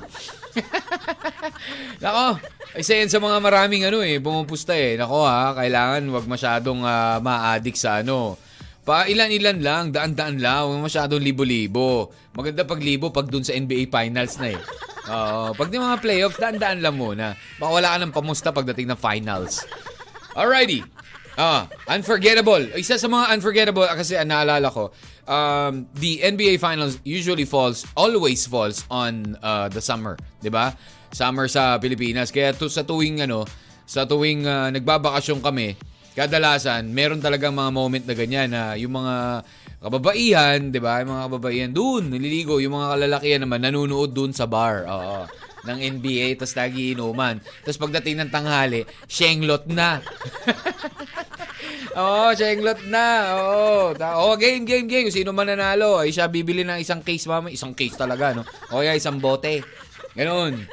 Nako, 2.03 2.41
isa 2.79 2.99
yan 2.99 3.11
sa 3.11 3.19
mga 3.19 3.39
maraming 3.43 3.87
ano 3.89 4.05
eh, 4.05 4.23
pumupusta 4.23 4.77
eh. 4.77 4.95
Nako 4.97 5.25
ha, 5.25 5.55
kailangan 5.57 6.03
wag 6.13 6.27
masyadong 6.27 6.81
uh, 6.85 7.19
ma-addict 7.23 7.79
sa 7.79 8.01
ano. 8.01 8.39
Pa 8.89 9.05
ilan-ilan 9.05 9.61
lang, 9.61 9.85
daan-daan 9.93 10.41
lang, 10.41 10.65
huwag 10.65 10.89
masyadong 10.89 11.21
libo-libo. 11.21 12.09
Maganda 12.33 12.65
pag 12.65 12.81
libo 12.81 13.13
pag 13.13 13.29
dun 13.29 13.45
sa 13.45 13.53
NBA 13.53 13.93
Finals 13.93 14.41
na 14.41 14.57
eh. 14.57 14.61
Oo, 15.09 15.57
pag 15.57 15.69
di 15.73 15.81
mga 15.81 16.01
playoffs, 16.01 16.41
daan-daan 16.41 16.85
lang 16.85 16.97
muna. 16.97 17.33
Baka 17.57 17.71
wala 17.73 17.89
ka 17.93 17.97
ng 18.01 18.13
pamusta 18.13 18.49
pagdating 18.53 18.89
ng 18.93 19.01
finals. 19.01 19.65
Alrighty. 20.37 20.85
Ah, 21.39 21.71
unforgettable. 21.87 22.75
Isa 22.75 22.99
sa 22.99 23.07
mga 23.07 23.31
unforgettable 23.39 23.87
ah, 23.87 23.95
kasi 23.95 24.19
naalala 24.27 24.69
ko, 24.75 24.91
um, 25.29 25.87
the 26.01 26.25
NBA 26.25 26.59
Finals 26.59 26.99
usually 27.05 27.45
falls, 27.45 27.85
always 27.95 28.49
falls 28.49 28.89
on 28.89 29.37
uh, 29.45 29.69
the 29.69 29.85
summer, 29.85 30.17
'di 30.41 30.51
ba? 30.51 30.75
Summer 31.13 31.47
sa 31.47 31.77
Pilipinas. 31.77 32.33
Kaya 32.33 32.57
to, 32.57 32.67
sa 32.73 32.83
tuwing 32.83 33.21
ano, 33.23 33.45
sa 33.85 34.09
tuwing 34.09 34.49
uh, 34.49 34.73
nagbabakasyon 34.73 35.45
kami, 35.45 35.77
kadalasan 36.17 36.89
meron 36.91 37.23
talagang 37.23 37.55
mga 37.55 37.71
moment 37.71 38.05
na 38.09 38.15
ganyan 38.17 38.49
na 38.51 38.75
yung 38.75 38.97
mga 38.97 39.45
kababaihan, 39.79 40.59
'di 40.73 40.81
ba? 40.83 41.05
Yung 41.05 41.13
mga 41.15 41.25
kababaihan 41.31 41.71
doon 41.71 42.03
nililigo, 42.11 42.59
yung 42.59 42.75
mga 42.75 42.99
kalalakihan 42.99 43.41
naman 43.45 43.61
nanonood 43.63 44.11
doon 44.11 44.33
sa 44.35 44.49
bar. 44.49 44.89
Oo. 44.89 45.48
Ng 45.69 46.01
NBA, 46.01 46.41
tapos 46.41 46.57
lagi 46.57 46.97
inuman. 46.97 47.37
Tapos 47.63 47.77
pagdating 47.77 48.25
ng 48.25 48.31
tanghali, 48.33 48.89
shenglot 49.05 49.69
na. 49.69 50.01
Oo, 51.99 52.31
oh, 52.31 52.31
shenglot 52.33 52.81
na. 52.89 53.07
Oo. 53.37 53.93
Ta- 53.93 54.17
oh, 54.17 54.35
game, 54.41 54.65
game, 54.65 54.89
game. 54.89 55.13
Sino 55.13 55.37
man 55.37 55.53
nanalo, 55.53 56.01
ay 56.01 56.09
siya 56.09 56.27
bibili 56.33 56.65
ng 56.65 56.81
isang 56.81 57.05
case 57.05 57.29
mama. 57.29 57.53
Isang 57.53 57.77
case 57.77 57.95
talaga, 57.95 58.33
no? 58.33 58.43
O 58.73 58.81
kaya 58.81 58.97
isang 58.97 59.21
bote. 59.21 59.61
Ganun. 60.17 60.65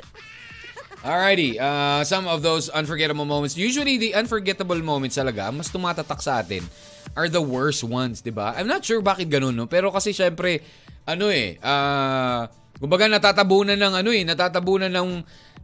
Alrighty, 1.06 1.62
uh, 1.62 2.02
some 2.02 2.26
of 2.26 2.42
those 2.42 2.66
unforgettable 2.74 3.30
moments. 3.30 3.54
Usually, 3.54 4.02
the 4.02 4.18
unforgettable 4.18 4.82
moments 4.82 5.22
talaga, 5.22 5.54
mas 5.54 5.70
tumatatak 5.70 6.18
sa 6.18 6.42
atin 6.42 6.66
are 7.14 7.30
the 7.30 7.42
worst 7.42 7.86
ones, 7.86 8.26
di 8.26 8.34
ba? 8.34 8.58
I'm 8.58 8.68
not 8.68 8.84
sure 8.84 9.00
bakit 9.00 9.32
ganun, 9.32 9.56
no? 9.56 9.66
Pero 9.70 9.94
kasi 9.94 10.12
syempre, 10.12 10.66
ano 11.06 11.32
eh, 11.32 11.62
uh, 11.64 12.50
kumbaga 12.80 13.08
natatabunan 13.08 13.80
ng 13.80 13.94
ano 14.04 14.10
eh, 14.12 14.24
natatabunan 14.28 14.92
ng 14.92 15.10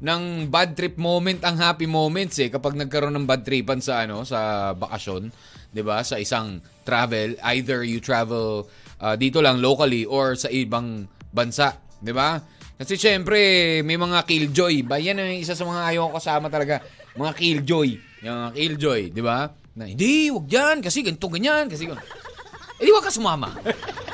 ng 0.02 0.50
bad 0.50 0.74
trip 0.74 0.98
moment 0.98 1.38
ang 1.46 1.62
happy 1.62 1.86
moments 1.86 2.42
eh 2.42 2.50
kapag 2.50 2.74
nagkaroon 2.74 3.14
ng 3.14 3.30
bad 3.30 3.46
tripan 3.46 3.78
sa 3.78 4.02
ano 4.02 4.26
sa 4.26 4.72
bakasyon, 4.74 5.30
'di 5.70 5.82
ba? 5.86 6.02
Sa 6.02 6.18
isang 6.18 6.58
travel, 6.82 7.38
either 7.54 7.86
you 7.86 8.02
travel 8.02 8.66
uh, 8.98 9.14
dito 9.14 9.40
lang 9.40 9.62
locally 9.62 10.10
or 10.10 10.34
sa 10.34 10.50
ibang 10.50 11.06
bansa, 11.30 11.78
'di 12.02 12.14
ba? 12.16 12.42
Kasi 12.82 12.98
syempre, 12.98 13.38
may 13.86 13.94
mga 13.94 14.26
killjoy. 14.26 14.82
Ba 14.82 14.98
yan 14.98 15.22
ang 15.22 15.38
isa 15.38 15.54
sa 15.54 15.70
mga 15.70 15.94
ayaw 15.94 16.10
ko 16.10 16.18
kasama 16.18 16.50
talaga. 16.50 16.82
Mga 17.14 17.32
killjoy. 17.38 17.90
Yung 18.26 18.38
mga 18.42 18.52
killjoy, 18.58 19.02
'di 19.14 19.22
ba? 19.22 19.54
Na 19.78 19.86
hindi, 19.86 20.34
wag 20.34 20.50
yan 20.50 20.82
kasi 20.82 21.06
ganito 21.06 21.30
ganyan 21.30 21.70
kasi 21.70 21.86
ganito. 21.86 22.04
Eh, 22.82 22.90
di 22.90 22.92
wag 22.92 23.06
ka 23.06 23.14
sumama. 23.14 23.54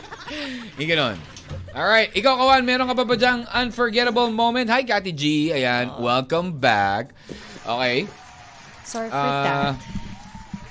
Yung 0.78 0.92
ganon. 0.92 1.37
Alright, 1.72 2.10
ikaw 2.12 2.34
kawan, 2.36 2.66
meron 2.66 2.90
ka 2.90 2.96
pa 2.96 3.06
ba 3.06 3.14
dyang 3.14 3.46
unforgettable 3.46 4.28
moment? 4.30 4.66
Hi, 4.68 4.82
Kati 4.82 5.12
G. 5.12 5.52
Ayan, 5.52 5.94
welcome 5.98 6.50
back. 6.52 7.14
Okay. 7.62 8.10
Sorry 8.82 9.08
for 9.08 9.16
Ah, 9.16 9.36
that. 9.36 9.76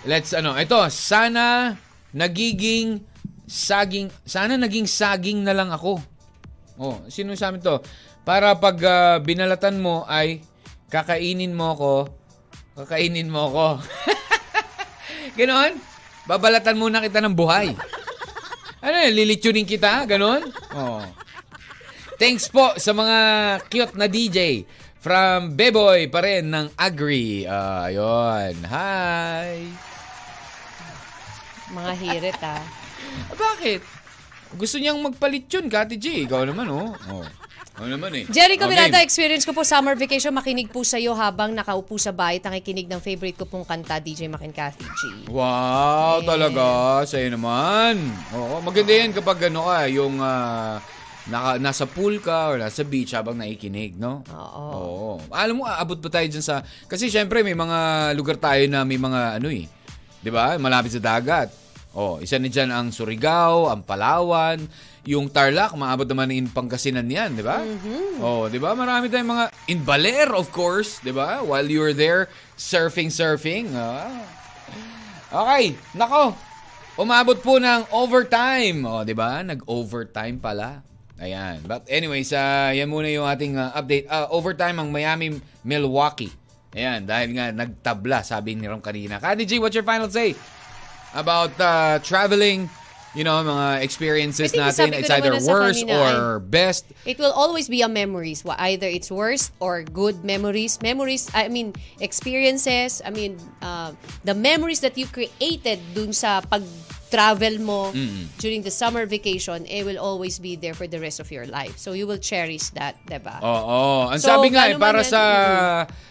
let's 0.02 0.32
ano, 0.32 0.56
ito, 0.56 0.76
sana 0.88 1.76
nagiging 2.10 3.04
saging, 3.44 4.08
sana 4.24 4.56
naging 4.56 4.88
saging 4.88 5.44
na 5.44 5.54
lang 5.54 5.70
ako. 5.70 6.00
Oh, 6.76 7.00
sino 7.06 7.32
sa 7.32 7.48
amin 7.48 7.62
to? 7.62 7.78
Para 8.20 8.56
pag 8.56 8.76
ah, 8.82 9.16
binalatan 9.22 9.78
mo 9.78 10.02
ay 10.04 10.42
kakainin 10.88 11.54
mo 11.54 11.72
ako, 11.72 11.92
kakainin 12.74 13.30
mo 13.30 13.46
ako. 13.46 13.66
Ganon? 15.38 15.78
Babalatan 16.26 16.74
muna 16.74 16.98
kita 16.98 17.22
ng 17.22 17.36
buhay. 17.36 17.70
Ano 18.86 19.02
yun, 19.02 19.18
lilitsunin 19.18 19.66
kita? 19.66 20.06
Ganon? 20.06 20.46
Oh. 20.70 21.02
Thanks 22.22 22.46
po 22.46 22.78
sa 22.78 22.94
mga 22.94 23.18
cute 23.66 23.98
na 23.98 24.06
DJ 24.06 24.62
from 25.02 25.58
Beboy 25.58 26.06
pa 26.06 26.22
rin 26.22 26.54
ng 26.54 26.70
Agri. 26.78 27.42
Ah, 27.50 27.90
ayun. 27.90 28.54
Hi! 28.70 29.66
Mga 31.74 31.92
hirit 31.98 32.38
ah. 32.46 32.62
Ah, 33.26 33.34
bakit? 33.34 33.82
Gusto 34.54 34.78
niyang 34.78 35.02
magpalit 35.02 35.50
yun, 35.50 35.66
Kati 35.66 35.98
G. 35.98 36.22
Ikaw 36.22 36.46
naman, 36.46 36.70
oh. 36.70 36.94
oh. 37.10 37.26
Ano 37.76 37.92
naman 37.92 38.08
eh. 38.14 38.24
Jerry 38.32 38.56
Comirata, 38.56 38.96
Okay. 38.96 39.04
experience 39.04 39.44
ko 39.44 39.52
po 39.52 39.60
summer 39.60 39.92
vacation, 39.92 40.32
makinig 40.32 40.72
po 40.72 40.80
sa'yo 40.80 41.12
habang 41.12 41.52
nakaupo 41.52 42.00
sa 42.00 42.08
bahay, 42.08 42.40
nakikinig 42.40 42.88
ng 42.88 42.96
favorite 42.98 43.36
ko 43.36 43.44
pong 43.44 43.68
kanta, 43.68 44.00
DJ 44.00 44.32
Mac 44.32 44.40
and 44.40 44.56
Kathy 44.56 44.88
G. 44.88 45.00
Wow, 45.28 46.20
Yes. 46.20 46.24
talaga. 46.24 46.64
Sa'yo 47.04 47.28
naman. 47.36 48.00
Oo, 48.32 48.64
maganda 48.64 48.96
yan 48.96 49.12
kapag 49.12 49.52
ano 49.52 49.68
ka, 49.68 49.92
yung 49.92 50.16
ah, 50.18 50.80
naka, 51.28 51.60
nasa 51.60 51.84
pool 51.84 52.16
ka 52.16 52.48
or 52.48 52.56
nasa 52.56 52.80
beach 52.80 53.12
habang 53.12 53.36
naikinig, 53.36 53.92
no? 53.94 54.24
Oo. 54.24 54.64
Oo. 54.72 55.10
Alam 55.28 55.60
mo, 55.60 55.68
aabot 55.68 56.00
pa 56.00 56.08
tayo 56.08 56.24
dyan 56.24 56.40
sa... 56.40 56.64
Kasi 56.88 57.12
syempre, 57.12 57.44
may 57.44 57.52
mga 57.52 57.78
lugar 58.16 58.40
tayo 58.40 58.64
na 58.72 58.88
may 58.88 58.96
mga 58.96 59.36
ano 59.36 59.52
eh. 59.52 59.68
Di 60.16 60.32
ba? 60.32 60.56
Malapit 60.56 60.96
sa 60.96 61.02
dagat. 61.04 61.52
Oh, 61.92 62.20
isa 62.20 62.36
na 62.36 62.48
dyan 62.48 62.68
ang 62.68 62.88
Surigao, 62.88 63.68
ang 63.68 63.80
Palawan, 63.80 64.60
yung 65.06 65.30
Tarlac, 65.30 65.72
maabot 65.78 66.04
naman 66.04 66.34
in 66.34 66.50
Pangasinan 66.50 67.06
yan, 67.06 67.38
di 67.38 67.44
ba? 67.46 67.62
Oh, 68.18 68.50
di 68.50 68.58
ba? 68.58 68.74
Marami 68.74 69.06
tayong 69.06 69.30
mga... 69.30 69.44
In 69.70 69.86
Baler, 69.86 70.34
of 70.34 70.50
course, 70.50 70.98
di 70.98 71.14
ba? 71.14 71.46
While 71.46 71.70
you're 71.70 71.94
there, 71.94 72.26
surfing, 72.58 73.14
surfing. 73.14 73.70
Ah. 73.72 74.26
Okay, 75.30 75.78
nako. 75.94 76.34
Umabot 76.98 77.38
po 77.38 77.62
ng 77.62 77.86
overtime. 77.94 78.82
O, 78.82 79.06
di 79.06 79.14
ba? 79.14 79.46
Nag-overtime 79.46 80.42
pala. 80.42 80.82
Ayan. 81.22 81.62
But 81.62 81.86
anyways, 81.86 82.34
ah, 82.34 82.74
yan 82.74 82.90
muna 82.90 83.06
yung 83.06 83.30
ating 83.30 83.54
ah, 83.54 83.72
update. 83.78 84.10
Ah, 84.10 84.26
overtime 84.34 84.82
ang 84.82 84.90
Miami, 84.90 85.38
Milwaukee. 85.62 86.34
Ayan, 86.76 87.06
dahil 87.08 87.32
nga 87.32 87.54
nagtabla, 87.54 88.20
sabi 88.26 88.58
ni 88.58 88.66
Ron 88.68 88.82
kanina. 88.82 89.22
Kadi 89.22 89.48
G, 89.48 89.62
what's 89.62 89.72
your 89.72 89.86
final 89.86 90.10
say 90.10 90.36
about 91.16 91.54
uh, 91.56 91.96
traveling, 92.04 92.68
you 93.16 93.24
know, 93.24 93.40
mga 93.40 93.80
experiences 93.80 94.52
I 94.52 94.68
natin? 94.68 94.92
It's 94.92 95.08
either 95.10 95.32
kanina 95.32 95.96
or 95.96 96.38
best. 96.38 96.84
It 97.08 97.18
will 97.18 97.32
always 97.32 97.66
be 97.66 97.80
a 97.80 97.88
memories. 97.88 98.44
Either 98.44 98.86
it's 98.86 99.10
worst 99.10 99.56
or 99.58 99.82
good 99.82 100.22
memories. 100.22 100.78
Memories, 100.84 101.32
I 101.32 101.48
mean, 101.48 101.72
experiences. 101.98 103.00
I 103.00 103.10
mean, 103.10 103.40
uh, 103.64 103.96
the 104.22 104.36
memories 104.36 104.80
that 104.84 105.00
you 105.00 105.08
created 105.08 105.80
dun 105.96 106.12
sa 106.12 106.44
pag-travel 106.44 107.58
mo 107.58 107.90
during 108.38 108.60
the 108.60 108.70
summer 108.70 109.08
vacation, 109.08 109.64
it 109.64 109.88
will 109.88 109.98
always 109.98 110.38
be 110.38 110.54
there 110.54 110.76
for 110.76 110.86
the 110.86 111.00
rest 111.00 111.18
of 111.18 111.32
your 111.32 111.48
life. 111.48 111.80
So 111.80 111.96
you 111.96 112.06
will 112.06 112.20
cherish 112.20 112.70
that, 112.76 113.00
diba? 113.08 113.40
Oo. 113.40 114.12
Ang 114.12 114.20
So, 114.20 114.36
sabi 114.36 114.52
nga 114.52 114.68
eh, 114.68 114.76
para 114.76 115.00
yan? 115.00 115.08
sa 115.08 115.22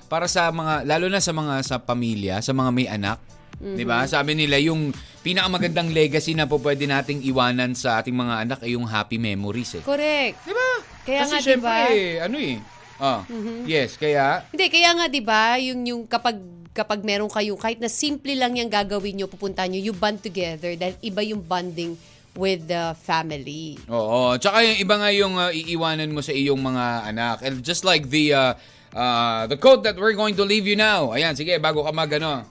para 0.05 0.25
sa 0.29 0.49
mga 0.53 0.85
lalo 0.85 1.05
na 1.09 1.21
sa 1.21 1.33
mga 1.33 1.53
sa 1.65 1.75
pamilya, 1.81 2.41
sa 2.41 2.53
mga 2.53 2.69
may 2.73 2.87
anak, 2.89 3.17
'di 3.59 3.83
ba? 3.83 4.03
Mm-hmm. 4.03 4.13
Sabi 4.13 4.31
nila 4.35 4.57
yung 4.61 4.91
pinakamagandang 5.25 5.89
legacy 5.89 6.37
na 6.37 6.45
po 6.45 6.61
pwede 6.61 6.85
nating 6.85 7.25
iwanan 7.25 7.73
sa 7.73 7.99
ating 7.99 8.13
mga 8.13 8.35
anak 8.45 8.59
ay 8.61 8.77
yung 8.77 8.85
happy 8.85 9.17
memories 9.17 9.79
eh. 9.79 9.83
Correct. 9.83 10.35
'Di 10.45 10.53
ba? 10.53 10.69
Kaya 11.05 11.19
Kasi 11.21 11.33
nga, 11.33 11.41
syempre, 11.41 11.69
diba? 11.69 11.93
eh, 11.93 12.13
ano 12.21 12.37
eh. 12.41 12.55
Ah, 12.95 13.21
yes, 13.67 13.99
kaya 13.99 14.47
Hindi, 14.49 14.65
kaya 14.71 14.89
nga 14.95 15.05
'di 15.11 15.21
ba, 15.21 15.59
yung 15.59 15.81
yung 15.83 16.01
kapag 16.07 16.39
kapag 16.75 17.03
meron 17.07 17.31
kayo 17.31 17.55
kahit 17.55 17.79
na 17.79 17.87
simple 17.87 18.35
lang 18.35 18.55
yung 18.59 18.67
gagawin 18.67 19.15
nyo, 19.15 19.27
pupuntahan 19.31 19.71
nyo, 19.71 19.79
you 19.79 19.95
bond 19.95 20.19
together 20.19 20.75
dahil 20.75 20.95
iba 20.99 21.21
yung 21.23 21.39
bonding 21.39 21.95
with 22.35 22.67
the 22.67 22.91
family. 22.99 23.79
Oo. 23.87 24.35
Tsaka 24.35 24.59
yung 24.59 24.77
iba 24.83 24.95
nga 24.99 25.09
yung 25.15 25.33
uh, 25.39 25.55
iiwanan 25.55 26.11
mo 26.11 26.19
sa 26.19 26.35
iyong 26.35 26.59
mga 26.59 26.85
anak. 27.07 27.37
And 27.47 27.63
just 27.63 27.87
like 27.87 28.11
the 28.11 28.35
uh, 28.35 28.51
uh, 28.91 29.47
the 29.47 29.55
quote 29.55 29.87
that 29.87 29.95
we're 29.95 30.15
going 30.19 30.35
to 30.35 30.43
leave 30.43 30.67
you 30.67 30.75
now. 30.75 31.15
Ayan, 31.15 31.31
sige, 31.31 31.55
bago 31.63 31.87
ka 31.87 31.95
mag 31.95 32.11
ano. 32.11 32.43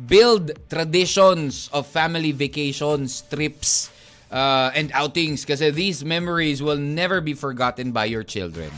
Build 0.00 0.56
traditions 0.72 1.68
of 1.76 1.84
family 1.84 2.32
vacations, 2.32 3.20
trips, 3.28 3.92
uh, 4.30 4.70
and 4.74 4.90
outings 4.94 5.44
kasi 5.44 5.70
these 5.70 6.04
memories 6.06 6.62
will 6.62 6.78
never 6.78 7.20
be 7.20 7.34
forgotten 7.34 7.92
by 7.92 8.06
your 8.06 8.22
children. 8.22 8.70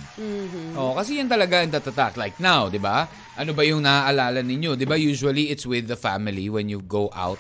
Oh, 0.75 0.97
kasi 0.97 1.21
yan 1.21 1.29
talaga 1.29 1.63
ang 1.63 1.71
tatatak. 1.71 2.17
Like 2.17 2.41
now, 2.41 2.67
di 2.67 2.81
ba? 2.81 3.07
Ano 3.39 3.53
ba 3.53 3.63
yung 3.63 3.85
naaalala 3.85 4.43
ninyo? 4.43 4.75
Di 4.75 4.89
ba 4.89 4.97
usually 4.99 5.53
it's 5.53 5.69
with 5.69 5.87
the 5.87 5.97
family 5.97 6.51
when 6.51 6.69
you 6.69 6.83
go 6.83 7.13
out. 7.15 7.39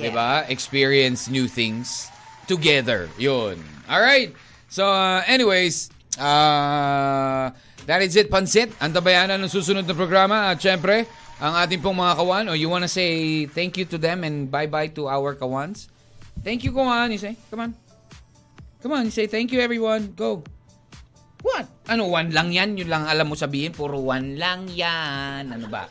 Di 0.00 0.08
ba? 0.10 0.48
Experience 0.48 1.28
new 1.28 1.46
things 1.46 2.08
together. 2.48 3.06
Yun. 3.20 3.60
Alright. 3.86 4.34
So, 4.72 4.88
uh, 4.88 5.20
anyways, 5.28 5.92
uh, 6.16 7.52
that 7.86 8.00
is 8.02 8.14
it, 8.14 8.28
Pansit. 8.30 8.70
Ang 8.78 8.92
tabayanan 8.94 9.38
ng 9.42 9.50
susunod 9.50 9.86
na 9.86 9.94
programa. 9.96 10.50
At 10.50 10.58
syempre, 10.62 11.06
ang 11.42 11.58
ating 11.58 11.82
pong 11.82 11.98
mga 11.98 12.14
kawan. 12.18 12.44
O 12.50 12.56
you 12.58 12.70
wanna 12.70 12.90
say 12.90 13.44
thank 13.50 13.74
you 13.74 13.86
to 13.86 13.98
them 13.98 14.22
and 14.22 14.46
bye-bye 14.46 14.94
to 14.94 15.10
our 15.10 15.34
kawans? 15.34 15.90
Thank 16.46 16.62
you, 16.62 16.70
kawan. 16.70 17.10
You 17.10 17.18
say, 17.18 17.34
come 17.50 17.66
on. 17.66 17.72
Come 18.82 18.94
on, 18.98 19.06
you 19.06 19.14
say 19.14 19.26
thank 19.26 19.50
you, 19.50 19.58
everyone. 19.62 20.14
Go. 20.14 20.42
What? 21.42 21.66
Ano, 21.90 22.06
one 22.06 22.30
lang 22.30 22.54
yan? 22.54 22.78
Yun 22.78 22.86
lang 22.86 23.02
alam 23.10 23.26
mo 23.26 23.34
sabihin? 23.34 23.74
Puro 23.74 23.98
one 23.98 24.38
lang 24.38 24.70
yan. 24.70 25.50
Ano 25.50 25.66
ba? 25.66 25.90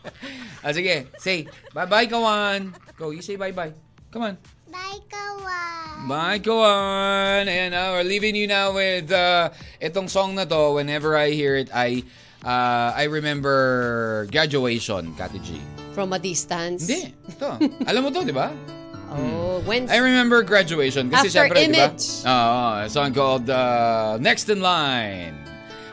ah, 0.64 0.72
sige, 0.72 1.08
say, 1.16 1.48
bye-bye, 1.72 2.08
kawan. 2.12 2.76
Go, 3.00 3.12
you 3.16 3.24
say 3.24 3.40
bye-bye. 3.40 3.72
Come 4.12 4.28
on. 4.28 4.36
Bye, 4.72 5.04
kawan. 5.12 6.08
Bye, 6.08 6.40
kawan. 6.40 7.44
Ayan, 7.44 7.76
ah, 7.76 7.92
we're 7.92 8.08
leaving 8.08 8.32
you 8.32 8.48
now 8.48 8.72
with 8.72 9.12
uh, 9.12 9.52
itong 9.84 10.08
song 10.08 10.32
na 10.32 10.48
to. 10.48 10.80
Whenever 10.80 11.12
I 11.12 11.28
hear 11.28 11.60
it, 11.60 11.68
I 11.76 12.00
uh, 12.40 12.96
I 12.96 13.04
remember 13.12 14.24
graduation, 14.32 15.12
Kati 15.12 15.44
G. 15.44 15.60
From 15.92 16.16
a 16.16 16.18
distance. 16.18 16.88
Hindi, 16.88 17.12
ito. 17.28 17.52
alam 17.84 18.00
mo 18.00 18.08
to, 18.08 18.24
di 18.24 18.32
ba? 18.32 18.48
Oh, 19.12 19.60
when 19.68 19.92
I 19.92 20.00
remember 20.00 20.40
graduation 20.40 21.12
kasi 21.12 21.28
After 21.28 21.52
syempre, 21.52 21.68
di 21.68 21.76
ba? 21.76 21.92
Image. 21.92 22.24
Oo, 22.24 22.64
a 22.80 22.88
song 22.88 23.12
called 23.12 23.44
uh, 23.52 24.16
Next 24.16 24.48
in 24.48 24.64
Line. 24.64 25.36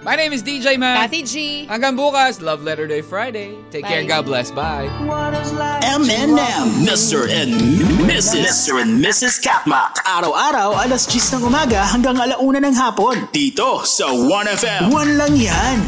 My 0.01 0.15
name 0.15 0.31
is 0.31 0.41
DJ 0.41 0.79
Man. 0.79 0.95
Kathy 0.95 1.23
G. 1.27 1.67
Hanggang 1.67 1.99
bukas, 1.99 2.39
Love 2.39 2.63
Letter 2.63 2.87
Day 2.87 3.03
Friday. 3.03 3.59
Take 3.67 3.83
care, 3.83 3.99
Bye. 3.99 4.07
God 4.07 4.23
bless. 4.23 4.47
Bye. 4.47 4.87
M&M, 5.83 6.39
Mr. 6.87 7.27
and 7.27 7.51
Mrs. 8.07 8.47
Mr. 8.47 8.79
and 8.79 9.03
Mrs. 9.03 9.43
Katmak. 9.43 9.99
Araw-araw, 10.07 10.79
alas 10.79 11.03
10 11.03 11.35
ng 11.35 11.51
umaga 11.51 11.83
hanggang 11.83 12.15
alauna 12.15 12.63
ng 12.63 12.75
hapon. 12.79 13.27
Dito 13.35 13.83
sa 13.83 14.07
1FM. 14.07 14.87
One 14.87 15.19
lang 15.19 15.35
yan. 15.35 15.83